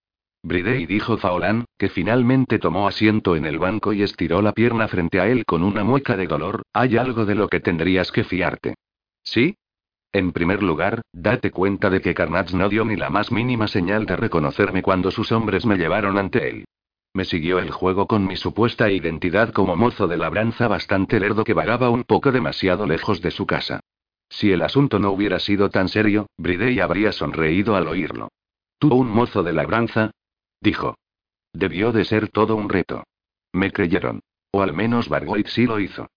[0.44, 5.22] Bridey dijo Faolán, que finalmente tomó asiento en el banco y estiró la pierna frente
[5.22, 8.76] a él con una mueca de dolor, hay algo de lo que tendrías que fiarte.
[9.24, 9.56] ¿Sí?
[10.12, 14.06] En primer lugar, date cuenta de que Carnage no dio ni la más mínima señal
[14.06, 16.66] de reconocerme cuando sus hombres me llevaron ante él.
[17.14, 21.54] Me siguió el juego con mi supuesta identidad como mozo de labranza bastante lerdo que
[21.54, 23.82] vagaba un poco demasiado lejos de su casa.
[24.30, 28.30] Si el asunto no hubiera sido tan serio, Bridey habría sonreído al oírlo.
[28.80, 30.10] ¿Tú un mozo de labranza?
[30.60, 30.96] dijo.
[31.54, 33.04] Debió de ser todo un reto.
[33.52, 34.22] Me creyeron.
[34.52, 36.08] O al menos Bargoit sí lo hizo.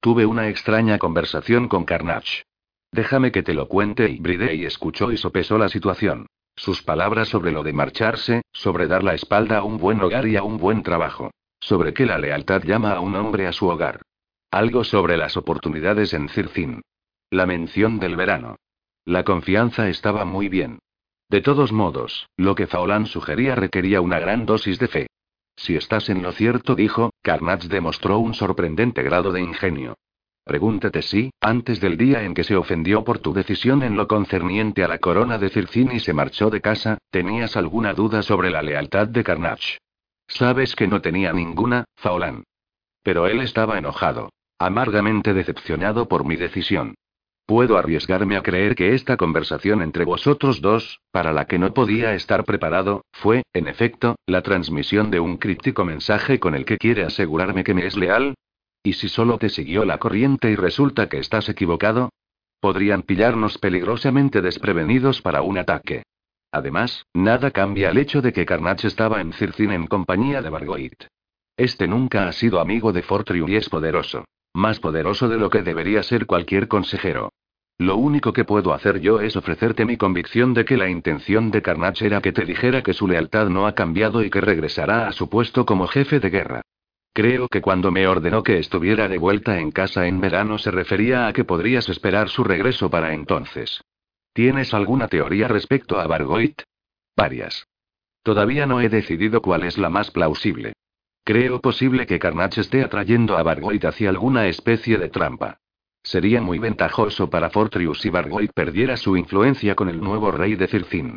[0.00, 2.44] Tuve una extraña conversación con Carnage.
[2.92, 6.28] Déjame que te lo cuente y Bridey escuchó y sopesó la situación.
[6.56, 10.36] Sus palabras sobre lo de marcharse, sobre dar la espalda a un buen hogar y
[10.36, 11.30] a un buen trabajo.
[11.60, 14.00] Sobre que la lealtad llama a un hombre a su hogar.
[14.50, 16.82] Algo sobre las oportunidades en Circin.
[17.30, 18.56] La mención del verano.
[19.04, 20.78] La confianza estaba muy bien.
[21.28, 25.06] De todos modos, lo que Faolán sugería requería una gran dosis de fe.
[25.56, 29.96] Si estás en lo cierto, dijo, Carnage demostró un sorprendente grado de ingenio.
[30.46, 34.84] Pregúntate si, antes del día en que se ofendió por tu decisión en lo concerniente
[34.84, 38.62] a la corona de Circin y se marchó de casa, tenías alguna duda sobre la
[38.62, 39.78] lealtad de Carnage.
[40.28, 42.44] Sabes que no tenía ninguna, Faolán.
[43.02, 44.30] Pero él estaba enojado.
[44.60, 46.94] Amargamente decepcionado por mi decisión.
[47.44, 52.14] Puedo arriesgarme a creer que esta conversación entre vosotros dos, para la que no podía
[52.14, 57.02] estar preparado, fue, en efecto, la transmisión de un críptico mensaje con el que quiere
[57.02, 58.34] asegurarme que me es leal.
[58.86, 62.10] ¿Y si solo te siguió la corriente y resulta que estás equivocado?
[62.60, 66.04] Podrían pillarnos peligrosamente desprevenidos para un ataque.
[66.52, 71.02] Además, nada cambia el hecho de que Carnage estaba en Circin en compañía de Bargoit.
[71.56, 74.24] Este nunca ha sido amigo de Fortriu y es poderoso.
[74.54, 77.30] Más poderoso de lo que debería ser cualquier consejero.
[77.78, 81.60] Lo único que puedo hacer yo es ofrecerte mi convicción de que la intención de
[81.60, 85.12] Carnage era que te dijera que su lealtad no ha cambiado y que regresará a
[85.12, 86.62] su puesto como jefe de guerra.
[87.16, 91.26] Creo que cuando me ordenó que estuviera de vuelta en casa en verano se refería
[91.26, 93.80] a que podrías esperar su regreso para entonces.
[94.34, 96.60] ¿Tienes alguna teoría respecto a Bargoit?
[97.16, 97.68] Varias.
[98.22, 100.74] Todavía no he decidido cuál es la más plausible.
[101.24, 105.56] Creo posible que Carnage esté atrayendo a Bargoit hacia alguna especie de trampa.
[106.02, 110.66] Sería muy ventajoso para Fortrius si Bargoit perdiera su influencia con el nuevo rey de
[110.66, 111.16] Circin.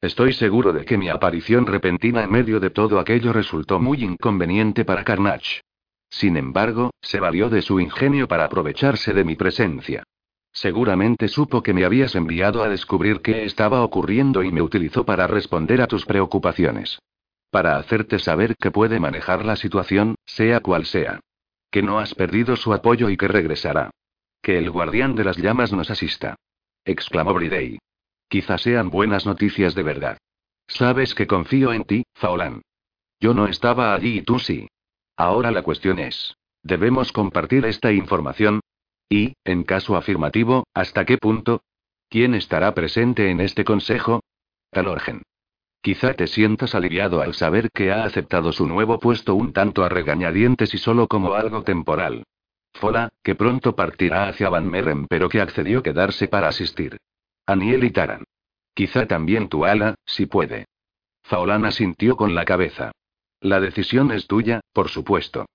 [0.00, 4.86] Estoy seguro de que mi aparición repentina en medio de todo aquello resultó muy inconveniente
[4.86, 5.60] para Carnage.
[6.08, 10.02] Sin embargo, se valió de su ingenio para aprovecharse de mi presencia.
[10.52, 15.26] Seguramente supo que me habías enviado a descubrir qué estaba ocurriendo y me utilizó para
[15.26, 16.98] responder a tus preocupaciones.
[17.50, 21.20] Para hacerte saber que puede manejar la situación, sea cual sea.
[21.70, 23.90] Que no has perdido su apoyo y que regresará.
[24.42, 26.36] Que el guardián de las llamas nos asista.
[26.84, 27.78] Exclamó Bridey.
[28.30, 30.18] Quizás sean buenas noticias de verdad.
[30.68, 32.62] Sabes que confío en ti, Faolán.
[33.18, 34.68] Yo no estaba allí y tú sí.
[35.16, 38.60] Ahora la cuestión es, ¿debemos compartir esta información?
[39.08, 41.62] Y, en caso afirmativo, ¿hasta qué punto?
[42.08, 44.20] ¿Quién estará presente en este consejo?
[44.70, 45.22] Talorgen.
[45.82, 49.88] Quizá te sientas aliviado al saber que ha aceptado su nuevo puesto un tanto a
[49.88, 52.22] regañadientes y solo como algo temporal.
[52.74, 56.96] Fola, que pronto partirá hacia Van Meren pero que accedió quedarse para asistir.
[57.46, 58.24] Aniel y Taran.
[58.74, 60.66] Quizá también tu ala, si puede.
[61.22, 62.92] Faolana sintió con la cabeza.
[63.40, 65.46] La decisión es tuya, por supuesto.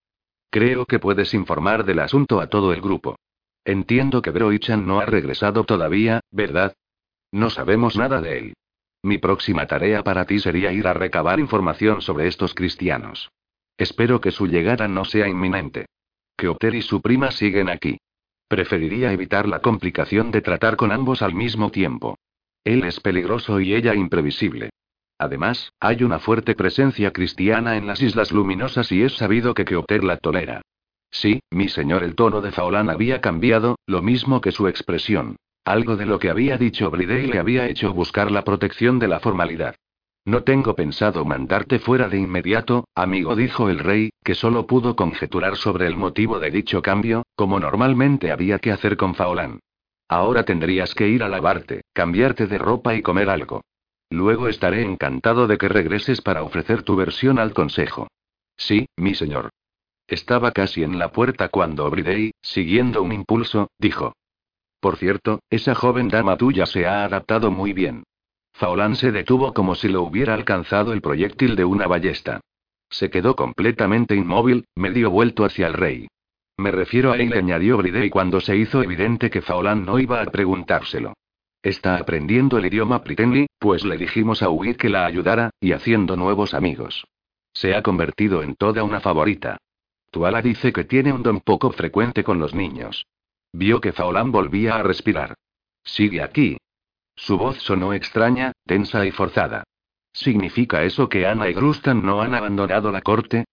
[0.50, 3.18] Creo que puedes informar del asunto a todo el grupo.
[3.64, 6.74] Entiendo que Broichan no ha regresado todavía, ¿verdad?
[7.32, 8.54] No sabemos nada de él.
[9.04, 13.30] Mi próxima tarea para ti sería ir a recabar información sobre estos cristianos.
[13.78, 15.88] Espero que su llegada no sea inminente.
[16.38, 17.98] Que Opter y su prima siguen aquí.
[18.48, 22.18] Preferiría evitar la complicación de tratar con ambos al mismo tiempo.
[22.64, 24.70] Él es peligroso y ella imprevisible.
[25.18, 30.04] Además, hay una fuerte presencia cristiana en las Islas Luminosas y es sabido que Keopter
[30.04, 30.62] la tolera.
[31.10, 35.38] Sí, mi señor, el tono de Faolán había cambiado, lo mismo que su expresión.
[35.64, 39.20] Algo de lo que había dicho Bridey le había hecho buscar la protección de la
[39.20, 39.76] formalidad.
[40.26, 45.56] No tengo pensado mandarte fuera de inmediato, amigo, dijo el rey, que solo pudo conjeturar
[45.56, 49.60] sobre el motivo de dicho cambio, como normalmente había que hacer con Faolán.
[50.10, 53.62] Ahora tendrías que ir a lavarte, cambiarte de ropa y comer algo.
[54.10, 58.08] Luego estaré encantado de que regreses para ofrecer tu versión al consejo.
[58.58, 59.50] Sí, mi señor.
[60.08, 64.14] Estaba casi en la puerta cuando Bridey, siguiendo un impulso, dijo:
[64.86, 68.04] por cierto, esa joven dama tuya se ha adaptado muy bien.
[68.56, 72.40] Faolán se detuvo como si lo hubiera alcanzado el proyectil de una ballesta.
[72.90, 76.08] Se quedó completamente inmóvil, medio vuelto hacia el rey.
[76.58, 80.26] Me refiero a él, añadió Bridey cuando se hizo evidente que Faolan no iba a
[80.26, 81.14] preguntárselo.
[81.62, 86.16] Está aprendiendo el idioma Pritenli, pues le dijimos a Huir que la ayudara, y haciendo
[86.16, 87.06] nuevos amigos.
[87.52, 89.58] Se ha convertido en toda una favorita.
[90.12, 93.06] Tuala dice que tiene un don poco frecuente con los niños.
[93.52, 95.36] Vio que Faolan volvía a respirar.
[95.84, 96.58] Sigue aquí.
[97.16, 99.64] Su voz sonó extraña, tensa y forzada.
[100.14, 103.46] ¿Significa eso que Ana y Grustan no han abandonado la corte?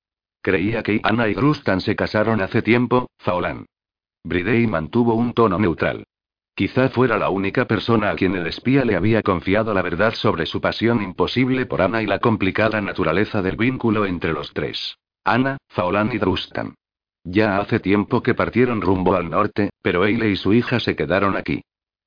[0.43, 3.67] Creía que Ana y Grustan se casaron hace tiempo, Faolan.
[4.25, 6.05] Bridey mantuvo un tono neutral.
[6.55, 10.47] Quizá fuera la única persona a quien el espía le había confiado la verdad sobre
[10.47, 14.99] su pasión imposible por Ana y la complicada naturaleza del vínculo entre los tres.
[15.25, 16.75] Ana, Faolan y Drustan.
[17.25, 21.37] Ya hace tiempo que partieron rumbo al norte, pero Eile y su hija se quedaron
[21.37, 21.63] aquí.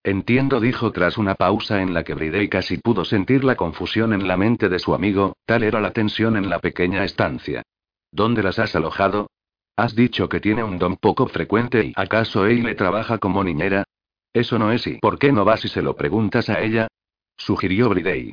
[0.05, 4.27] Entiendo, dijo tras una pausa en la que Bridey casi pudo sentir la confusión en
[4.27, 7.63] la mente de su amigo, tal era la tensión en la pequeña estancia.
[8.11, 9.31] ¿Dónde las has alojado?
[9.75, 13.83] Has dicho que tiene un don poco frecuente y ¿acaso Eile trabaja como niñera?
[14.31, 16.87] Eso no es y ¿por qué no vas y se lo preguntas a ella?
[17.35, 18.31] Sugirió Bridey.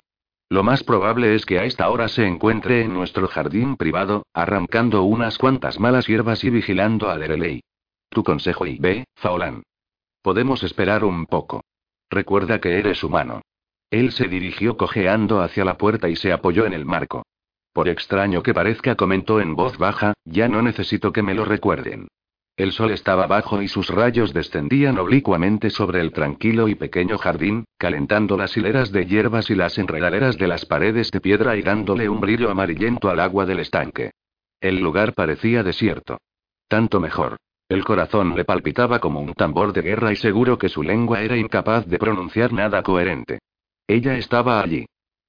[0.51, 5.05] Lo más probable es que a esta hora se encuentre en nuestro jardín privado, arrancando
[5.05, 7.63] unas cuantas malas hierbas y vigilando a Dereley.
[8.11, 9.63] Tu consejo y ve, Faolan.
[10.23, 11.65] Podemos esperar un poco.
[12.09, 13.43] Recuerda que eres humano.
[13.91, 17.25] Él se dirigió cojeando hacia la puerta y se apoyó en el marco.
[17.73, 22.09] Por extraño que parezca, comentó en voz baja, ya no necesito que me lo recuerden.
[22.57, 27.65] El sol estaba bajo y sus rayos descendían oblicuamente sobre el tranquilo y pequeño jardín,
[27.79, 32.09] calentando las hileras de hierbas y las enredaderas de las paredes de piedra y dándole
[32.09, 34.13] un brillo amarillento al agua del estanque.
[34.61, 36.19] El lugar parecía desierto.
[36.69, 37.39] Tanto mejor.
[37.73, 41.39] El corazón le palpitaba como un tambor de guerra y seguro que su lengua era
[41.39, 43.39] incapaz de pronunciar nada coherente.
[43.89, 44.85] Ella estaba allí.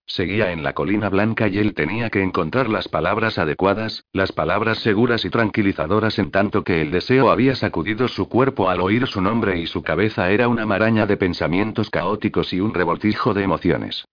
[0.06, 4.80] Seguía en la colina blanca y él tenía que encontrar las palabras adecuadas, las palabras
[4.80, 9.22] seguras y tranquilizadoras en tanto que el deseo había sacudido su cuerpo al oír su
[9.22, 14.04] nombre y su cabeza era una maraña de pensamientos caóticos y un revoltijo de emociones.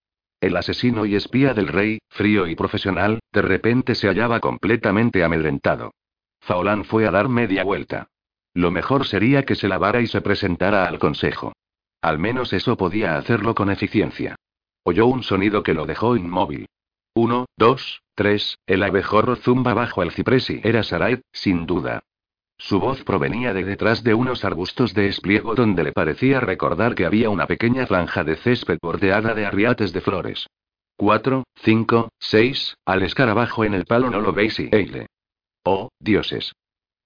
[0.40, 5.90] El asesino y espía del rey, frío y profesional, de repente se hallaba completamente amedrentado.
[6.38, 8.06] Faolán fue a dar media vuelta.
[8.54, 11.52] Lo mejor sería que se lavara y se presentara al consejo.
[12.02, 14.36] Al menos eso podía hacerlo con eficiencia.
[14.82, 16.66] Oyó un sonido que lo dejó inmóvil.
[17.14, 22.02] Uno, dos, tres, el abejorro zumba bajo el ciprés y era Sarai, sin duda.
[22.56, 27.06] Su voz provenía de detrás de unos arbustos de espliego donde le parecía recordar que
[27.06, 30.46] había una pequeña franja de césped bordeada de arriates de flores.
[30.96, 35.06] Cuatro, cinco, seis, al escarabajo en el palo no lo veis y Eile.
[35.64, 36.52] Oh, dioses.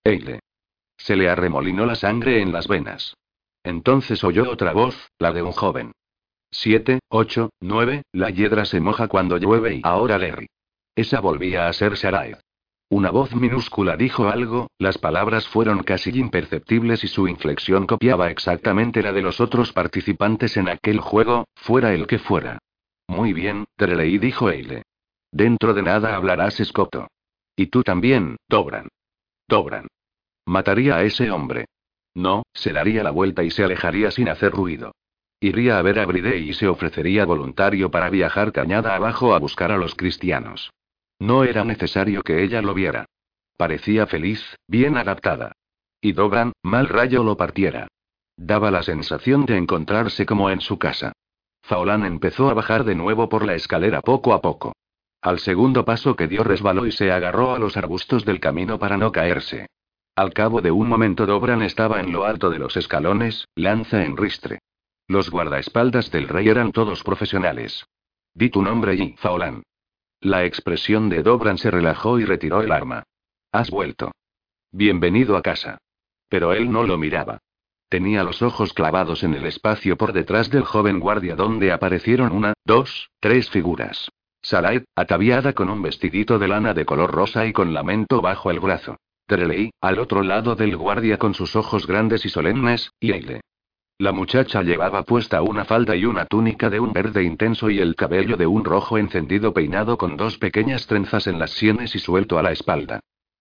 [0.02, 0.40] Eile.
[1.04, 3.14] Se le arremolinó la sangre en las venas.
[3.62, 5.92] Entonces oyó otra voz, la de un joven.
[6.50, 10.46] Siete, ocho, nueve, la hiedra se moja cuando llueve y ahora Larry.
[10.96, 12.36] Esa volvía a ser Sarai.
[12.88, 19.02] Una voz minúscula dijo algo, las palabras fueron casi imperceptibles y su inflexión copiaba exactamente
[19.02, 22.60] la de los otros participantes en aquel juego, fuera el que fuera.
[23.08, 24.84] Muy bien, Treley dijo Eile.
[25.30, 27.08] Dentro de nada hablarás escoto.
[27.56, 28.88] Y tú también, Dobran.
[29.46, 29.86] Dobran.
[30.46, 31.66] Mataría a ese hombre.
[32.14, 34.92] No, se daría la vuelta y se alejaría sin hacer ruido.
[35.40, 39.72] Iría a ver a Bridey y se ofrecería voluntario para viajar cañada abajo a buscar
[39.72, 40.72] a los cristianos.
[41.18, 43.06] No era necesario que ella lo viera.
[43.56, 45.52] Parecía feliz, bien adaptada.
[46.00, 47.88] Y Dobran, mal rayo lo partiera.
[48.36, 51.12] Daba la sensación de encontrarse como en su casa.
[51.62, 54.74] Faolán empezó a bajar de nuevo por la escalera poco a poco.
[55.22, 58.98] Al segundo paso que dio resbaló y se agarró a los arbustos del camino para
[58.98, 59.66] no caerse.
[60.16, 64.16] Al cabo de un momento Dobran estaba en lo alto de los escalones, lanza en
[64.16, 64.60] ristre.
[65.08, 67.84] Los guardaespaldas del rey eran todos profesionales.
[68.32, 69.64] Di tu nombre y Faolán.
[70.20, 73.02] La expresión de Dobran se relajó y retiró el arma.
[73.50, 74.12] Has vuelto.
[74.70, 75.78] Bienvenido a casa.
[76.28, 77.38] Pero él no lo miraba.
[77.88, 82.54] Tenía los ojos clavados en el espacio por detrás del joven guardia donde aparecieron una,
[82.64, 84.12] dos, tres figuras.
[84.42, 88.60] Sarai, ataviada con un vestidito de lana de color rosa y con lamento bajo el
[88.60, 88.96] brazo.
[89.26, 93.40] Treley, al otro lado del guardia con sus ojos grandes y solemnes, y Eile.
[93.98, 97.94] La muchacha llevaba puesta una falda y una túnica de un verde intenso y el
[97.94, 102.38] cabello de un rojo encendido peinado con dos pequeñas trenzas en las sienes y suelto
[102.38, 103.00] a la espalda.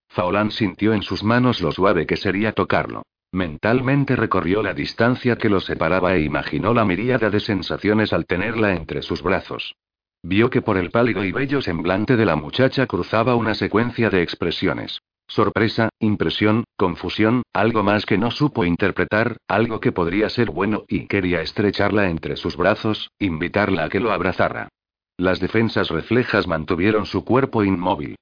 [0.09, 3.01] Faolán sintió en sus manos lo suave que sería tocarlo.
[3.31, 8.73] Mentalmente recorrió la distancia que los separaba e imaginó la miríada de sensaciones al tenerla
[8.73, 9.73] entre sus brazos.
[10.21, 14.21] Vio que por el pálido y bello semblante de la muchacha cruzaba una secuencia de
[14.21, 15.01] expresiones.
[15.27, 21.07] Sorpresa, impresión, confusión, algo más que no supo interpretar, algo que podría ser bueno y
[21.07, 24.69] quería estrecharla entre sus brazos, invitarla a que lo abrazara.
[25.17, 28.15] Las defensas reflejas mantuvieron su cuerpo inmóvil.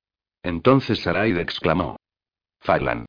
[0.43, 1.97] Entonces Saraid exclamó.
[2.59, 3.05] Falan.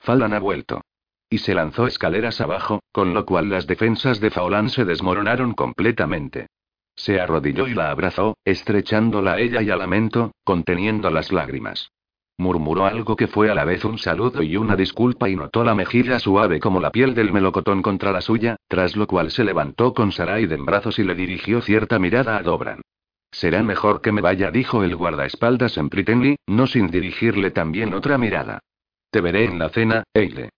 [0.00, 0.82] Falan ha vuelto.
[1.28, 6.46] Y se lanzó escaleras abajo, con lo cual las defensas de Faolan se desmoronaron completamente.
[6.94, 11.90] Se arrodilló y la abrazó, estrechándola a ella y a Lamento, conteniendo las lágrimas.
[12.38, 15.74] Murmuró algo que fue a la vez un saludo y una disculpa y notó la
[15.74, 19.94] mejilla suave como la piel del melocotón contra la suya, tras lo cual se levantó
[19.94, 22.82] con Sarai en brazos y le dirigió cierta mirada a Dobran.
[23.30, 28.18] Será mejor que me vaya, dijo el guardaespaldas en Pritenly, no sin dirigirle también otra
[28.18, 28.60] mirada.
[29.10, 30.50] Te veré en la cena, Eile.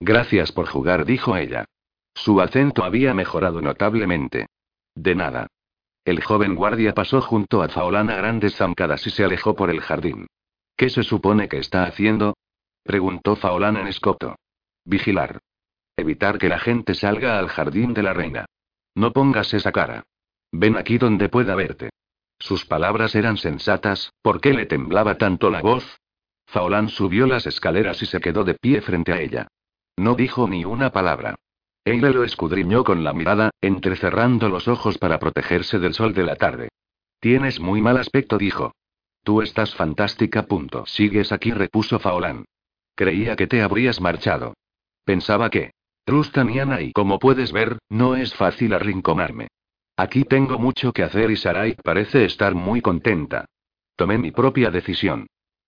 [0.00, 1.66] Gracias por jugar, dijo ella.
[2.14, 4.46] Su acento había mejorado notablemente.
[4.94, 5.46] De nada.
[6.04, 10.26] El joven guardia pasó junto a Faolana grandes zancadas y se alejó por el jardín.
[10.78, 12.36] ¿Qué se supone que está haciendo?
[12.84, 14.36] preguntó Faolán en escoto.
[14.84, 15.40] Vigilar.
[15.96, 18.46] Evitar que la gente salga al jardín de la reina.
[18.94, 20.04] No pongas esa cara.
[20.52, 21.90] Ven aquí donde pueda verte.
[22.38, 25.98] Sus palabras eran sensatas, ¿por qué le temblaba tanto la voz?
[26.46, 29.48] Faolán subió las escaleras y se quedó de pie frente a ella.
[29.96, 31.34] No dijo ni una palabra.
[31.84, 36.36] Eile lo escudriñó con la mirada, entrecerrando los ojos para protegerse del sol de la
[36.36, 36.68] tarde.
[37.18, 38.74] Tienes muy mal aspecto, dijo.
[39.28, 40.46] Tú estás fantástica.
[40.46, 40.86] Punto.
[40.86, 42.46] Sigues aquí, repuso Faolán.
[42.94, 44.54] Creía que te habrías marchado.
[45.04, 45.72] Pensaba que.
[46.06, 49.48] Trustaniana y como puedes ver, no es fácil arrinconarme.
[49.98, 53.44] Aquí tengo mucho que hacer y Sarai parece estar muy contenta.
[53.96, 55.26] Tomé mi propia decisión.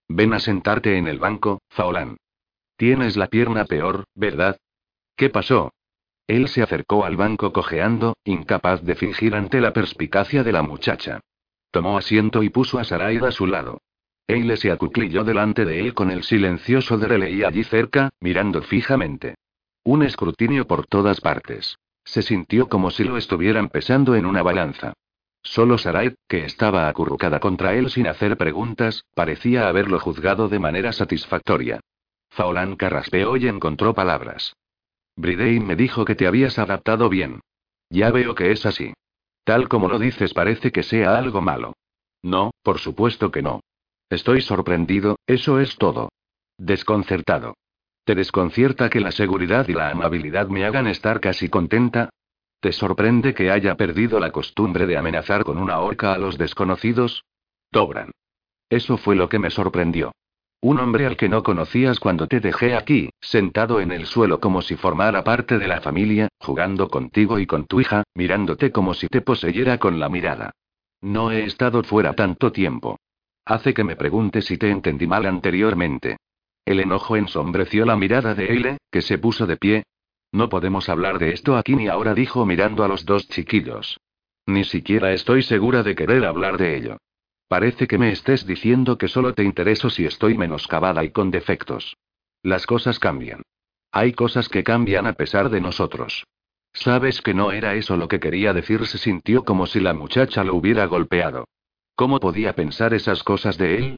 [0.09, 2.17] Ven a sentarte en el banco, Faolán.
[2.79, 4.57] Tienes la pierna peor, ¿verdad?
[5.17, 5.75] ¿Qué pasó?
[6.27, 11.21] Él se acercó al banco cojeando, incapaz de fingir ante la perspicacia de la muchacha.
[11.71, 13.81] Tomó asiento y puso a Saraida a su lado.
[14.27, 19.35] Eile se acuclilló delante de él con el silencioso Dreley allí cerca, mirando fijamente.
[19.85, 21.79] Un escrutinio por todas partes.
[22.05, 24.95] Se sintió como si lo estuvieran pesando en una balanza.
[25.43, 30.93] Solo Sarai, que estaba acurrucada contra él sin hacer preguntas, parecía haberlo juzgado de manera
[30.93, 31.81] satisfactoria.
[32.29, 34.55] Faolán carraspeó y encontró palabras.
[35.17, 37.41] Bridey me dijo que te habías adaptado bien.
[37.89, 38.93] Ya veo que es así.
[39.45, 41.75] Tal como lo dices parece que sea algo malo.
[42.23, 43.61] No, por supuesto que no.
[44.09, 46.11] Estoy sorprendido, eso es todo.
[46.59, 47.55] Desconcertado.
[48.05, 52.11] ¿Te desconcierta que la seguridad y la amabilidad me hagan estar casi contenta?
[52.61, 57.25] ¿Te sorprende que haya perdido la costumbre de amenazar con una horca a los desconocidos?
[57.71, 58.11] Dobran.
[58.69, 60.13] Eso fue lo que me sorprendió.
[60.63, 64.61] Un hombre al que no conocías cuando te dejé aquí, sentado en el suelo como
[64.61, 69.09] si formara parte de la familia, jugando contigo y con tu hija, mirándote como si
[69.09, 70.53] te poseyera con la mirada.
[71.01, 72.99] No he estado fuera tanto tiempo.
[73.47, 76.19] Hace que me pregunte si te entendí mal anteriormente.
[76.67, 79.85] El enojo ensombreció la mirada de Eile, que se puso de pie.
[80.31, 83.99] No podemos hablar de esto aquí ni ahora, dijo mirando a los dos chiquillos.
[84.45, 86.99] Ni siquiera estoy segura de querer hablar de ello.
[87.51, 91.97] Parece que me estés diciendo que solo te intereso si estoy menoscabada y con defectos.
[92.45, 93.43] Las cosas cambian.
[93.91, 96.29] Hay cosas que cambian a pesar de nosotros.
[96.73, 100.45] Sabes que no era eso lo que quería decir, se sintió como si la muchacha
[100.45, 101.49] lo hubiera golpeado.
[101.97, 103.97] ¿Cómo podía pensar esas cosas de él?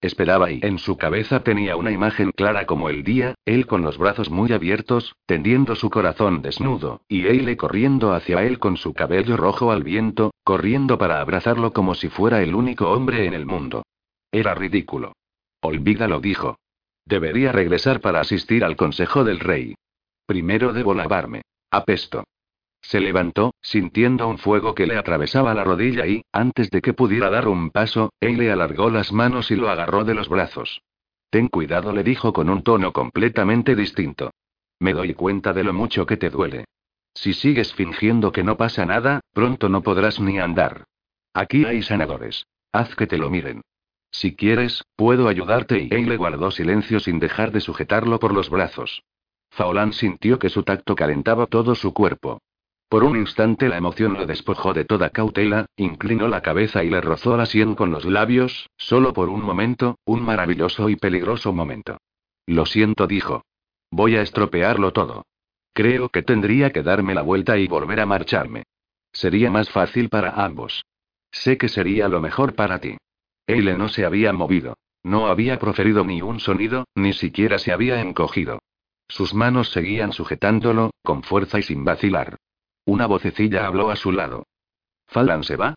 [0.00, 3.96] Esperaba y en su cabeza tenía una imagen clara como el día, él con los
[3.96, 9.36] brazos muy abiertos, tendiendo su corazón desnudo, y Eile corriendo hacia él con su cabello
[9.36, 13.84] rojo al viento, corriendo para abrazarlo como si fuera el único hombre en el mundo.
[14.30, 15.12] Era ridículo.
[15.62, 16.56] Olvídalo, dijo.
[17.06, 19.74] Debería regresar para asistir al consejo del rey.
[20.26, 21.42] Primero debo lavarme.
[21.70, 22.24] Apesto.
[22.80, 27.30] Se levantó, sintiendo un fuego que le atravesaba la rodilla y, antes de que pudiera
[27.30, 30.82] dar un paso, él le alargó las manos y lo agarró de los brazos.
[31.30, 34.30] Ten cuidado, le dijo con un tono completamente distinto.
[34.78, 36.66] Me doy cuenta de lo mucho que te duele.
[37.14, 40.84] Si sigues fingiendo que no pasa nada, pronto no podrás ni andar.
[41.32, 42.46] Aquí hay sanadores.
[42.72, 43.62] Haz que te lo miren.
[44.10, 49.02] Si quieres, puedo ayudarte y Eile guardó silencio sin dejar de sujetarlo por los brazos.
[49.50, 52.40] Faolán sintió que su tacto calentaba todo su cuerpo.
[52.88, 57.00] Por un instante la emoción lo despojó de toda cautela, inclinó la cabeza y le
[57.00, 61.98] rozó la sien con los labios, solo por un momento, un maravilloso y peligroso momento.
[62.46, 63.44] Lo siento, dijo.
[63.90, 65.26] Voy a estropearlo todo.
[65.72, 68.62] Creo que tendría que darme la vuelta y volver a marcharme.
[69.12, 70.84] Sería más fácil para ambos.
[71.32, 72.96] Sé que sería lo mejor para ti.
[73.48, 74.76] Eile no se había movido.
[75.02, 78.60] No había proferido ni un sonido, ni siquiera se había encogido.
[79.08, 82.36] Sus manos seguían sujetándolo, con fuerza y sin vacilar.
[82.86, 84.46] Una vocecilla habló a su lado.
[85.08, 85.74] ¿Falan se va?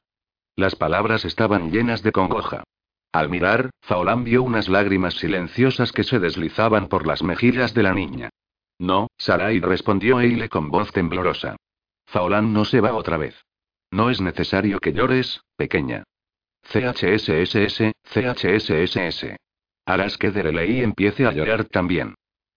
[0.56, 2.64] Las palabras estaban llenas de congoja.
[3.12, 7.94] Al mirar, Faolán vio unas lágrimas silenciosas que se deslizaban por las mejillas de la
[7.94, 8.30] niña.
[8.78, 11.56] No, Sarai respondió Eile con voz temblorosa.
[12.06, 13.36] Faolán no se va otra vez.
[13.90, 16.04] No es necesario que llores, pequeña.
[16.62, 19.36] CHSSS, CHSSS.
[19.86, 22.14] Harás que Derelei empiece a llorar también.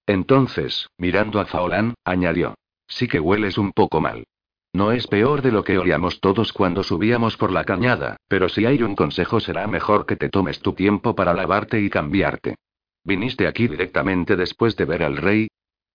[0.06, 2.54] Entonces, mirando a Faolán, añadió.
[2.86, 4.26] Sí que hueles un poco mal.
[4.74, 8.64] No es peor de lo que olíamos todos cuando subíamos por la cañada, pero si
[8.64, 12.56] hay un consejo será mejor que te tomes tu tiempo para lavarte y cambiarte.
[13.04, 15.48] ¿Viniste aquí directamente después de ver al rey?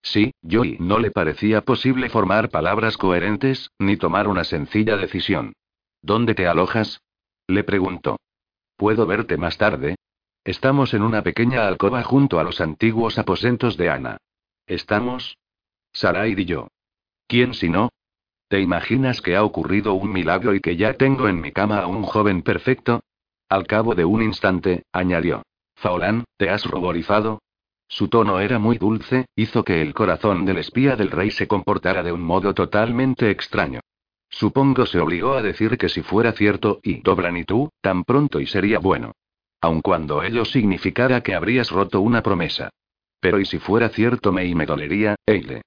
[0.04, 5.54] Sí, yo y no le parecía posible formar palabras coherentes, ni tomar una sencilla decisión.
[6.02, 7.02] ¿Dónde te alojas?
[7.48, 8.18] Le preguntó.
[8.76, 9.96] ¿Puedo verte más tarde?
[10.44, 14.18] Estamos en una pequeña alcoba junto a los antiguos aposentos de Ana.
[14.68, 15.38] ¿Estamos?
[15.94, 16.68] Sarai y yo.
[17.28, 17.90] ¿Quién si no?
[18.50, 21.88] ¿Te imaginas que ha ocurrido un milagro y que ya tengo en mi cama a
[21.88, 23.02] un joven perfecto?
[23.50, 25.44] Al cabo de un instante, añadió.
[25.76, 27.40] Faolán, ¿te has ruborizado?
[27.90, 32.04] Su tono era muy dulce, hizo que el corazón del espía del rey se comportara
[32.04, 33.82] de un modo totalmente extraño.
[34.30, 38.40] Supongo se obligó a decir que si fuera cierto, y Doblan y tú, tan pronto
[38.40, 39.12] y sería bueno.
[39.60, 42.70] Aun cuando ello significara que habrías roto una promesa.
[43.20, 45.64] Pero y si fuera cierto me y me dolería, Eile.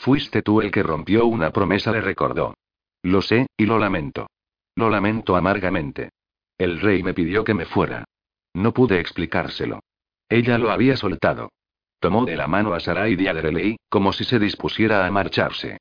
[0.00, 2.54] Fuiste tú el que rompió una promesa, le recordó.
[3.02, 4.30] Lo sé, y lo lamento.
[4.74, 6.08] Lo lamento amargamente.
[6.56, 8.06] El rey me pidió que me fuera.
[8.54, 9.80] No pude explicárselo.
[10.26, 11.50] Ella lo había soltado.
[11.98, 15.76] Tomó de la mano a Sarai Diaderelei, como si se dispusiera a marcharse.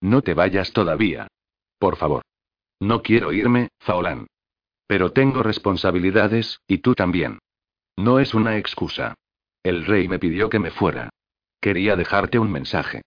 [0.00, 1.26] No te vayas todavía.
[1.80, 2.22] Por favor.
[2.78, 4.28] No quiero irme, Faolán.
[4.86, 7.40] Pero tengo responsabilidades, y tú también.
[7.96, 9.14] No es una excusa.
[9.64, 11.10] El rey me pidió que me fuera.
[11.60, 13.02] Quería dejarte un mensaje.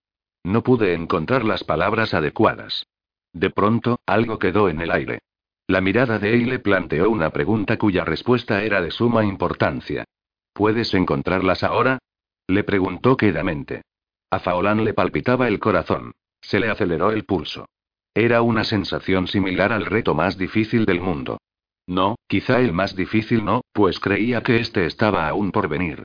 [0.48, 2.88] No pude encontrar las palabras adecuadas.
[3.34, 5.20] De pronto, algo quedó en el aire.
[5.68, 10.06] La mirada de Eile planteó una pregunta cuya respuesta era de suma importancia.
[10.54, 12.00] ¿Puedes encontrarlas ahora?
[12.48, 13.82] Le preguntó quedamente.
[14.30, 16.14] A Faolán le palpitaba el corazón.
[16.40, 17.68] Se le aceleró el pulso.
[18.14, 21.40] Era una sensación similar al reto más difícil del mundo.
[21.88, 26.04] No, quizá el más difícil no, pues creía que este estaba aún por venir.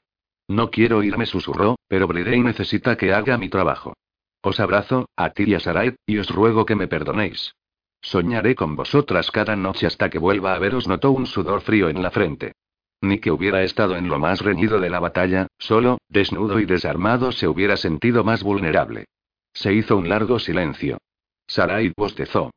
[0.49, 3.95] No quiero irme, susurró, pero Bridey necesita que haga mi trabajo.
[4.43, 7.55] Os abrazo, a ti y a Sarai, y os ruego que me perdonéis.
[8.01, 10.89] Soñaré con vosotras cada noche hasta que vuelva a veros.
[10.89, 12.53] Notó un sudor frío en la frente.
[13.01, 17.31] Ni que hubiera estado en lo más reñido de la batalla, solo, desnudo y desarmado
[17.31, 19.07] se hubiera sentido más vulnerable.
[19.53, 20.99] Se hizo un largo silencio.
[21.47, 22.51] Sarai bostezó.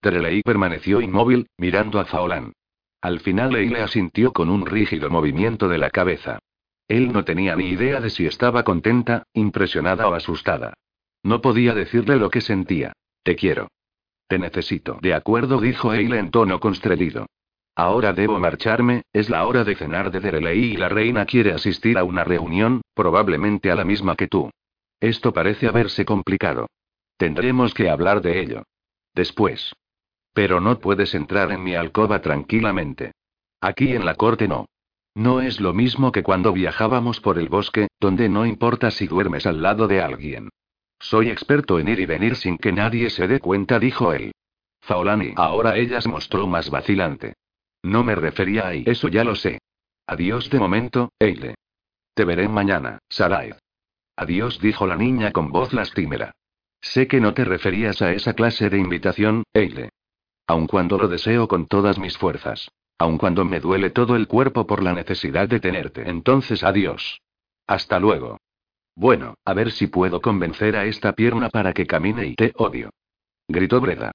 [0.00, 2.52] Terelei permaneció inmóvil, mirando a Faolán.
[3.00, 6.38] Al final Leile asintió con un rígido movimiento de la cabeza.
[6.86, 10.74] Él no tenía ni idea de si estaba contenta, impresionada o asustada.
[11.22, 12.92] No podía decirle lo que sentía.
[13.22, 13.68] Te quiero.
[14.26, 14.98] Te necesito.
[15.02, 17.26] De acuerdo, dijo Eile en tono constreñido.
[17.74, 21.96] Ahora debo marcharme, es la hora de cenar de Derelei y la reina quiere asistir
[21.96, 24.50] a una reunión, probablemente a la misma que tú.
[25.00, 26.66] Esto parece haberse complicado.
[27.16, 28.64] Tendremos que hablar de ello.
[29.14, 29.74] Después.
[30.34, 33.12] Pero no puedes entrar en mi alcoba tranquilamente.
[33.60, 34.66] Aquí en la corte no.
[35.14, 39.46] No es lo mismo que cuando viajábamos por el bosque, donde no importa si duermes
[39.46, 40.48] al lado de alguien.
[41.02, 44.32] Soy experto en ir y venir sin que nadie se dé cuenta, dijo él.
[44.80, 45.34] Faolani.
[45.36, 47.34] Ahora ella se mostró más vacilante.
[47.82, 49.58] No me refería a eso, ya lo sé.
[50.06, 51.56] Adiós de momento, Eile.
[52.14, 53.52] Te veré mañana, Sarai.
[54.16, 56.32] Adiós, dijo la niña con voz lastimera.
[56.80, 59.90] Sé que no te referías a esa clase de invitación, Eile.
[60.46, 62.70] Aun cuando lo deseo con todas mis fuerzas.
[62.98, 66.08] Aun cuando me duele todo el cuerpo por la necesidad de tenerte.
[66.08, 67.20] Entonces adiós.
[67.66, 68.38] Hasta luego.
[68.94, 72.90] Bueno, a ver si puedo convencer a esta pierna para que camine y te odio.
[73.48, 74.12] Gritó Breda.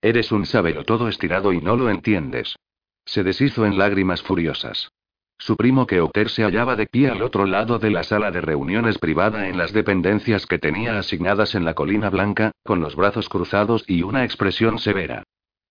[0.00, 2.56] Eres un sabelo todo estirado y no lo entiendes.
[3.04, 4.90] Se deshizo en lágrimas furiosas.
[5.38, 8.98] Su primo Keoter se hallaba de pie al otro lado de la sala de reuniones
[8.98, 13.84] privada en las dependencias que tenía asignadas en la colina blanca, con los brazos cruzados
[13.86, 15.24] y una expresión severa.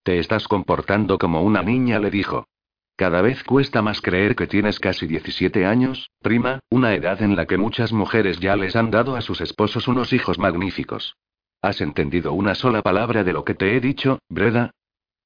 [0.03, 2.45] Te estás comportando como una niña, le dijo.
[2.95, 7.47] Cada vez cuesta más creer que tienes casi 17 años, prima, una edad en la
[7.47, 11.15] que muchas mujeres ya les han dado a sus esposos unos hijos magníficos.
[11.61, 14.71] ¿Has entendido una sola palabra de lo que te he dicho, Breda?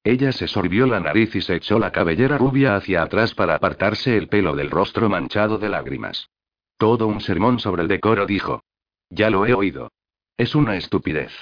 [0.04, 4.16] Ella se sorbió la nariz y se echó la cabellera rubia hacia atrás para apartarse
[4.16, 6.30] el pelo del rostro manchado de lágrimas.
[6.78, 8.62] Todo un sermón sobre el decoro dijo.
[9.10, 9.90] Ya lo he oído.
[10.38, 11.32] Es una estupidez.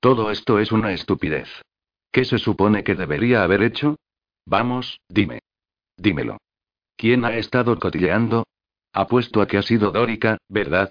[0.00, 1.48] Todo esto es una estupidez.
[2.10, 3.96] ¿Qué se supone que debería haber hecho?
[4.44, 5.38] Vamos, dime.
[5.96, 6.38] Dímelo.
[6.96, 8.44] ¿Quién ha estado cotilleando?
[8.92, 10.90] Apuesto a que ha sido Dórica, ¿verdad?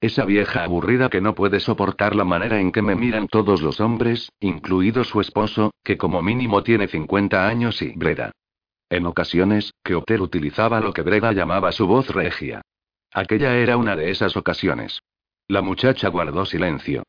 [0.00, 3.80] Esa vieja aburrida que no puede soportar la manera en que me miran todos los
[3.80, 8.32] hombres, incluido su esposo, que como mínimo tiene 50 años y Breda.
[8.90, 12.62] En ocasiones, Keoter utilizaba lo que Breda llamaba su voz regia.
[13.12, 15.00] Aquella era una de esas ocasiones.
[15.48, 17.02] La muchacha guardó silencio.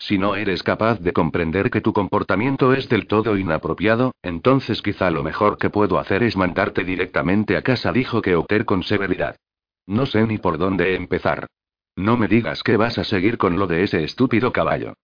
[0.00, 5.10] Si no eres capaz de comprender que tu comportamiento es del todo inapropiado, entonces quizá
[5.10, 9.36] lo mejor que puedo hacer es mandarte directamente a casa, dijo Keoter con severidad.
[9.86, 11.46] No sé ni por dónde empezar.
[11.96, 14.94] No me digas que vas a seguir con lo de ese estúpido caballo.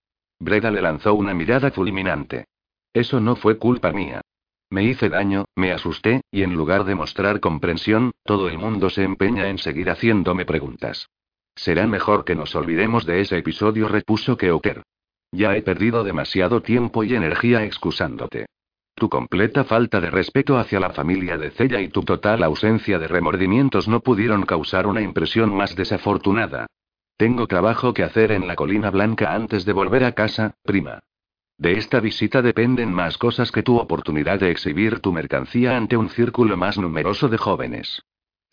[0.41, 2.47] Breda le lanzó una mirada fulminante.
[2.95, 4.23] Eso no fue culpa mía.
[4.71, 9.05] Me hice daño, me asusté, y en lugar de mostrar comprensión, todo el mundo se
[9.05, 11.11] empeña en seguir haciéndome preguntas.
[11.57, 14.83] Será mejor que nos olvidemos de ese episodio, repuso Keoker.
[15.33, 18.47] Ya he perdido demasiado tiempo y energía excusándote.
[18.95, 23.09] Tu completa falta de respeto hacia la familia de Cella y tu total ausencia de
[23.09, 26.67] remordimientos no pudieron causar una impresión más desafortunada.
[27.17, 31.01] Tengo trabajo que hacer en la colina blanca antes de volver a casa, prima.
[31.59, 36.11] De esta visita dependen más cosas que tu oportunidad de exhibir tu mercancía ante un
[36.11, 38.03] círculo más numeroso de jóvenes.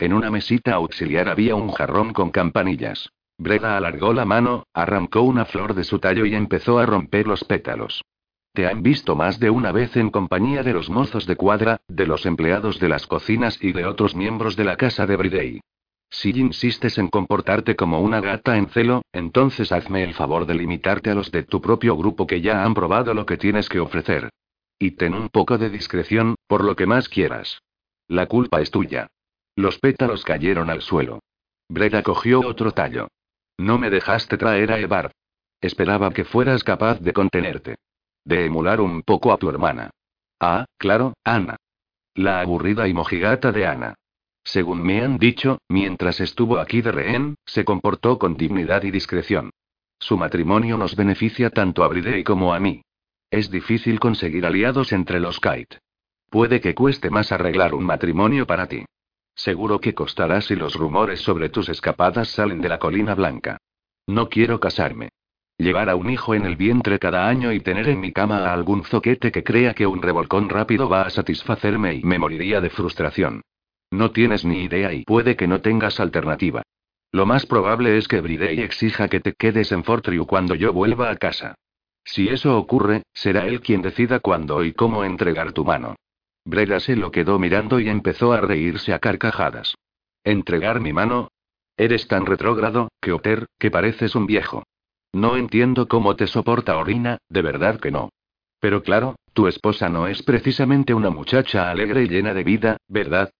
[0.04, 3.08] En una mesita auxiliar había un jarrón con campanillas.
[3.38, 7.42] Breda alargó la mano, arrancó una flor de su tallo y empezó a romper los
[7.44, 8.04] pétalos.
[8.52, 12.06] Te han visto más de una vez en compañía de los mozos de cuadra, de
[12.06, 15.60] los empleados de las cocinas y de otros miembros de la casa de Bridey.
[16.10, 21.08] Si insistes en comportarte como una gata en celo, entonces hazme el favor de limitarte
[21.08, 24.28] a los de tu propio grupo que ya han probado lo que tienes que ofrecer.
[24.78, 27.62] Y ten un poco de discreción, por lo que más quieras.
[28.06, 29.08] La culpa es tuya.
[29.56, 31.20] Los pétalos cayeron al suelo.
[31.68, 33.08] Breda cogió otro tallo.
[33.58, 35.12] No me dejaste traer a Evar.
[35.60, 37.76] Esperaba que fueras capaz de contenerte.
[38.24, 39.90] De emular un poco a tu hermana.
[40.40, 41.56] Ah, claro, Ana.
[42.14, 43.94] La aburrida y mojigata de Ana.
[44.44, 49.50] Según me han dicho, mientras estuvo aquí de rehén, se comportó con dignidad y discreción.
[49.98, 52.82] Su matrimonio nos beneficia tanto a Bridey como a mí.
[53.30, 55.78] Es difícil conseguir aliados entre los Kite.
[56.28, 58.84] Puede que cueste más arreglar un matrimonio para ti.
[59.34, 63.58] Seguro que costará si los rumores sobre tus escapadas salen de la colina blanca.
[64.06, 65.10] No quiero casarme.
[65.56, 68.52] Llevar a un hijo en el vientre cada año y tener en mi cama a
[68.52, 72.70] algún zoquete que crea que un revolcón rápido va a satisfacerme y me moriría de
[72.70, 73.42] frustración.
[73.90, 76.62] No tienes ni idea y puede que no tengas alternativa.
[77.12, 81.10] Lo más probable es que Bridey exija que te quedes en Fortriu cuando yo vuelva
[81.10, 81.54] a casa.
[82.04, 85.94] Si eso ocurre, será él quien decida cuándo y cómo entregar tu mano.
[86.44, 89.74] Breda se lo quedó mirando y empezó a reírse a carcajadas.
[90.24, 91.28] ¿Entregar mi mano?
[91.76, 94.62] Eres tan retrógrado, Keoter, que pareces un viejo.
[95.12, 98.10] No entiendo cómo te soporta Orina, de verdad que no.
[98.60, 103.30] Pero claro, tu esposa no es precisamente una muchacha alegre y llena de vida, ¿verdad?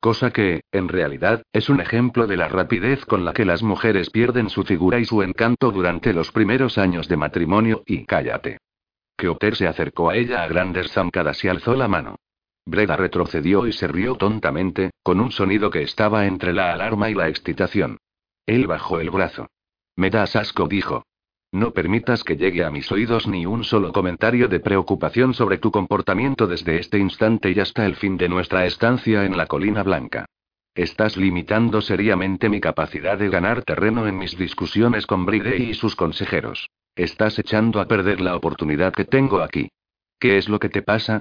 [0.00, 4.10] Cosa que, en realidad, es un ejemplo de la rapidez con la que las mujeres
[4.10, 8.58] pierden su figura y su encanto durante los primeros años de matrimonio, y cállate.
[9.16, 12.16] Keoter se acercó a ella a grandes zancadas y alzó la mano.
[12.66, 17.14] Breda retrocedió y se rió tontamente, con un sonido que estaba entre la alarma y
[17.14, 17.98] la excitación.
[18.46, 19.48] Él bajó el brazo.
[19.96, 21.04] Me das asco, dijo.
[21.52, 25.70] No permitas que llegue a mis oídos ni un solo comentario de preocupación sobre tu
[25.70, 30.26] comportamiento desde este instante y hasta el fin de nuestra estancia en la colina blanca.
[30.74, 35.94] Estás limitando seriamente mi capacidad de ganar terreno en mis discusiones con Bride y sus
[35.94, 36.68] consejeros.
[36.96, 39.68] Estás echando a perder la oportunidad que tengo aquí.
[40.18, 41.20] ¿Qué es lo que te pasa?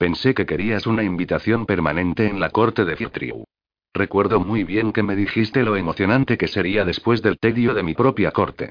[0.00, 3.44] Pensé que querías una invitación permanente en la corte de Firtriu.
[3.92, 7.92] Recuerdo muy bien que me dijiste lo emocionante que sería después del tedio de mi
[7.92, 8.70] propia corte.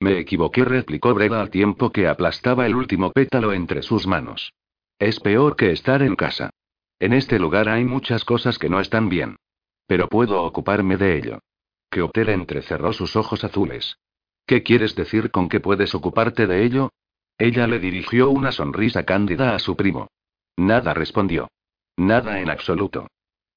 [0.00, 4.54] Me equivoqué, replicó Breda al tiempo que aplastaba el último pétalo entre sus manos.
[4.98, 6.48] Es peor que estar en casa.
[6.98, 9.36] En este lugar hay muchas cosas que no están bien.
[9.86, 11.40] Pero puedo ocuparme de ello.
[11.90, 13.98] Keoter entrecerró sus ojos azules.
[14.46, 16.88] ¿Qué quieres decir con que puedes ocuparte de ello?
[17.36, 20.08] Ella le dirigió una sonrisa cándida a su primo.
[20.56, 21.48] Nada respondió.
[21.96, 23.06] Nada en absoluto.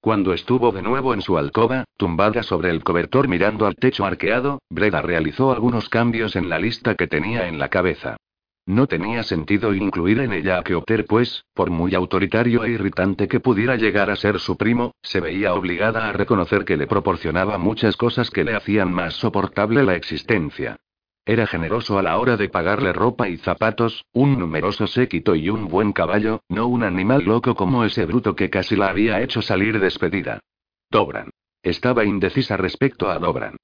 [0.02, 4.60] Cuando estuvo de nuevo en su alcoba, tumbada sobre el cobertor mirando al techo arqueado,
[4.70, 8.18] Breda realizó algunos cambios en la lista que tenía en la cabeza.
[8.66, 13.42] No tenía sentido incluir en ella a Keoter, pues, por muy autoritario e irritante que
[13.42, 17.98] pudiera llegar a ser su primo, se veía obligada a reconocer que le proporcionaba muchas
[17.98, 20.78] cosas que le hacían más soportable la existencia.
[21.26, 25.70] Era generoso a la hora de pagarle ropa y zapatos, un numeroso séquito y un
[25.70, 29.80] buen caballo, no un animal loco como ese bruto que casi la había hecho salir
[29.80, 30.42] despedida.
[30.90, 31.30] Dobran.
[31.62, 33.56] Estaba indecisa respecto a Dobran.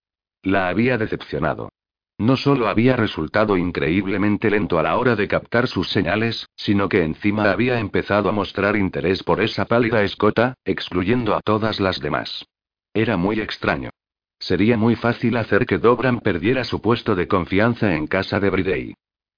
[0.41, 1.69] La había decepcionado.
[2.17, 7.03] No solo había resultado increíblemente lento a la hora de captar sus señales, sino que
[7.03, 12.45] encima había empezado a mostrar interés por esa pálida escota, excluyendo a todas las demás.
[12.93, 13.89] Era muy extraño.
[14.39, 18.95] Sería muy fácil hacer que Dobran perdiera su puesto de confianza en casa de Bridey.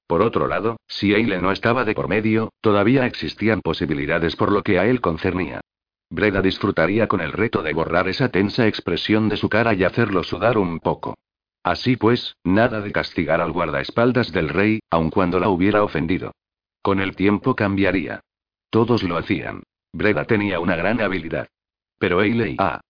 [0.08, 4.62] Por otro lado, si Eile no estaba de por medio, todavía existían posibilidades por lo
[4.62, 5.62] que a él concernía.
[6.10, 10.24] Breda disfrutaría con el reto de borrar esa tensa expresión de su cara y hacerlo
[10.24, 11.16] sudar un poco.
[11.64, 16.34] Así pues, nada de castigar al guardaespaldas del rey, aun cuando la hubiera ofendido.
[16.82, 18.20] Con el tiempo cambiaría.
[18.70, 19.64] Todos lo hacían.
[19.94, 21.48] Breda tenía una gran habilidad.
[21.98, 22.82] Pero Eile ah.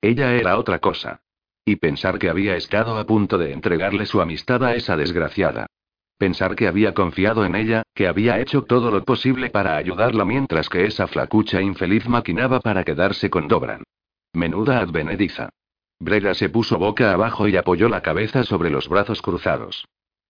[0.00, 1.20] Ella era otra cosa.
[1.64, 5.66] Y pensar que había estado a punto de entregarle su amistad a esa desgraciada.
[6.18, 10.68] Pensar que había confiado en ella, que había hecho todo lo posible para ayudarla mientras
[10.68, 13.82] que esa flacucha infeliz maquinaba para quedarse con Dobran.
[14.32, 15.48] Menuda advenediza.
[15.98, 19.86] Breda se puso boca abajo y apoyó la cabeza sobre los brazos cruzados.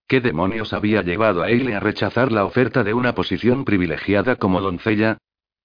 [0.07, 4.61] ¿Qué demonios había llevado a Eile a rechazar la oferta de una posición privilegiada como
[4.61, 5.17] doncella?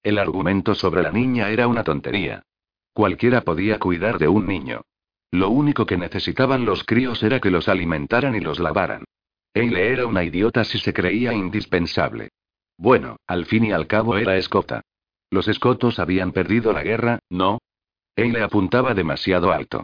[0.03, 2.43] El argumento sobre la niña era una tontería.
[2.93, 4.81] Cualquiera podía cuidar de un niño.
[5.31, 9.05] Lo único que necesitaban los críos era que los alimentaran y los lavaran.
[9.53, 12.29] Eile era una idiota si se creía indispensable.
[12.77, 14.81] Bueno, al fin y al cabo era escota.
[15.29, 17.59] Los escotos habían perdido la guerra, ¿no?
[18.15, 19.83] Eile apuntaba demasiado alto.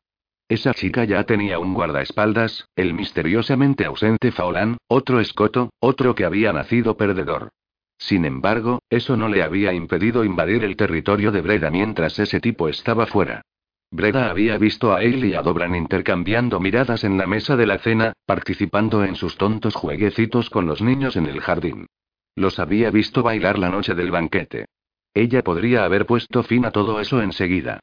[0.50, 6.54] Esa chica ya tenía un guardaespaldas, el misteriosamente ausente Faolán, otro escoto, otro que había
[6.54, 7.50] nacido perdedor.
[7.98, 12.70] Sin embargo, eso no le había impedido invadir el territorio de Breda mientras ese tipo
[12.70, 13.42] estaba fuera.
[13.90, 17.78] Breda había visto a él y a Dobran intercambiando miradas en la mesa de la
[17.80, 21.88] cena, participando en sus tontos jueguecitos con los niños en el jardín.
[22.36, 24.66] Los había visto bailar la noche del banquete.
[25.14, 27.80] Ella podría haber puesto fin a todo eso enseguida.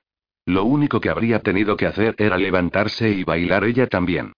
[0.46, 4.34] Lo único que habría tenido que hacer era levantarse y bailar ella también.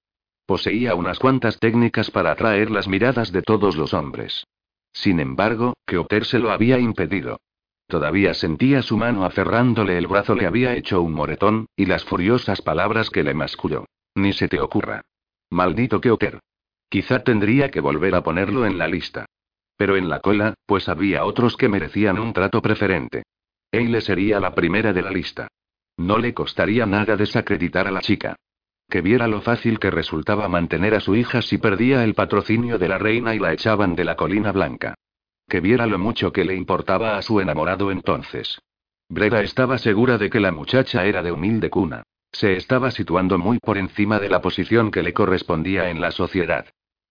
[0.46, 4.46] Poseía unas cuantas técnicas para atraer las miradas de todos los hombres.
[4.92, 7.40] Sin embargo, Keoter se lo había impedido.
[7.88, 12.60] Todavía sentía su mano aferrándole el brazo le había hecho un moretón, y las furiosas
[12.60, 13.86] palabras que le masculló.
[14.14, 15.02] Ni se te ocurra.
[15.50, 16.40] Maldito Keoter.
[16.88, 19.26] Quizá tendría que volver a ponerlo en la lista.
[19.76, 23.22] Pero en la cola, pues había otros que merecían un trato preferente.
[23.70, 25.48] Eile sería la primera de la lista.
[25.96, 28.36] No le costaría nada desacreditar a la chica.
[28.88, 32.88] Que viera lo fácil que resultaba mantener a su hija si perdía el patrocinio de
[32.88, 34.94] la reina y la echaban de la colina blanca.
[35.48, 38.60] Que viera lo mucho que le importaba a su enamorado entonces.
[39.08, 42.02] Breda estaba segura de que la muchacha era de humilde cuna.
[42.32, 46.66] Se estaba situando muy por encima de la posición que le correspondía en la sociedad.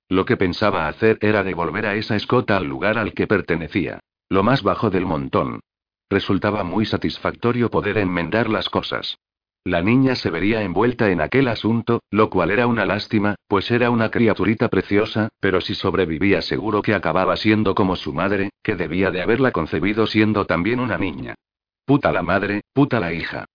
[0.10, 4.00] Lo que pensaba hacer era devolver a esa escota al lugar al que pertenecía.
[4.30, 5.62] Lo más bajo del montón,
[6.10, 9.18] Resultaba muy satisfactorio poder enmendar las cosas.
[9.66, 13.90] La niña se vería envuelta en aquel asunto, lo cual era una lástima, pues era
[13.90, 19.10] una criaturita preciosa, pero si sobrevivía seguro que acababa siendo como su madre, que debía
[19.10, 21.34] de haberla concebido siendo también una niña.
[21.84, 23.46] Puta la madre, puta la hija.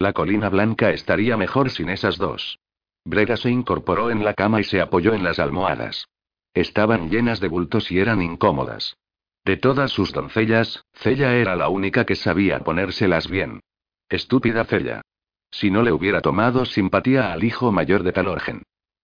[0.00, 2.58] La colina blanca estaría mejor sin esas dos.
[3.04, 6.08] Brega se incorporó en la cama y se apoyó en las almohadas.
[6.52, 8.96] Estaban llenas de bultos y eran incómodas.
[9.44, 13.60] De todas sus doncellas, Cella era la única que sabía ponérselas bien.
[14.08, 15.02] Estúpida Cella.
[15.50, 18.62] Si no le hubiera tomado simpatía al hijo mayor de Talorgen.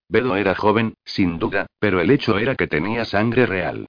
[0.09, 3.86] Bedo era joven, sin duda, pero el hecho era que tenía sangre real.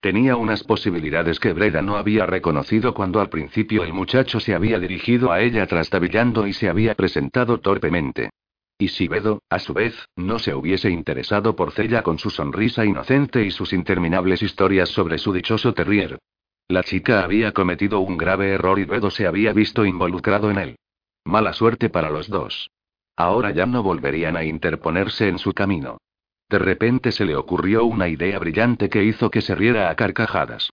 [0.00, 4.78] Tenía unas posibilidades que Breda no había reconocido cuando al principio el muchacho se había
[4.78, 8.30] dirigido a ella trastabillando y se había presentado torpemente.
[8.78, 12.86] Y si Bedo, a su vez, no se hubiese interesado por Cella con su sonrisa
[12.86, 16.18] inocente y sus interminables historias sobre su dichoso terrier.
[16.66, 20.76] La chica había cometido un grave error y Bedo se había visto involucrado en él.
[21.24, 22.70] Mala suerte para los dos.
[23.16, 25.98] Ahora ya no volverían a interponerse en su camino.
[26.48, 30.70] De repente se le ocurrió una idea brillante que hizo que se riera a carcajadas.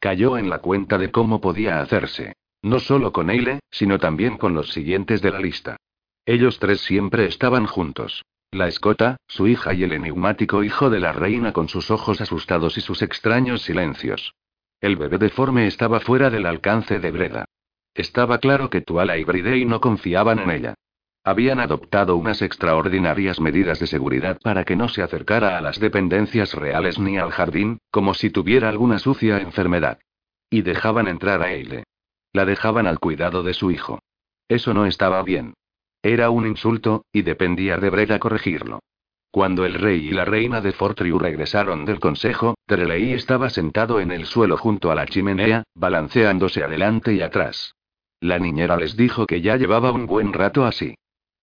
[0.00, 2.34] Cayó en la cuenta de cómo podía hacerse.
[2.62, 5.76] No solo con Eile, sino también con los siguientes de la lista.
[6.24, 8.24] Ellos tres siempre estaban juntos.
[8.50, 12.78] La escota, su hija y el enigmático hijo de la reina con sus ojos asustados
[12.78, 14.34] y sus extraños silencios.
[14.80, 17.44] El bebé deforme estaba fuera del alcance de Breda.
[17.98, 20.74] Estaba claro que Tuala y Bridey no confiaban en ella.
[21.24, 26.54] Habían adoptado unas extraordinarias medidas de seguridad para que no se acercara a las dependencias
[26.54, 29.98] reales ni al jardín, como si tuviera alguna sucia enfermedad.
[30.48, 31.82] Y dejaban entrar a Eile.
[32.32, 33.98] La dejaban al cuidado de su hijo.
[34.46, 35.54] Eso no estaba bien.
[36.00, 38.78] Era un insulto, y dependía de Breda corregirlo.
[39.32, 44.12] Cuando el rey y la reina de Fortriu regresaron del consejo, Terelei estaba sentado en
[44.12, 47.74] el suelo junto a la chimenea, balanceándose adelante y atrás.
[48.20, 50.94] La niñera les dijo que ya llevaba un buen rato así.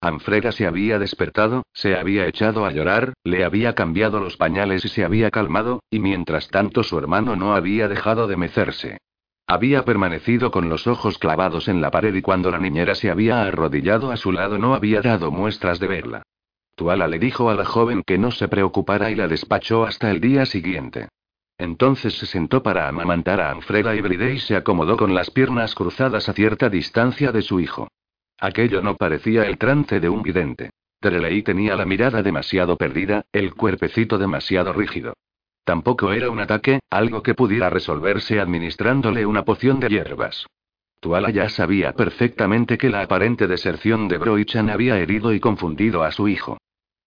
[0.02, 4.90] Anfreda se había despertado, se había echado a llorar, le había cambiado los pañales y
[4.90, 8.98] se había calmado, y mientras tanto su hermano no había dejado de mecerse.
[9.48, 13.44] Había permanecido con los ojos clavados en la pared y cuando la niñera se había
[13.44, 16.24] arrodillado a su lado no había dado muestras de verla.
[16.76, 20.20] Tuala le dijo a la joven que no se preocupara y la despachó hasta el
[20.20, 21.08] día siguiente.
[21.58, 25.74] Entonces se sentó para amamantar a Anfreda y Bride y se acomodó con las piernas
[25.74, 27.88] cruzadas a cierta distancia de su hijo.
[28.40, 30.72] Aquello no parecía el trance de un vidente.
[31.00, 35.14] Terelei tenía la mirada demasiado perdida, el cuerpecito demasiado rígido.
[35.64, 40.46] Tampoco era un ataque, algo que pudiera resolverse administrándole una poción de hierbas.
[41.00, 46.12] Tuala ya sabía perfectamente que la aparente deserción de Broichan había herido y confundido a
[46.12, 46.58] su hijo.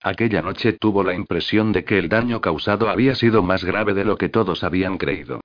[0.02, 4.04] Aquella noche tuvo la impresión de que el daño causado había sido más grave de
[4.04, 5.40] lo que todos habían creído.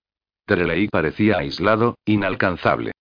[0.45, 2.91] Terelei parecía aislado, inalcanzable.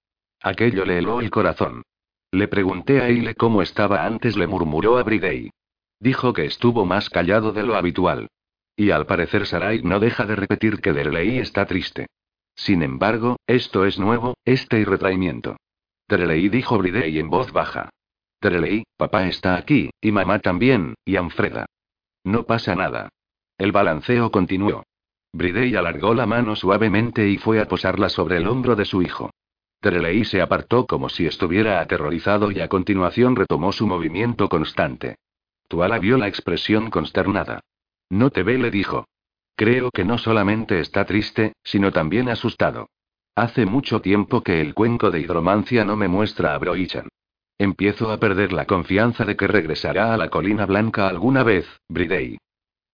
[0.41, 1.83] Aquello le heló el corazón.
[2.31, 5.51] Le pregunté a Eile cómo estaba antes, le murmuró a Bridey.
[6.01, 8.29] Dijo que estuvo más callado de lo habitual.
[8.75, 12.07] Y al parecer Sarai no deja de repetir que Terelei está triste.
[12.55, 15.57] Sin embargo, esto es nuevo, este irretraimiento.
[16.07, 17.91] Terelei dijo Bridey en voz baja.
[18.43, 21.67] Terelei, papá está aquí, y mamá también, y Anfreda.
[22.25, 23.09] No pasa nada.
[23.57, 24.83] El balanceo continuó.
[25.33, 29.31] Bridey alargó la mano suavemente y fue a posarla sobre el hombro de su hijo.
[29.81, 35.19] Terelei se apartó como si estuviera aterrorizado y a continuación retomó su movimiento constante.
[35.69, 37.61] Tuala vio la expresión consternada.
[38.11, 39.07] No te ve, le dijo.
[39.55, 42.89] Creo que no solamente está triste, sino también asustado.
[43.37, 47.09] Hace mucho tiempo que el cuenco de hidromancia no me muestra a Broichan.
[47.59, 52.39] Empiezo a perder la confianza de que regresará a la colina blanca alguna vez, Bridey.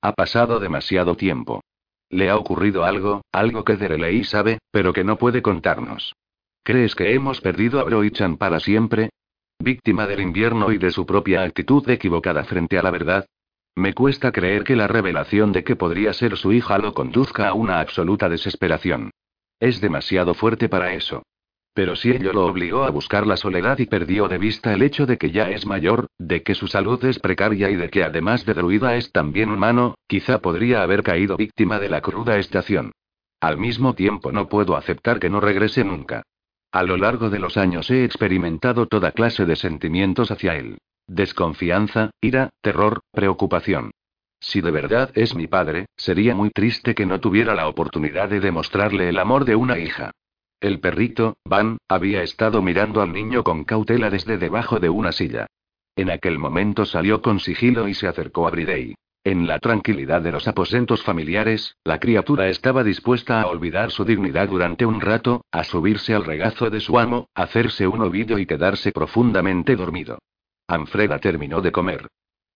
[0.02, 1.62] Ha pasado demasiado tiempo.
[2.10, 6.14] Le ha ocurrido algo, algo que Derelei sabe, pero que no puede contarnos.
[6.62, 9.10] ¿Crees que hemos perdido a Broichan para siempre?
[9.59, 13.26] Víctima del invierno y de su propia actitud equivocada frente a la verdad.
[13.74, 17.55] Me cuesta creer que la revelación de que podría ser su hija lo conduzca a
[17.55, 19.10] una absoluta desesperación.
[19.60, 21.22] Es demasiado fuerte para eso.
[21.79, 25.07] Pero si ello lo obligó a buscar la soledad y perdió de vista el hecho
[25.07, 28.45] de que ya es mayor, de que su salud es precaria y de que además
[28.45, 32.91] de druida es también humano, quizá podría haber caído víctima de la cruda estación.
[33.41, 36.25] Al mismo tiempo no puedo aceptar que no regrese nunca.
[36.73, 40.79] A lo largo de los años he experimentado toda clase de sentimientos hacia él.
[41.07, 43.93] Desconfianza, ira, terror, preocupación.
[44.41, 48.41] Si de verdad es mi padre, sería muy triste que no tuviera la oportunidad de
[48.41, 50.11] demostrarle el amor de una hija.
[50.60, 55.47] El perrito, Van, había estado mirando al niño con cautela desde debajo de una silla.
[55.94, 58.94] En aquel momento salió con sigilo y se acercó a Bridey.
[59.22, 64.48] En la tranquilidad de los aposentos familiares, la criatura estaba dispuesta a olvidar su dignidad
[64.48, 68.90] durante un rato, a subirse al regazo de su amo, hacerse un ovillo y quedarse
[68.90, 70.18] profundamente dormido.
[70.66, 72.09] Anfreda terminó de comer.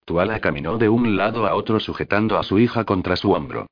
[0.05, 3.67] Tuala caminó de un lado a otro sujetando a su hija contra su hombro.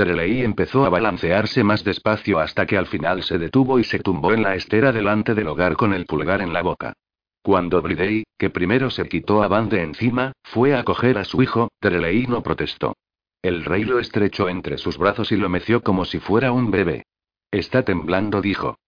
[0.00, 4.32] Terelei empezó a balancearse más despacio hasta que al final se detuvo y se tumbó
[4.32, 6.94] en la estera delante del hogar con el pulgar en la boca.
[7.42, 11.42] Cuando Bridey, que primero se quitó a Van de encima, fue a coger a su
[11.42, 12.94] hijo, Terelei no protestó.
[13.42, 17.04] El rey lo estrechó entre sus brazos y lo meció como si fuera un bebé.
[17.50, 18.78] Está temblando, dijo.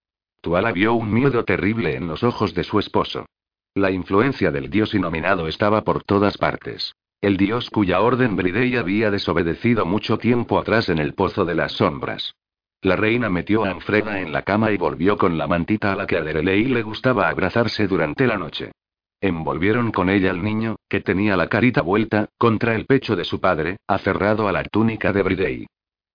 [0.41, 3.27] Tuala vio un miedo terrible en los ojos de su esposo.
[3.75, 6.95] La influencia del dios inominado estaba por todas partes.
[7.23, 11.71] El dios cuya orden Bridey había desobedecido mucho tiempo atrás en el pozo de las
[11.71, 12.35] sombras.
[12.81, 16.05] La reina metió a Anfreda en la cama y volvió con la mantita a la
[16.05, 18.73] que a Derelei le gustaba abrazarse durante la noche.
[19.21, 23.39] Envolvieron con ella al niño, que tenía la carita vuelta, contra el pecho de su
[23.39, 25.65] padre, aferrado a la túnica de Bridey.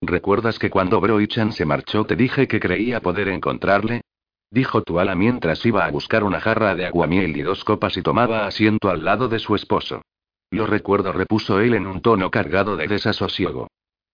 [0.02, 4.02] ¿Recuerdas que cuando Broichan se marchó te dije que creía poder encontrarle?
[4.51, 8.47] Dijo Tuala mientras iba a buscar una jarra de aguamiel y dos copas y tomaba
[8.47, 10.02] asiento al lado de su esposo.
[10.51, 13.69] Lo recuerdo, repuso él en un tono cargado de desasosiego.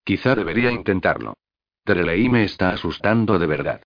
[0.04, 1.34] Quizá debería intentarlo.
[1.84, 3.82] Terelei me está asustando de verdad.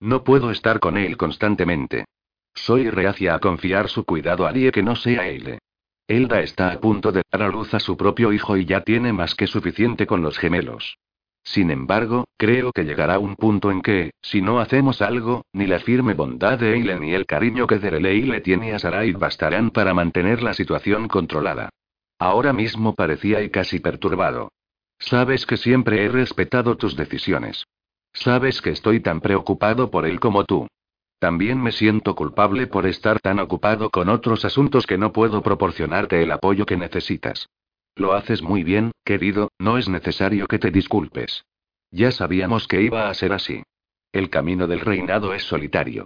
[0.00, 2.06] No puedo estar con él constantemente.
[2.54, 5.58] Soy reacia a confiar su cuidado a alguien que no sea él.
[6.08, 9.12] Elda está a punto de dar a luz a su propio hijo y ya tiene
[9.12, 10.98] más que suficiente con los gemelos.
[11.42, 15.78] Sin embargo, creo que llegará un punto en que, si no hacemos algo, ni la
[15.78, 19.94] firme bondad de Eile ni el cariño que Derelei le tiene a Sarai bastarán para
[19.94, 21.70] mantener la situación controlada.
[22.20, 24.52] Ahora mismo parecía y casi perturbado.
[24.98, 27.64] Sabes que siempre he respetado tus decisiones.
[28.12, 30.68] Sabes que estoy tan preocupado por él como tú.
[31.18, 36.22] También me siento culpable por estar tan ocupado con otros asuntos que no puedo proporcionarte
[36.22, 37.48] el apoyo que necesitas.
[37.96, 41.44] Lo haces muy bien, querido, no es necesario que te disculpes.
[41.90, 43.62] Ya sabíamos que iba a ser así.
[44.12, 46.04] El camino del reinado es solitario.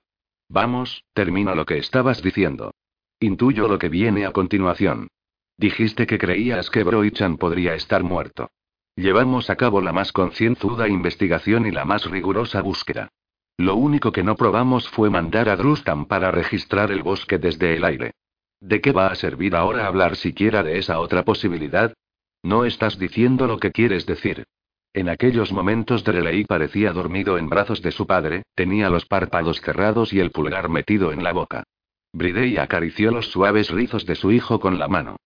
[0.49, 2.73] Vamos, termina lo que estabas diciendo.
[3.19, 5.09] Intuyo lo que viene a continuación.
[5.57, 8.51] Dijiste que creías que Broichan podría estar muerto.
[8.97, 13.09] Llevamos a cabo la más concienzuda investigación y la más rigurosa búsqueda.
[13.57, 17.85] Lo único que no probamos fue mandar a Drustan para registrar el bosque desde el
[17.85, 18.13] aire.
[18.61, 21.95] ¿De qué va a servir ahora hablar siquiera de esa otra posibilidad?
[22.43, 24.45] No estás diciendo lo que quieres decir.
[24.93, 30.13] En aquellos momentos Drelei parecía dormido en brazos de su padre, tenía los párpados cerrados
[30.13, 31.65] y el pulgar metido en la boca.
[32.13, 35.17] Bridey acarició los suaves rizos de su hijo con la mano.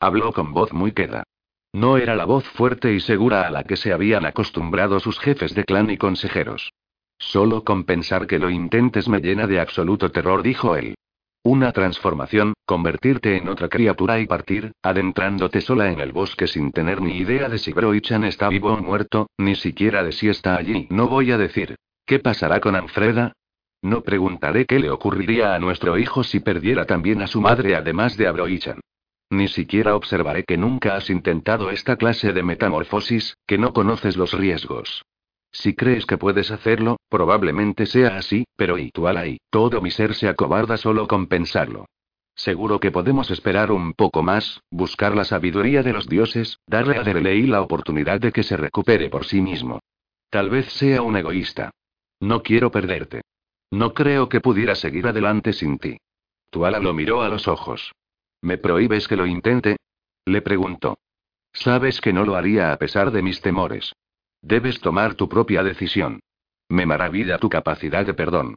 [0.00, 1.24] Habló con voz muy queda.
[1.72, 5.54] No era la voz fuerte y segura a la que se habían acostumbrado sus jefes
[5.54, 6.70] de clan y consejeros.
[7.18, 10.94] Solo con pensar que lo intentes me llena de absoluto terror, dijo él.
[11.42, 17.00] Una transformación, convertirte en otra criatura y partir, adentrándote sola en el bosque sin tener
[17.00, 20.86] ni idea de si Broichan está vivo o muerto, ni siquiera de si está allí.
[20.90, 21.76] No voy a decir.
[22.06, 23.32] ¿Qué pasará con Anfreda?
[23.82, 28.16] No preguntaré qué le ocurriría a nuestro hijo si perdiera también a su madre además
[28.16, 28.80] de a Broichan.
[29.30, 34.32] Ni siquiera observaré que nunca has intentado esta clase de metamorfosis, que no conoces los
[34.32, 35.04] riesgos.
[35.50, 40.14] Si crees que puedes hacerlo, probablemente sea así, pero y tú y todo mi ser
[40.14, 41.86] se acobarda solo con pensarlo.
[42.34, 47.02] Seguro que podemos esperar un poco más, buscar la sabiduría de los dioses, darle a
[47.02, 49.80] Derelei la oportunidad de que se recupere por sí mismo.
[50.30, 51.70] Tal vez sea un egoísta.
[52.20, 53.22] No quiero perderte.
[53.70, 55.98] No creo que pudiera seguir adelante sin ti.
[56.50, 57.92] Tuala lo miró a los ojos.
[58.42, 59.76] ¿Me prohíbes que lo intente?
[60.24, 60.98] Le preguntó.
[61.52, 63.92] Sabes que no lo haría a pesar de mis temores.
[64.42, 66.20] Debes tomar tu propia decisión.
[66.68, 68.56] Me maravilla tu capacidad de perdón.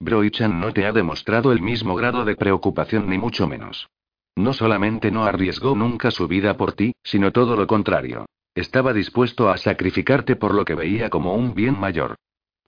[0.00, 3.88] Broichan no te ha demostrado el mismo grado de preocupación ni mucho menos.
[4.34, 8.26] No solamente no arriesgó nunca su vida por ti, sino todo lo contrario.
[8.54, 12.16] Estaba dispuesto a sacrificarte por lo que veía como un bien mayor.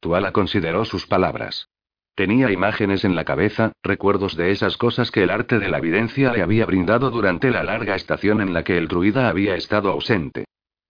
[0.00, 1.68] Tuala consideró sus palabras.
[2.14, 6.32] Tenía imágenes en la cabeza, recuerdos de esas cosas que el arte de la evidencia
[6.32, 10.44] le había brindado durante la larga estación en la que el druida había estado ausente.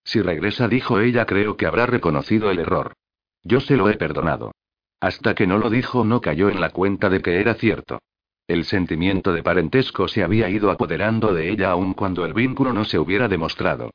[0.05, 2.93] Si regresa, dijo ella, creo que habrá reconocido el error.
[3.43, 4.53] Yo se lo he perdonado.
[5.01, 8.01] Hasta que no lo dijo no cayó en la cuenta de que era cierto.
[8.47, 12.85] El sentimiento de parentesco se había ido apoderando de ella aun cuando el vínculo no
[12.85, 13.91] se hubiera demostrado.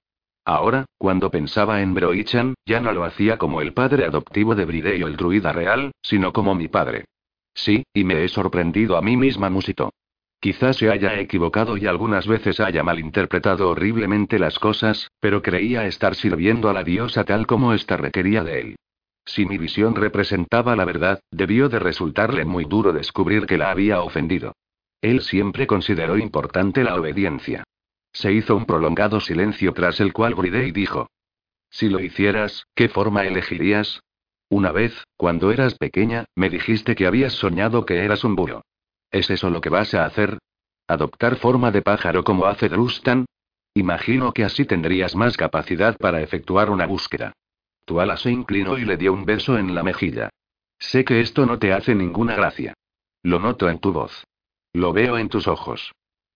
[0.46, 5.04] Ahora, cuando pensaba en Broichan, ya no lo hacía como el padre adoptivo de Bridey
[5.04, 7.06] o el druida real, sino como mi padre.
[7.54, 9.92] Sí, y me he sorprendido a mí misma, musito.
[10.40, 16.16] Quizás se haya equivocado y algunas veces haya malinterpretado horriblemente las cosas, pero creía estar
[16.16, 18.76] sirviendo a la diosa tal como ésta requería de él.
[19.26, 24.02] Si mi visión representaba la verdad, debió de resultarle muy duro descubrir que la había
[24.02, 24.54] ofendido.
[25.02, 27.64] Él siempre consideró importante la obediencia.
[28.14, 31.10] Se hizo un prolongado silencio tras el cual Bridey dijo.
[31.70, 34.02] Si lo hicieras, ¿qué forma elegirías?
[34.50, 38.64] Una vez, cuando eras pequeña, me dijiste que habías soñado que eras un búho.
[39.12, 40.40] ¿Es eso lo que vas a hacer?
[40.88, 43.26] ¿Adoptar forma de pájaro como hace Drustan?
[43.76, 47.34] Imagino que así tendrías más capacidad para efectuar una búsqueda.
[47.86, 50.30] Tu ala se inclinó y le dio un beso en la mejilla.
[50.80, 52.74] Sé que esto no te hace ninguna gracia.
[53.22, 54.24] Lo noto en tu voz.
[54.74, 55.92] Lo veo en tus ojos.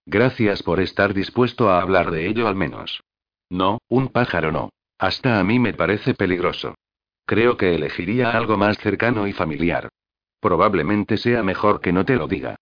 [0.06, 3.02] Gracias por estar dispuesto a hablar de ello al menos.
[3.49, 4.69] No, un pájaro no.
[4.99, 6.76] Hasta a mí me parece peligroso.
[7.26, 9.90] Creo que elegiría algo más cercano y familiar.
[10.40, 12.58] Probablemente sea mejor que no te lo diga.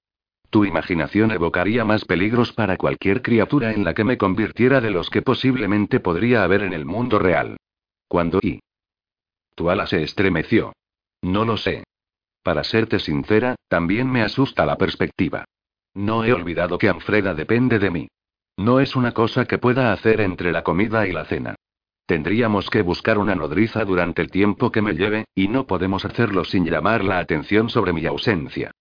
[0.51, 5.09] Tu imaginación evocaría más peligros para cualquier criatura en la que me convirtiera de los
[5.09, 7.57] que posiblemente podría haber en el mundo real.
[8.07, 8.59] Cuando y.
[9.55, 10.73] Tu ala se estremeció.
[11.21, 11.83] No lo sé.
[12.43, 15.45] Para serte sincera, también me asusta la perspectiva.
[15.93, 18.07] No he olvidado que Anfreda depende de mí.
[18.57, 21.55] No es una cosa que pueda hacer entre la comida y la cena.
[22.11, 26.43] Tendríamos que buscar una nodriza durante el tiempo que me lleve, y no podemos hacerlo
[26.43, 28.71] sin llamar la atención sobre mi ausencia.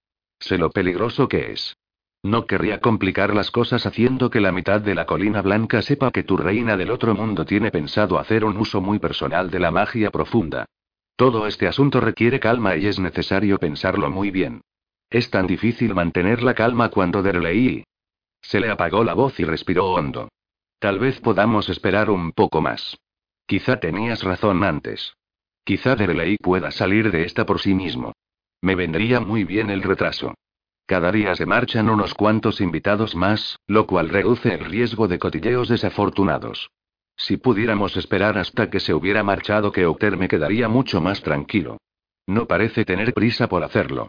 [0.40, 1.76] Sé lo peligroso que es.
[2.24, 6.24] No querría complicar las cosas haciendo que la mitad de la colina blanca sepa que
[6.24, 10.10] tu reina del otro mundo tiene pensado hacer un uso muy personal de la magia
[10.10, 10.66] profunda.
[11.14, 14.62] Todo este asunto requiere calma y es necesario pensarlo muy bien.
[15.08, 17.84] Es tan difícil mantener la calma cuando Derlei.
[18.42, 20.30] Se le apagó la voz y respiró hondo.
[20.80, 22.98] Tal vez podamos esperar un poco más.
[23.50, 25.16] Quizá tenías razón antes.
[25.64, 28.12] Quizá Derley pueda salir de esta por sí mismo.
[28.62, 30.34] Me vendría muy bien el retraso.
[30.86, 35.68] Cada día se marchan unos cuantos invitados más, lo cual reduce el riesgo de cotilleos
[35.68, 36.70] desafortunados.
[37.16, 41.78] Si pudiéramos esperar hasta que se hubiera marchado Keoter me quedaría mucho más tranquilo.
[42.28, 44.06] No parece tener prisa por hacerlo.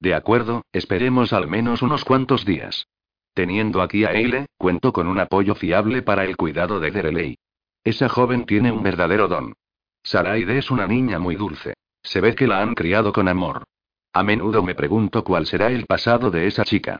[0.00, 2.88] De acuerdo, esperemos al menos unos cuantos días.
[3.32, 7.36] Teniendo aquí a Eile, cuento con un apoyo fiable para el cuidado de Dereley.
[7.84, 9.54] Esa joven tiene un verdadero don.
[10.02, 11.74] Saraide es una niña muy dulce.
[12.02, 13.64] Se ve que la han criado con amor.
[14.12, 16.98] A menudo me pregunto cuál será el pasado de esa chica.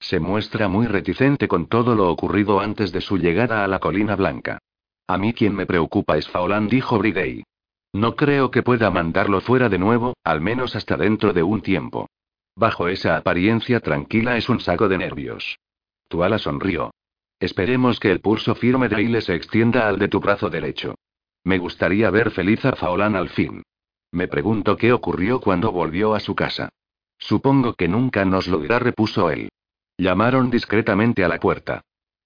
[0.00, 4.16] Se muestra muy reticente con todo lo ocurrido antes de su llegada a la colina
[4.16, 4.58] blanca.
[5.06, 7.44] A mí quien me preocupa es Faolan, dijo Bridey.
[7.92, 12.08] No creo que pueda mandarlo fuera de nuevo, al menos hasta dentro de un tiempo.
[12.56, 15.58] Bajo esa apariencia tranquila es un saco de nervios.
[16.08, 16.92] Tuala sonrió.
[17.40, 20.94] Esperemos que el pulso firme de Aile se extienda al de tu brazo derecho.
[21.44, 23.62] Me gustaría ver feliz a Faolán al fin.
[24.12, 26.70] Me pregunto qué ocurrió cuando volvió a su casa.
[27.18, 29.48] Supongo que nunca nos lo dirá, repuso él.
[29.98, 31.82] Llamaron discretamente a la puerta.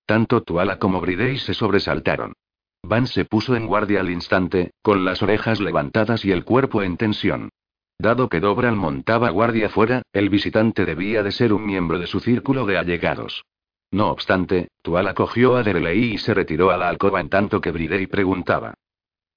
[0.07, 2.35] Tanto Tuala como Bridey se sobresaltaron.
[2.83, 6.97] Van se puso en guardia al instante, con las orejas levantadas y el cuerpo en
[6.97, 7.51] tensión.
[7.99, 12.21] Dado que Dobran montaba guardia fuera, el visitante debía de ser un miembro de su
[12.21, 13.45] círculo de allegados.
[13.90, 17.70] No obstante, Tuala cogió a Derelei y se retiró a la alcoba en tanto que
[17.70, 18.74] Bridey preguntaba.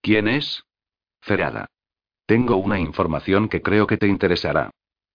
[0.02, 0.64] ¿Quién es?
[1.22, 1.68] Ferada.
[2.26, 4.72] Tengo una información que creo que te interesará.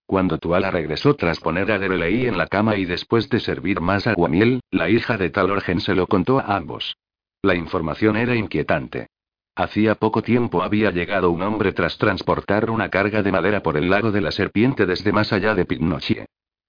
[0.06, 4.06] Cuando Tuala regresó tras poner a Derelei en la cama y después de servir más
[4.06, 6.96] aguamiel, la hija de Talorgen se lo contó a ambos.
[7.42, 9.08] La información era inquietante.
[9.56, 13.90] Hacía poco tiempo había llegado un hombre tras transportar una carga de madera por el
[13.90, 16.26] lago de la serpiente desde más allá de Pignochie.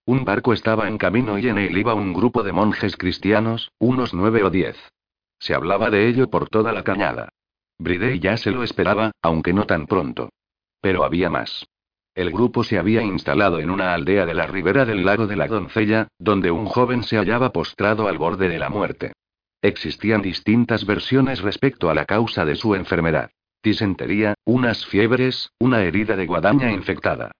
[0.08, 4.14] Un barco estaba en camino y en él iba un grupo de monjes cristianos, unos
[4.14, 4.78] nueve o diez.
[5.38, 7.28] Se hablaba de ello por toda la cañada.
[7.78, 10.30] Bridey ya se lo esperaba, aunque no tan pronto.
[10.80, 11.66] Pero había más.
[12.16, 15.48] El grupo se había instalado en una aldea de la ribera del lago de la
[15.48, 19.12] doncella, donde un joven se hallaba postrado al borde de la muerte.
[19.62, 23.30] Existían distintas versiones respecto a la causa de su enfermedad.
[23.62, 27.34] Disentería, unas fiebres, una herida de guadaña infectada.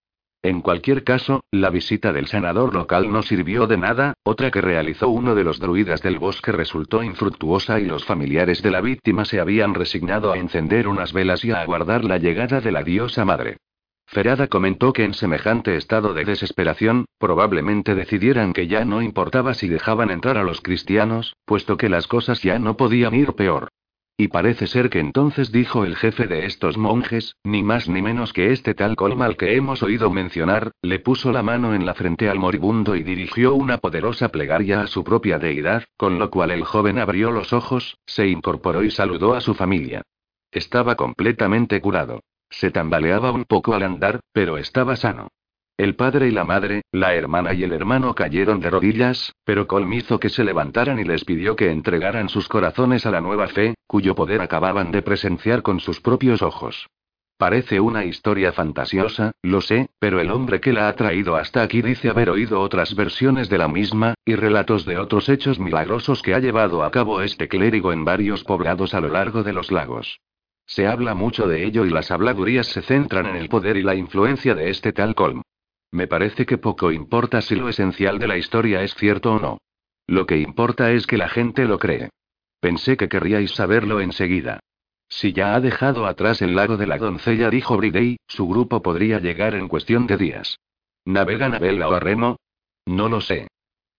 [0.48, 5.10] En cualquier caso, la visita del sanador local no sirvió de nada, otra que realizó
[5.10, 9.40] uno de los druidas del bosque resultó infructuosa y los familiares de la víctima se
[9.40, 13.58] habían resignado a encender unas velas y a aguardar la llegada de la diosa madre.
[14.06, 19.68] Ferada comentó que en semejante estado de desesperación, probablemente decidieran que ya no importaba si
[19.68, 23.68] dejaban entrar a los cristianos, puesto que las cosas ya no podían ir peor.
[24.20, 28.32] Y parece ser que entonces dijo el jefe de estos monjes, ni más ni menos
[28.32, 32.28] que este tal Colmal que hemos oído mencionar, le puso la mano en la frente
[32.28, 36.64] al moribundo y dirigió una poderosa plegaria a su propia deidad, con lo cual el
[36.64, 40.02] joven abrió los ojos, se incorporó y saludó a su familia.
[40.50, 42.24] Estaba completamente curado.
[42.50, 45.28] Se tambaleaba un poco al andar, pero estaba sano.
[45.78, 49.92] El padre y la madre, la hermana y el hermano cayeron de rodillas, pero Colm
[49.92, 53.74] hizo que se levantaran y les pidió que entregaran sus corazones a la nueva fe,
[53.86, 56.88] cuyo poder acababan de presenciar con sus propios ojos.
[57.36, 61.80] Parece una historia fantasiosa, lo sé, pero el hombre que la ha traído hasta aquí
[61.80, 66.34] dice haber oído otras versiones de la misma, y relatos de otros hechos milagrosos que
[66.34, 70.18] ha llevado a cabo este clérigo en varios poblados a lo largo de los lagos.
[70.66, 73.94] Se habla mucho de ello y las habladurías se centran en el poder y la
[73.94, 75.42] influencia de este tal Colm.
[75.90, 79.58] Me parece que poco importa si lo esencial de la historia es cierto o no.
[80.06, 82.10] Lo que importa es que la gente lo cree.
[82.60, 84.60] Pensé que querríais saberlo enseguida.
[85.08, 89.20] Si ya ha dejado atrás el lago de la doncella, dijo Bridey, su grupo podría
[89.20, 90.58] llegar en cuestión de días.
[91.04, 92.36] ¿Navegan a vela o a remo?
[92.84, 93.48] No lo sé.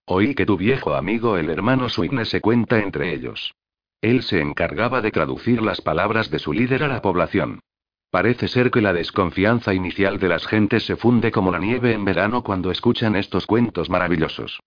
[0.05, 3.53] Oí que tu viejo amigo el hermano Swinne se cuenta entre ellos.
[4.01, 7.61] Él se encargaba de traducir las palabras de su líder a la población.
[8.09, 12.05] Parece ser que la desconfianza inicial de las gentes se funde como la nieve en
[12.05, 14.59] verano cuando escuchan estos cuentos maravillosos.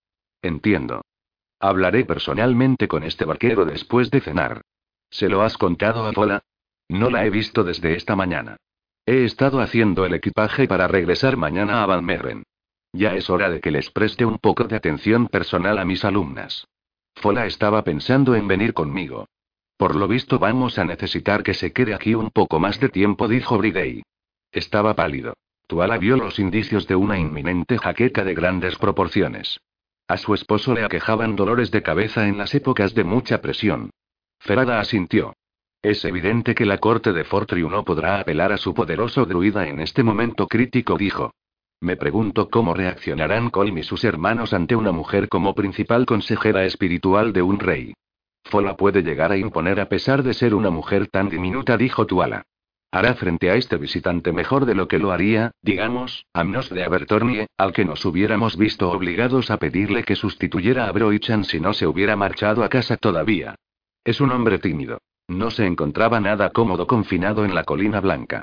[0.42, 1.02] Entiendo.
[1.58, 4.62] Hablaré personalmente con este vaquero después de cenar.
[5.10, 6.42] ¿Se lo has contado a Pola?
[6.88, 8.56] No la he visto desde esta mañana.
[9.06, 12.44] He estado haciendo el equipaje para regresar mañana a Van Merren.
[12.92, 16.68] Ya es hora de que les preste un poco de atención personal a mis alumnas.
[17.14, 19.26] Fola estaba pensando en venir conmigo.
[19.82, 23.26] Por lo visto vamos a necesitar que se quede aquí un poco más de tiempo,
[23.26, 24.04] dijo Bridey.
[24.52, 25.34] Estaba pálido.
[25.66, 29.58] Tuala vio los indicios de una inminente jaqueca de grandes proporciones.
[30.06, 33.90] A su esposo le aquejaban dolores de cabeza en las épocas de mucha presión.
[34.38, 35.34] Ferada asintió.
[35.82, 39.80] Es evidente que la corte de Fortriu no podrá apelar a su poderoso druida en
[39.80, 41.32] este momento crítico, dijo.
[41.80, 47.32] Me pregunto cómo reaccionarán Colm y sus hermanos ante una mujer como principal consejera espiritual
[47.32, 47.94] de un rey.
[48.44, 52.44] Fola puede llegar a imponer a pesar de ser una mujer tan diminuta, dijo Tuala.
[52.90, 57.46] Hará frente a este visitante mejor de lo que lo haría, digamos, Amnos de Abertornie,
[57.56, 61.86] al que nos hubiéramos visto obligados a pedirle que sustituyera a Broichan si no se
[61.86, 63.54] hubiera marchado a casa todavía.
[64.04, 64.98] Es un hombre tímido.
[65.28, 68.42] No se encontraba nada cómodo confinado en la colina blanca.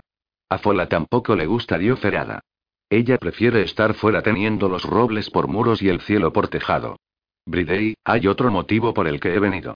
[0.50, 2.40] A Fola tampoco le gustaría Ferada.
[2.90, 6.98] Ella prefiere estar fuera teniendo los robles por muros y el cielo por tejado.
[7.46, 9.76] Bridey, hay otro motivo por el que he venido.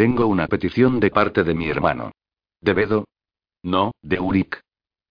[0.00, 2.12] Tengo una petición de parte de mi hermano.
[2.62, 3.04] ¿De Bedo?
[3.62, 4.62] No, de Uric.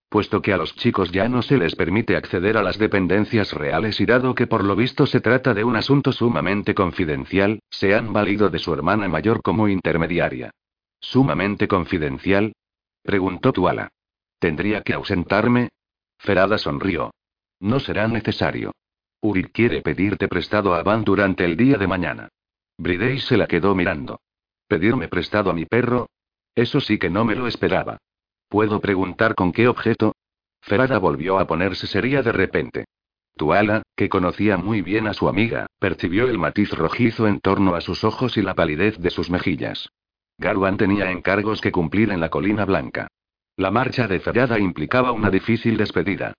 [0.10, 4.02] Puesto que a los chicos ya no se les permite acceder a las dependencias reales
[4.02, 8.14] y dado que por lo visto se trata de un asunto sumamente confidencial, se han
[8.14, 10.50] valido de su hermana mayor como intermediaria.
[11.00, 12.54] ¿Sumamente confidencial?
[13.04, 13.90] Preguntó Tuala.
[14.40, 15.70] ¿Tendría que ausentarme?
[16.18, 17.12] Ferada sonrió.
[17.60, 18.72] No será necesario.
[19.22, 22.30] Uri quiere pedirte prestado a Van durante el día de mañana.
[22.80, 24.20] Bridey se la quedó mirando.
[24.70, 26.10] ¿Pedirme prestado a mi perro?
[26.54, 27.98] Eso sí que no me lo esperaba.
[28.48, 30.14] ¿Puedo preguntar con qué objeto?
[30.62, 32.86] Ferada volvió a ponerse seria de repente.
[33.36, 37.82] Tuala, que conocía muy bien a su amiga, percibió el matiz rojizo en torno a
[37.82, 39.90] sus ojos y la palidez de sus mejillas.
[40.38, 43.08] Garwan tenía encargos que cumplir en la colina blanca.
[43.58, 46.36] La marcha de Ferada implicaba una difícil despedida.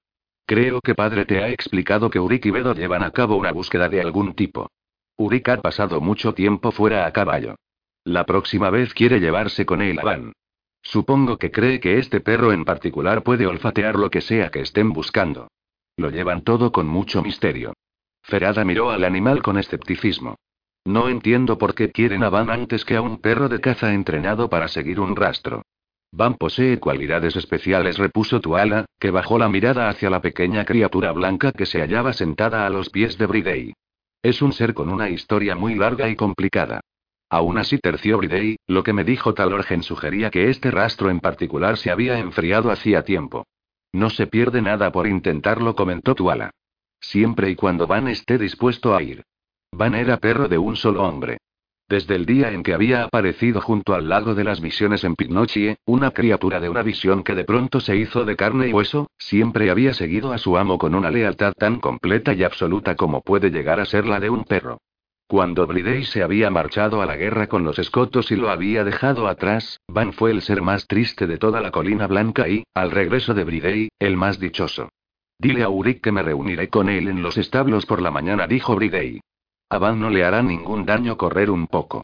[0.47, 3.89] Creo que padre te ha explicado que Urik y Bedo llevan a cabo una búsqueda
[3.89, 4.70] de algún tipo.
[5.16, 7.57] Urik ha pasado mucho tiempo fuera a caballo.
[8.05, 10.32] La próxima vez quiere llevarse con él a Van.
[10.82, 14.93] Supongo que cree que este perro en particular puede olfatear lo que sea que estén
[14.93, 15.48] buscando.
[15.97, 17.74] Lo llevan todo con mucho misterio.
[18.22, 20.36] Ferada miró al animal con escepticismo.
[20.85, 24.48] No entiendo por qué quieren a Van antes que a un perro de caza entrenado
[24.48, 25.62] para seguir un rastro.
[26.12, 31.52] Van posee cualidades especiales, repuso Tuala, que bajó la mirada hacia la pequeña criatura blanca
[31.52, 33.72] que se hallaba sentada a los pies de Bridey.
[34.22, 36.81] Es un ser con una historia muy larga y complicada.
[37.31, 41.78] Aún así terció Bridey, lo que me dijo Talorgen sugería que este rastro en particular
[41.78, 43.47] se había enfriado hacía tiempo.
[43.93, 46.51] No se pierde nada por intentarlo, comentó Tuala.
[47.01, 49.23] Siempre y cuando Van esté dispuesto a ir.
[49.70, 51.39] Van era perro de un solo hombre.
[51.89, 55.77] Desde el día en que había aparecido junto al lago de las visiones en Pignochie,
[55.86, 59.70] una criatura de una visión que de pronto se hizo de carne y hueso, siempre
[59.70, 63.78] había seguido a su amo con una lealtad tan completa y absoluta como puede llegar
[63.78, 64.78] a ser la de un perro.
[65.31, 69.28] Cuando Bridey se había marchado a la guerra con los escotos y lo había dejado
[69.28, 73.32] atrás, Van fue el ser más triste de toda la colina blanca y, al regreso
[73.32, 74.89] de Bridey, el más dichoso.
[75.39, 78.74] Dile a Uric que me reuniré con él en los establos por la mañana, dijo
[78.74, 79.20] Bridey.
[79.69, 82.02] A Van no le hará ningún daño correr un poco.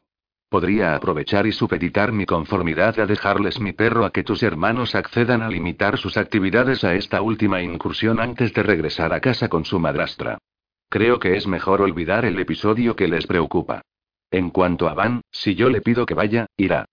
[0.49, 5.43] Podría aprovechar y supeditar mi conformidad a dejarles mi perro a que tus hermanos accedan
[5.43, 9.81] a limitar sus actividades a esta última incursión antes de regresar a casa con su
[9.81, 10.39] madrastra.
[10.89, 13.83] Creo que es mejor olvidar el episodio que les preocupa.
[14.31, 16.87] En cuanto a Van, si yo le pido que vaya, irá.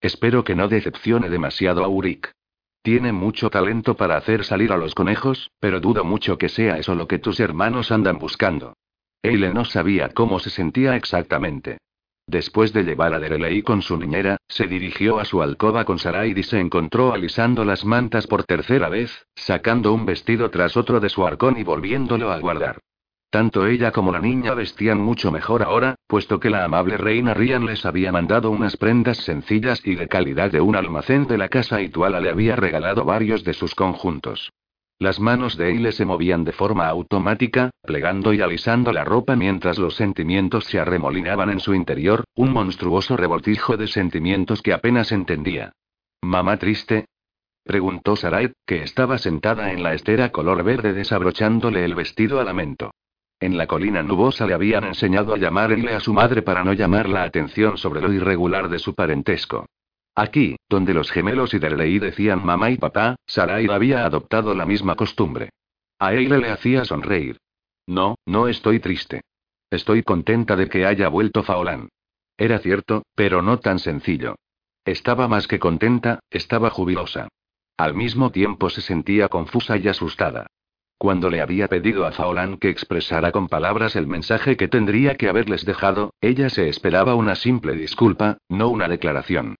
[0.00, 2.32] Espero que no decepcione demasiado a Uric.
[2.82, 6.94] Tiene mucho talento para hacer salir a los conejos, pero dudo mucho que sea eso
[6.94, 8.74] lo que tus hermanos andan buscando.
[9.22, 11.78] Eile no sabía cómo se sentía exactamente.
[12.26, 16.38] Después de llevar a Derelei con su niñera, se dirigió a su alcoba con Sarai
[16.38, 21.08] y se encontró alisando las mantas por tercera vez, sacando un vestido tras otro de
[21.08, 22.80] su arcón y volviéndolo a guardar.
[23.34, 27.66] Tanto ella como la niña vestían mucho mejor ahora, puesto que la amable reina Rian
[27.66, 31.82] les había mandado unas prendas sencillas y de calidad de un almacén de la casa
[31.82, 34.52] y Tuala le había regalado varios de sus conjuntos.
[35.00, 39.78] Las manos de Eile se movían de forma automática, plegando y alisando la ropa mientras
[39.78, 45.72] los sentimientos se arremolinaban en su interior, un monstruoso revoltijo de sentimientos que apenas entendía.
[46.22, 47.06] ¿Mamá triste?
[47.64, 52.92] preguntó Sarai, que estaba sentada en la estera color verde desabrochándole el vestido a lamento.
[53.40, 56.72] En la colina nubosa le habían enseñado a llamar Eile a su madre para no
[56.72, 59.66] llamar la atención sobre lo irregular de su parentesco.
[60.14, 64.94] Aquí, donde los gemelos y Derlei decían mamá y papá, Sarai había adoptado la misma
[64.94, 65.50] costumbre.
[65.98, 67.38] A Eile le hacía sonreír.
[67.86, 69.22] No, no estoy triste.
[69.70, 71.88] Estoy contenta de que haya vuelto Faolán.
[72.36, 74.36] Era cierto, pero no tan sencillo.
[74.84, 77.28] Estaba más que contenta, estaba jubilosa.
[77.76, 80.46] Al mismo tiempo se sentía confusa y asustada.
[81.04, 85.28] Cuando le había pedido a Faolán que expresara con palabras el mensaje que tendría que
[85.28, 89.56] haberles dejado, ella se esperaba una simple disculpa, no una declaración.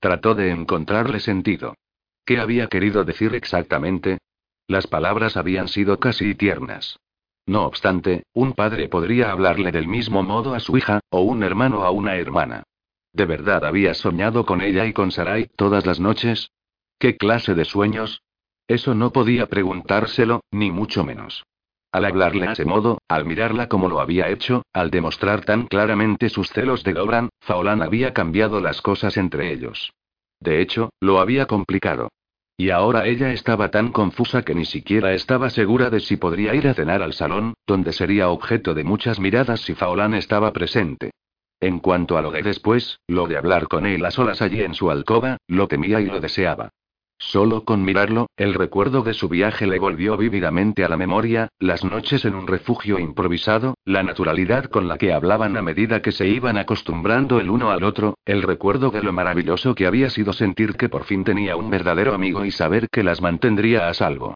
[0.00, 1.76] Trató de encontrarle sentido.
[2.24, 4.18] ¿Qué había querido decir exactamente?
[4.66, 6.98] Las palabras habían sido casi tiernas.
[7.46, 11.84] No obstante, un padre podría hablarle del mismo modo a su hija, o un hermano
[11.84, 12.64] a una hermana.
[13.12, 16.50] ¿De verdad había soñado con ella y con Sarai todas las noches?
[16.98, 18.20] ¿Qué clase de sueños?
[18.68, 21.42] Eso no podía preguntárselo, ni mucho menos.
[21.90, 26.28] Al hablarle a ese modo, al mirarla como lo había hecho, al demostrar tan claramente
[26.28, 29.94] sus celos de Gobran, Faolán había cambiado las cosas entre ellos.
[30.38, 32.10] De hecho, lo había complicado.
[32.58, 36.68] Y ahora ella estaba tan confusa que ni siquiera estaba segura de si podría ir
[36.68, 41.12] a cenar al salón, donde sería objeto de muchas miradas si Faolán estaba presente.
[41.60, 44.74] En cuanto a lo de después, lo de hablar con él a solas allí en
[44.74, 46.70] su alcoba, lo temía y lo deseaba.
[47.20, 51.84] Solo con mirarlo, el recuerdo de su viaje le volvió vívidamente a la memoria, las
[51.84, 56.28] noches en un refugio improvisado, la naturalidad con la que hablaban a medida que se
[56.28, 60.76] iban acostumbrando el uno al otro, el recuerdo de lo maravilloso que había sido sentir
[60.76, 64.34] que por fin tenía un verdadero amigo y saber que las mantendría a salvo.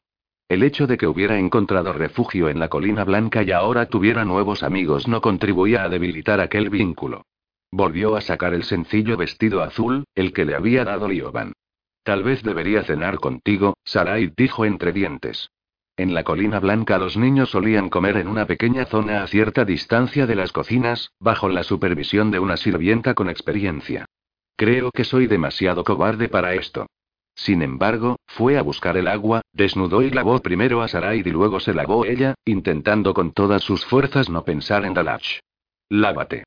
[0.49, 4.61] El hecho de que hubiera encontrado refugio en la colina blanca y ahora tuviera nuevos
[4.61, 7.23] amigos no contribuía a debilitar aquel vínculo.
[7.71, 11.53] Volvió a sacar el sencillo vestido azul, el que le había dado Lioban.
[12.03, 15.49] Tal vez debería cenar contigo, Sarai dijo entre dientes.
[15.95, 20.25] En la colina blanca los niños solían comer en una pequeña zona a cierta distancia
[20.25, 24.05] de las cocinas, bajo la supervisión de una sirvienta con experiencia.
[24.55, 26.87] Creo que soy demasiado cobarde para esto.
[27.35, 31.59] Sin embargo, fue a buscar el agua, desnudó y lavó primero a Sarai y luego
[31.59, 35.39] se lavó ella, intentando con todas sus fuerzas no pensar en Dalach.
[35.89, 36.43] Lávate.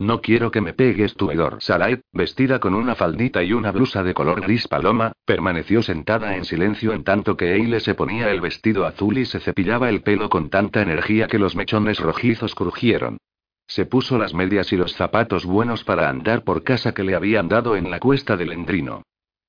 [0.00, 1.58] No quiero que me pegues tu hedor.
[1.60, 6.46] Sarai, vestida con una faldita y una blusa de color gris paloma, permaneció sentada en
[6.46, 10.30] silencio en tanto que Eile se ponía el vestido azul y se cepillaba el pelo
[10.30, 13.18] con tanta energía que los mechones rojizos crujieron.
[13.66, 17.50] Se puso las medias y los zapatos buenos para andar por casa que le habían
[17.50, 19.02] dado en la cuesta del Endrino.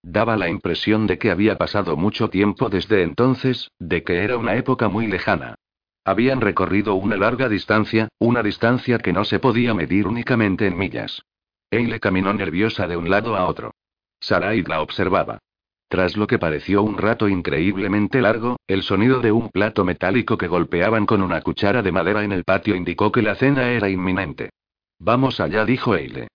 [0.03, 4.57] Daba la impresión de que había pasado mucho tiempo desde entonces, de que era una
[4.57, 5.55] época muy lejana.
[6.03, 11.21] Habían recorrido una larga distancia, una distancia que no se podía medir únicamente en millas.
[11.69, 13.75] Eile caminó nerviosa de un lado a otro.
[14.19, 15.39] Sarai la observaba.
[15.87, 20.47] Tras lo que pareció un rato increíblemente largo, el sonido de un plato metálico que
[20.47, 24.51] golpeaban con una cuchara de madera en el patio indicó que la cena era inminente.
[24.99, 26.29] Vamos allá, dijo Eile.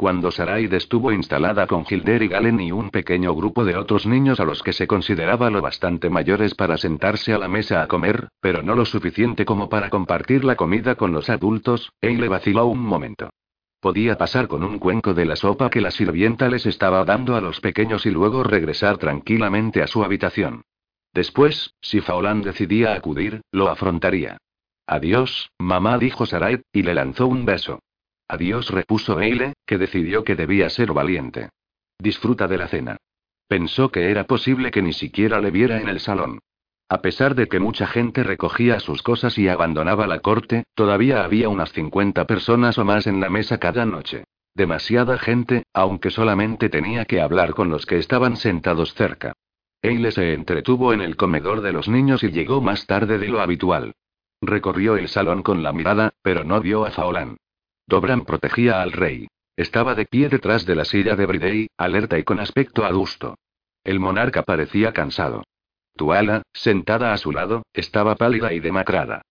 [0.00, 4.40] Cuando Sarai estuvo instalada con Hilder y Galen y un pequeño grupo de otros niños
[4.40, 8.28] a los que se consideraba lo bastante mayores para sentarse a la mesa a comer,
[8.40, 12.78] pero no lo suficiente como para compartir la comida con los adultos, Eile vaciló un
[12.78, 13.28] momento.
[13.78, 17.42] Podía pasar con un cuenco de la sopa que la sirvienta les estaba dando a
[17.42, 20.62] los pequeños y luego regresar tranquilamente a su habitación.
[21.12, 24.38] Después, si Faolan decidía acudir, lo afrontaría.
[24.86, 27.80] Adiós, mamá, dijo Sarai, y le lanzó un beso.
[28.32, 31.48] Adiós, repuso Eile, que decidió que debía ser valiente.
[31.98, 32.96] Disfruta de la cena.
[33.48, 36.38] Pensó que era posible que ni siquiera le viera en el salón.
[36.88, 41.48] A pesar de que mucha gente recogía sus cosas y abandonaba la corte, todavía había
[41.48, 44.22] unas 50 personas o más en la mesa cada noche.
[44.54, 49.32] Demasiada gente, aunque solamente tenía que hablar con los que estaban sentados cerca.
[49.82, 53.40] Eile se entretuvo en el comedor de los niños y llegó más tarde de lo
[53.40, 53.96] habitual.
[54.40, 57.36] Recorrió el salón con la mirada, pero no vio a Faolan.
[57.90, 59.26] Dobran protegía al rey.
[59.56, 63.34] Estaba de pie detrás de la silla de Bridey, alerta y con aspecto adusto.
[63.82, 65.42] El monarca parecía cansado.
[65.96, 69.22] Tuala, sentada a su lado, estaba pálida y demacrada.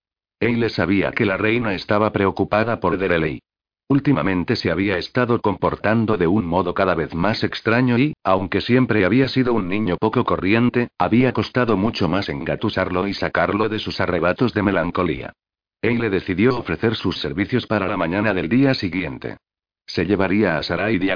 [0.41, 3.40] Eile sabía que la reina estaba preocupada por Dereley.
[3.88, 9.06] Últimamente se había estado comportando de un modo cada vez más extraño y, aunque siempre
[9.06, 14.02] había sido un niño poco corriente, había costado mucho más engatusarlo y sacarlo de sus
[14.02, 15.34] arrebatos de melancolía.
[15.81, 19.38] Eile decidió ofrecer sus servicios para la mañana del día siguiente.
[19.85, 21.14] Se llevaría a Sarai y a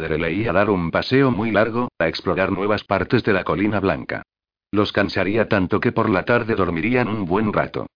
[0.49, 4.23] a dar un paseo muy largo, a explorar nuevas partes de la colina blanca.
[4.72, 7.88] Los cansaría tanto que por la tarde dormirían un buen rato.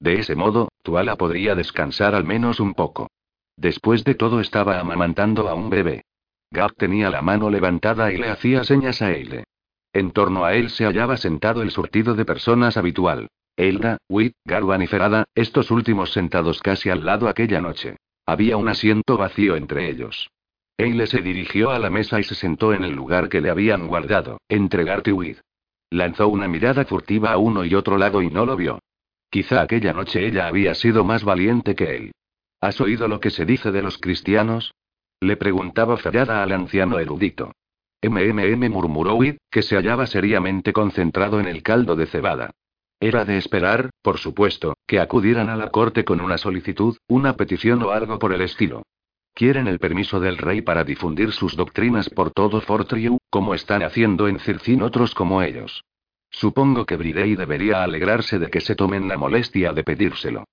[0.00, 3.08] De ese modo, Tuala podría descansar al menos un poco.
[3.56, 6.04] Después de todo estaba amamantando a un bebé.
[6.50, 9.44] Gab tenía la mano levantada y le hacía señas a Eile.
[9.92, 13.28] En torno a él se hallaba sentado el surtido de personas habitual.
[13.56, 17.96] Elda, Wit, Garwan y Ferada, estos últimos sentados casi al lado aquella noche.
[18.26, 20.28] Había un asiento vacío entre ellos.
[20.76, 23.86] Eile se dirigió a la mesa y se sentó en el lugar que le habían
[23.86, 25.36] guardado, entre Gart y.
[25.88, 28.80] Lanzó una mirada furtiva a uno y otro lado y no lo vio.
[29.30, 32.12] Quizá aquella noche ella había sido más valiente que él.
[32.60, 34.74] ¿Has oído lo que se dice de los cristianos?
[35.20, 37.52] Le preguntaba Ferada al anciano erudito.
[38.02, 42.50] MMM murmuró Wid, que se hallaba seriamente concentrado en el caldo de cebada.
[43.00, 47.82] Era de esperar, por supuesto, que acudieran a la corte con una solicitud, una petición
[47.82, 48.84] o algo por el estilo.
[49.34, 54.28] Quieren el permiso del rey para difundir sus doctrinas por todo Fortriu, como están haciendo
[54.28, 55.84] en Circin otros como ellos.
[56.30, 60.44] Supongo que Bridey debería alegrarse de que se tomen la molestia de pedírselo.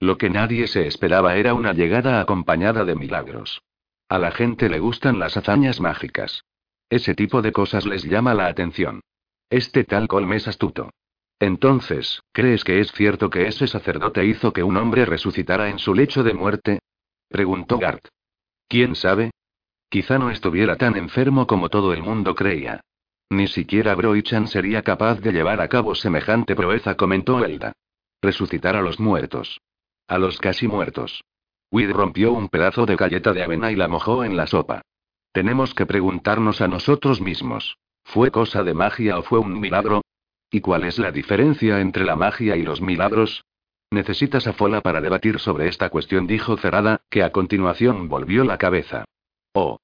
[0.00, 3.62] Lo que nadie se esperaba era una llegada acompañada de milagros.
[4.08, 6.44] A la gente le gustan las hazañas mágicas.
[6.90, 9.02] Ese tipo de cosas les llama la atención.
[9.48, 10.90] Este tal Colm es astuto.
[11.42, 15.92] Entonces, ¿crees que es cierto que ese sacerdote hizo que un hombre resucitara en su
[15.92, 16.78] lecho de muerte?
[17.28, 18.06] preguntó Gart.
[18.68, 19.32] ¿Quién sabe?
[19.88, 22.82] Quizá no estuviera tan enfermo como todo el mundo creía.
[23.28, 27.72] Ni siquiera Broichan sería capaz de llevar a cabo semejante proeza, comentó Elda.
[28.22, 29.60] Resucitar a los muertos.
[30.06, 31.24] A los casi muertos.
[31.72, 34.82] Wid rompió un pedazo de galleta de avena y la mojó en la sopa.
[35.32, 37.78] Tenemos que preguntarnos a nosotros mismos.
[38.04, 40.01] ¿Fue cosa de magia o fue un milagro?
[40.54, 43.42] ¿Y cuál es la diferencia entre la magia y los milagros?
[43.90, 48.58] Necesitas a Fola para debatir sobre esta cuestión, dijo Cerrada, que a continuación volvió la
[48.58, 49.06] cabeza.
[49.54, 49.78] Oh.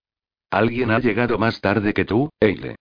[0.50, 2.76] Alguien ha llegado más tarde que tú, Eile.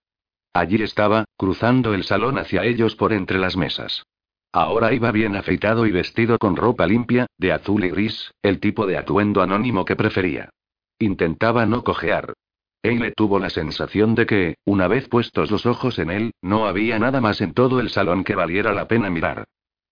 [0.52, 4.04] Allí estaba, cruzando el salón hacia ellos por entre las mesas.
[4.52, 8.86] Ahora iba bien afeitado y vestido con ropa limpia, de azul y gris, el tipo
[8.86, 10.50] de atuendo anónimo que prefería.
[10.98, 12.34] Intentaba no cojear.
[12.82, 16.98] Eile tuvo la sensación de que, una vez puestos los ojos en él, no había
[16.98, 19.44] nada más en todo el salón que valiera la pena mirar.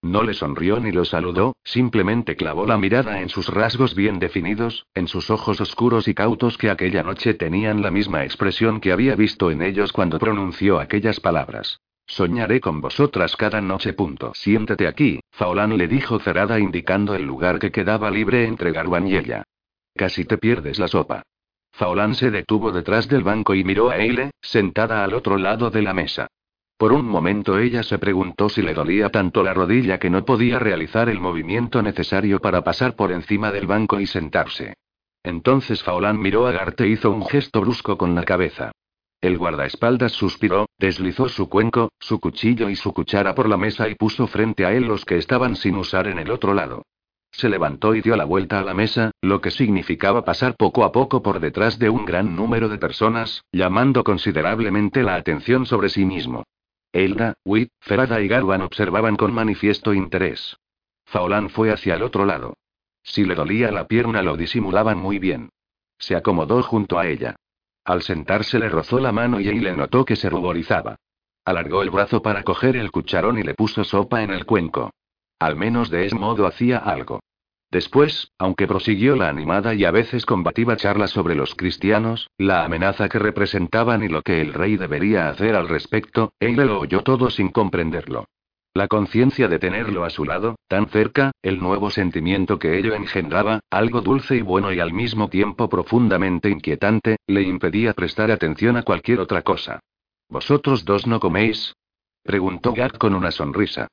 [0.03, 4.87] No le sonrió ni lo saludó, simplemente clavó la mirada en sus rasgos bien definidos,
[4.95, 9.17] en sus ojos oscuros y cautos que aquella noche tenían la misma expresión que había
[9.17, 11.81] visto en ellos cuando pronunció aquellas palabras.
[12.07, 13.95] Soñaré con vosotras cada noche.
[13.95, 14.33] Punto.
[14.33, 19.17] Siéntate aquí, Faolán le dijo cerrada indicando el lugar que quedaba libre entre Garwan y
[19.17, 19.43] ella.
[19.97, 21.25] Casi te pierdes la sopa.
[21.77, 25.83] Faolán se detuvo detrás del banco y miró a Eile, sentada al otro lado de
[25.83, 26.27] la mesa.
[26.79, 30.59] Por un momento ella se preguntó si le dolía tanto la rodilla que no podía
[30.59, 34.73] realizar el movimiento necesario para pasar por encima del banco y sentarse.
[35.23, 38.73] Entonces Faolán miró a Garte e hizo un gesto brusco con la cabeza.
[39.21, 43.97] El guardaespaldas suspiró, deslizó su cuenco, su cuchillo y su cuchara por la mesa y
[43.97, 46.85] puso frente a él los que estaban sin usar en el otro lado.
[47.31, 50.93] Se levantó y dio la vuelta a la mesa, lo que significaba pasar poco a
[50.93, 56.05] poco por detrás de un gran número de personas, llamando considerablemente la atención sobre sí
[56.05, 56.45] mismo.
[56.93, 60.57] Elda, Witt, Ferada y Garwan observaban con manifiesto interés.
[61.05, 62.55] Faolán fue hacia el otro lado.
[63.03, 65.51] Si le dolía la pierna lo disimulaban muy bien.
[65.99, 67.37] Se acomodó junto a ella.
[67.85, 70.97] Al sentarse le rozó la mano y le notó que se ruborizaba.
[71.45, 74.91] Alargó el brazo para coger el cucharón y le puso sopa en el cuenco.
[75.39, 77.21] Al menos de ese modo hacía algo.
[77.71, 83.09] Después, aunque prosiguió la animada y a veces combativa charla sobre los cristianos, la amenaza
[83.09, 87.29] que representaban y lo que el rey debería hacer al respecto, él lo oyó todo
[87.29, 88.27] sin comprenderlo.
[88.73, 93.61] La conciencia de tenerlo a su lado, tan cerca, el nuevo sentimiento que ello engendraba,
[93.71, 98.83] algo dulce y bueno y al mismo tiempo profundamente inquietante, le impedía prestar atención a
[98.83, 99.81] cualquier otra cosa.
[100.29, 101.75] ¿Vosotros dos no coméis?
[102.23, 103.89] preguntó Gat con una sonrisa.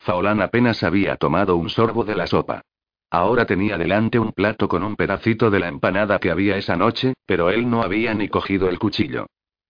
[0.00, 2.62] Faolán apenas había tomado un sorbo de la sopa.
[3.10, 7.14] Ahora tenía delante un plato con un pedacito de la empanada que había esa noche,
[7.26, 9.26] pero él no había ni cogido el cuchillo.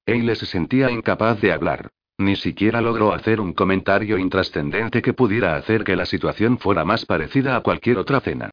[0.07, 1.91] Eile se sentía incapaz de hablar.
[2.19, 7.07] Ni siquiera logró hacer un comentario intrascendente que pudiera hacer que la situación fuera más
[7.07, 8.51] parecida a cualquier otra cena.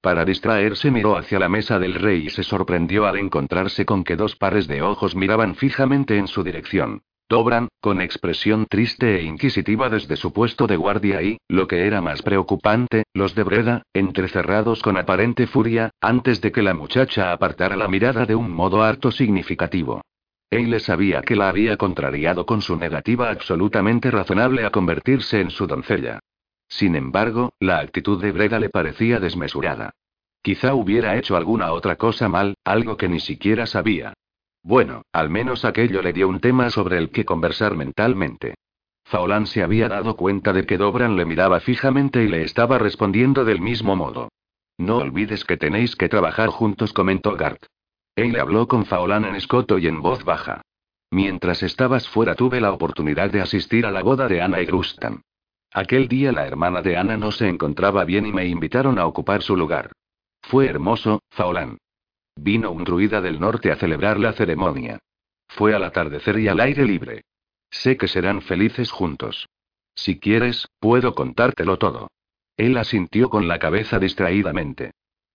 [0.00, 4.14] Para distraerse miró hacia la mesa del rey y se sorprendió al encontrarse con que
[4.14, 7.02] dos pares de ojos miraban fijamente en su dirección.
[7.28, 12.00] Dobran, con expresión triste e inquisitiva desde su puesto de guardia y, lo que era
[12.00, 17.76] más preocupante, los de Breda, entrecerrados con aparente furia, antes de que la muchacha apartara
[17.76, 20.00] la mirada de un modo harto significativo.
[20.50, 25.66] Eile sabía que la había contrariado con su negativa absolutamente razonable a convertirse en su
[25.66, 26.20] doncella.
[26.66, 29.90] Sin embargo, la actitud de Breda le parecía desmesurada.
[30.40, 34.14] Quizá hubiera hecho alguna otra cosa mal, algo que ni siquiera sabía.
[34.62, 38.54] Bueno, al menos aquello le dio un tema sobre el que conversar mentalmente.
[39.04, 43.44] Faolán se había dado cuenta de que Dobran le miraba fijamente y le estaba respondiendo
[43.44, 44.28] del mismo modo.
[44.76, 47.64] No olvides que tenéis que trabajar juntos, comentó Gart.
[48.14, 50.62] Él habló con Faolán en escoto y en voz baja.
[51.10, 55.22] Mientras estabas fuera tuve la oportunidad de asistir a la boda de Ana y Grustan.
[55.72, 59.42] Aquel día la hermana de Ana no se encontraba bien y me invitaron a ocupar
[59.42, 59.92] su lugar.
[60.42, 61.78] Fue hermoso, Faolán.
[62.40, 65.00] Vino un druida del norte a celebrar la ceremonia.
[65.48, 67.24] Fue al atardecer y al aire libre.
[67.68, 69.48] Sé que serán felices juntos.
[69.96, 72.08] Si quieres, puedo contártelo todo.
[72.56, 74.92] Él asintió con la cabeza distraídamente.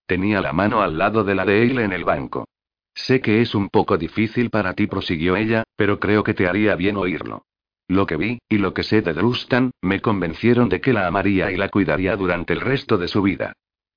[0.07, 2.47] Tenía la mano al lado de la de él en el banco.
[2.95, 6.75] Sé que es un poco difícil para ti, prosiguió ella, pero creo que te haría
[6.75, 7.43] bien oírlo.
[7.89, 11.51] Lo que vi, y lo que sé de Drustan, me convencieron de que la amaría
[11.51, 13.53] y la cuidaría durante el resto de su vida.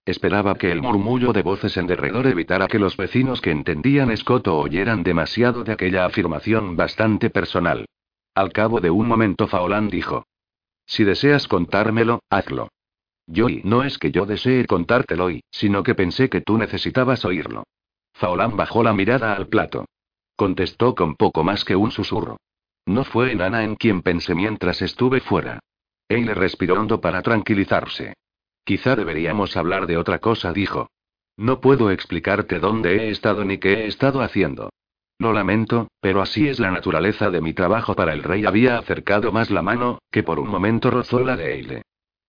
[0.06, 4.56] Esperaba que el murmullo de voces en derredor evitara que los vecinos que entendían escoto
[4.56, 7.86] oyeran demasiado de aquella afirmación bastante personal.
[8.32, 10.24] Al cabo de un momento Faolán dijo.
[10.86, 12.68] Si deseas contármelo, hazlo.
[13.26, 17.24] Yo y no es que yo desee contártelo hoy, sino que pensé que tú necesitabas
[17.24, 17.64] oírlo.
[18.14, 19.86] Faolán bajó la mirada al plato.
[20.36, 22.36] Contestó con poco más que un susurro.
[22.86, 25.58] No fue en Ana en quien pensé mientras estuve fuera.
[26.08, 28.14] Él respiró hondo para tranquilizarse.
[28.66, 30.90] Quizá deberíamos hablar de otra cosa, dijo.
[31.36, 34.70] No puedo explicarte dónde he estado ni qué he estado haciendo.
[35.20, 38.44] Lo lamento, pero así es la naturaleza de mi trabajo para el rey.
[38.44, 41.82] Había acercado más la mano, que por un momento rozó la de Eile.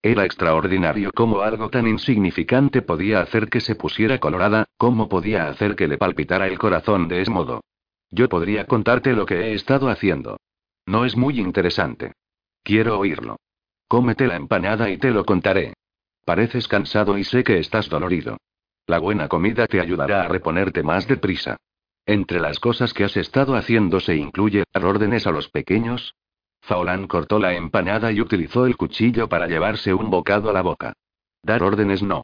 [0.04, 5.76] Era extraordinario cómo algo tan insignificante podía hacer que se pusiera colorada, cómo podía hacer
[5.76, 7.62] que le palpitara el corazón de ese modo.
[8.12, 10.38] Yo podría contarte lo que he estado haciendo.
[10.86, 12.14] No es muy interesante.
[12.62, 13.38] Quiero oírlo.
[13.88, 15.74] Cómete la empanada y te lo contaré.
[16.28, 18.36] Pareces cansado y sé que estás dolorido.
[18.86, 21.56] La buena comida te ayudará a reponerte más deprisa.
[22.06, 26.16] Entre las cosas que has estado haciendo se incluye dar órdenes a los pequeños,
[26.60, 30.92] Faolán cortó la empanada y utilizó el cuchillo para llevarse un bocado a la boca.
[31.44, 32.24] Dar órdenes no.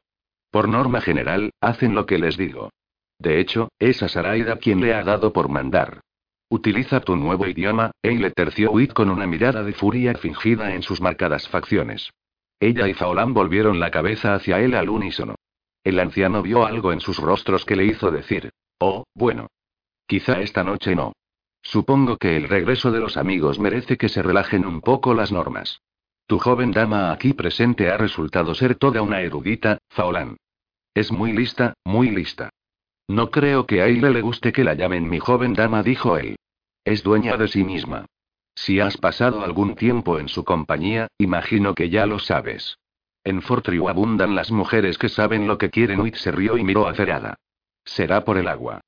[0.50, 2.68] Por norma general, hacen lo que les digo.
[3.18, 6.02] De hecho, es a Saraida quien le ha dado por mandar.
[6.50, 11.00] Utiliza tu nuevo idioma, Eile terció Wit con una mirada de furia fingida en sus
[11.00, 12.10] marcadas facciones.
[12.60, 15.34] Ella y Faolán volvieron la cabeza hacia él al unísono.
[15.82, 19.48] El anciano vio algo en sus rostros que le hizo decir, oh, bueno.
[20.06, 21.12] Quizá esta noche no.
[21.62, 25.80] Supongo que el regreso de los amigos merece que se relajen un poco las normas.
[26.26, 30.36] Tu joven dama aquí presente ha resultado ser toda una erudita, Faolán.
[30.94, 32.50] Es muy lista, muy lista.
[33.08, 36.36] No creo que a Aile le guste que la llamen mi joven dama, dijo él.
[36.84, 38.06] Es dueña de sí misma.
[38.54, 42.78] Si has pasado algún tiempo en su compañía, imagino que ya lo sabes.
[43.24, 46.00] En Fortriu abundan las mujeres que saben lo que quieren.
[46.00, 47.36] Uit se rió y miró a Ferada.
[47.84, 48.80] Será por el agua.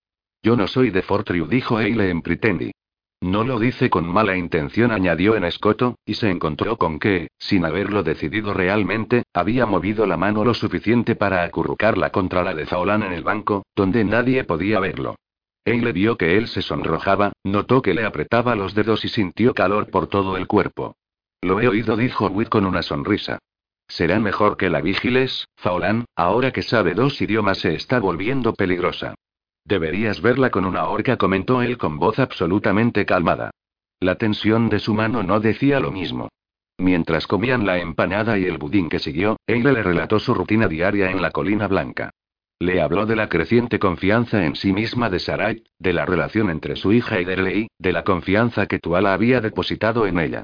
[0.43, 2.73] Yo no soy de Fortriu, dijo Eile en Pretendi.
[3.21, 7.65] No lo dice con mala intención, añadió en escoto, y se encontró con que, sin
[7.65, 13.03] haberlo decidido realmente, había movido la mano lo suficiente para acurrucarla contra la de Faolán
[13.03, 15.17] en el banco, donde nadie podía verlo.
[15.67, 19.91] Eile vio que él se sonrojaba, notó que le apretaba los dedos y sintió calor
[19.91, 20.95] por todo el cuerpo.
[21.43, 23.41] Lo he oído, dijo Witt con una sonrisa.
[23.89, 29.17] Será mejor que la vigiles, Faolán, ahora que sabe dos idiomas se está volviendo peligrosa.
[29.65, 33.51] Deberías verla con una horca, comentó él con voz absolutamente calmada.
[33.99, 36.29] La tensión de su mano no decía lo mismo.
[36.79, 41.11] Mientras comían la empanada y el budín que siguió, Eile le relató su rutina diaria
[41.11, 42.11] en la colina blanca.
[42.59, 46.77] Le habló de la creciente confianza en sí misma de Sarai, de la relación entre
[46.77, 50.43] su hija y Derley, de la confianza que Tuala había depositado en ella.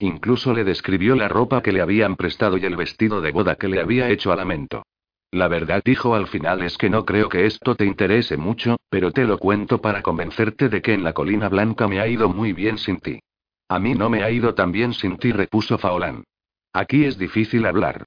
[0.00, 3.68] Incluso le describió la ropa que le habían prestado y el vestido de boda que
[3.68, 4.82] le había hecho a lamento.
[5.30, 9.12] La verdad dijo al final es que no creo que esto te interese mucho, pero
[9.12, 12.52] te lo cuento para convencerte de que en la colina blanca me ha ido muy
[12.52, 13.20] bien sin ti.
[13.68, 16.24] A mí no me ha ido tan bien sin ti, repuso Faolán.
[16.72, 18.04] Aquí es difícil hablar.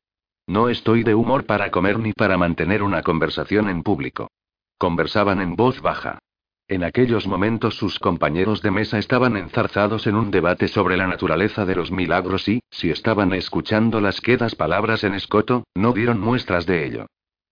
[0.48, 4.30] No estoy de humor para comer ni para mantener una conversación en público.
[4.78, 6.20] Conversaban en voz baja.
[6.68, 11.66] En aquellos momentos sus compañeros de mesa estaban enzarzados en un debate sobre la naturaleza
[11.66, 16.66] de los milagros y, si estaban escuchando las quedas palabras en escoto, no dieron muestras
[16.66, 17.06] de ello.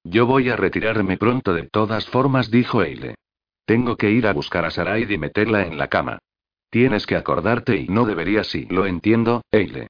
[0.03, 3.15] Yo voy a retirarme pronto de todas formas, dijo Eile.
[3.65, 6.19] Tengo que ir a buscar a Sarai y meterla en la cama.
[6.69, 9.89] Tienes que acordarte y no deberías y lo entiendo, Eile.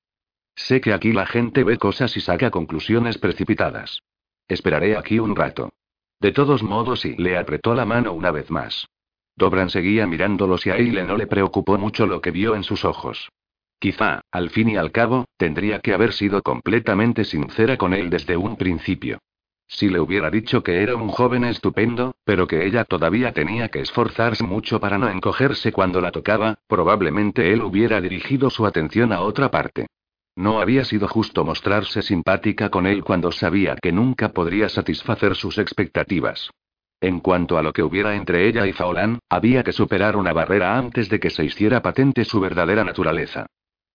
[0.56, 4.02] Sé que aquí la gente ve cosas y saca conclusiones precipitadas.
[4.48, 5.74] Esperaré aquí un rato.
[6.20, 8.88] De todos modos, y le apretó la mano una vez más.
[9.36, 12.86] Dobran seguía mirándolos y a Eile no le preocupó mucho lo que vio en sus
[12.86, 13.30] ojos.
[13.80, 18.38] Quizá, al fin y al cabo, tendría que haber sido completamente sincera con él desde
[18.38, 19.20] un principio.
[19.68, 23.82] Si le hubiera dicho que era un joven estupendo, pero que ella todavía tenía que
[23.82, 29.22] esforzarse mucho para no encogerse cuando la tocaba, probablemente él hubiera dirigido su atención a
[29.22, 29.88] otra parte.
[30.36, 35.58] No había sido justo mostrarse simpática con él cuando sabía que nunca podría satisfacer sus
[35.58, 36.50] expectativas.
[37.00, 40.78] En cuanto a lo que hubiera entre ella y Faolán, había que superar una barrera
[40.78, 43.46] antes de que se hiciera patente su verdadera naturaleza.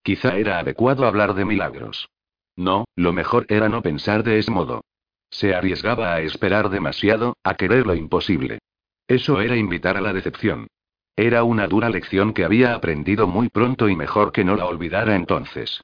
[0.03, 2.09] Quizá era adecuado hablar de milagros.
[2.55, 4.83] No, lo mejor era no pensar de ese modo.
[5.31, 8.59] Se arriesgaba a esperar demasiado, a querer lo imposible.
[9.07, 10.69] Eso era invitar a la decepción.
[11.17, 15.17] Era una dura lección que había aprendido muy pronto y mejor que no la olvidara
[15.17, 15.81] entonces.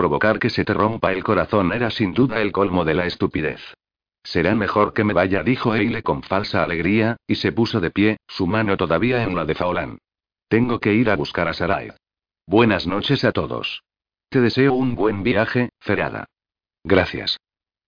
[0.00, 3.60] Provocar que se te rompa el corazón era sin duda el colmo de la estupidez.
[4.22, 8.16] Será mejor que me vaya, dijo Eile con falsa alegría, y se puso de pie,
[8.26, 9.98] su mano todavía en la de Faolán.
[10.48, 11.92] Tengo que ir a buscar a Sarai.
[12.46, 13.82] Buenas noches a todos.
[14.30, 16.24] Te deseo un buen viaje, Ferada.
[16.82, 17.38] Gracias.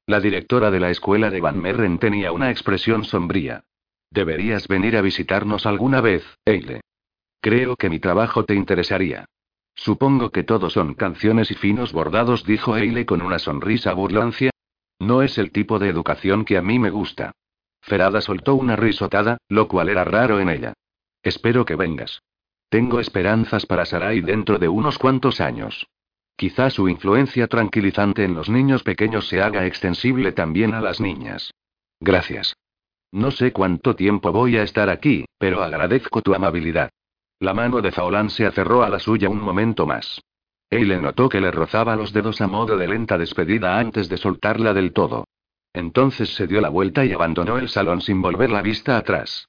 [0.07, 3.65] La directora de la escuela de Van Merren tenía una expresión sombría.
[4.11, 6.83] Deberías venir a visitarnos alguna vez, Eile.
[7.41, 9.25] Creo que mi trabajo te interesaría.
[9.75, 14.51] Supongo que todos son canciones y finos bordados, dijo Eile con una sonrisa burlancia,
[15.03, 17.33] no es el tipo de educación que a mí me gusta.
[17.81, 20.75] Ferada soltó una risotada, lo cual era raro en ella.
[21.25, 22.23] Espero que vengas.
[22.69, 25.89] Tengo esperanzas para Sarai dentro de unos cuantos años.
[26.37, 31.53] Quizá su influencia tranquilizante en los niños pequeños se haga extensible también a las niñas.
[31.99, 32.55] Gracias.
[33.11, 36.91] No sé cuánto tiempo voy a estar aquí, pero agradezco tu amabilidad.
[37.43, 40.23] La mano de Faolán se aferró a la suya un momento más.
[40.71, 44.73] Eile notó que le rozaba los dedos a modo de lenta despedida antes de soltarla
[44.73, 45.25] del todo.
[45.73, 49.49] Entonces se dio la vuelta y abandonó el salón sin volver la vista atrás.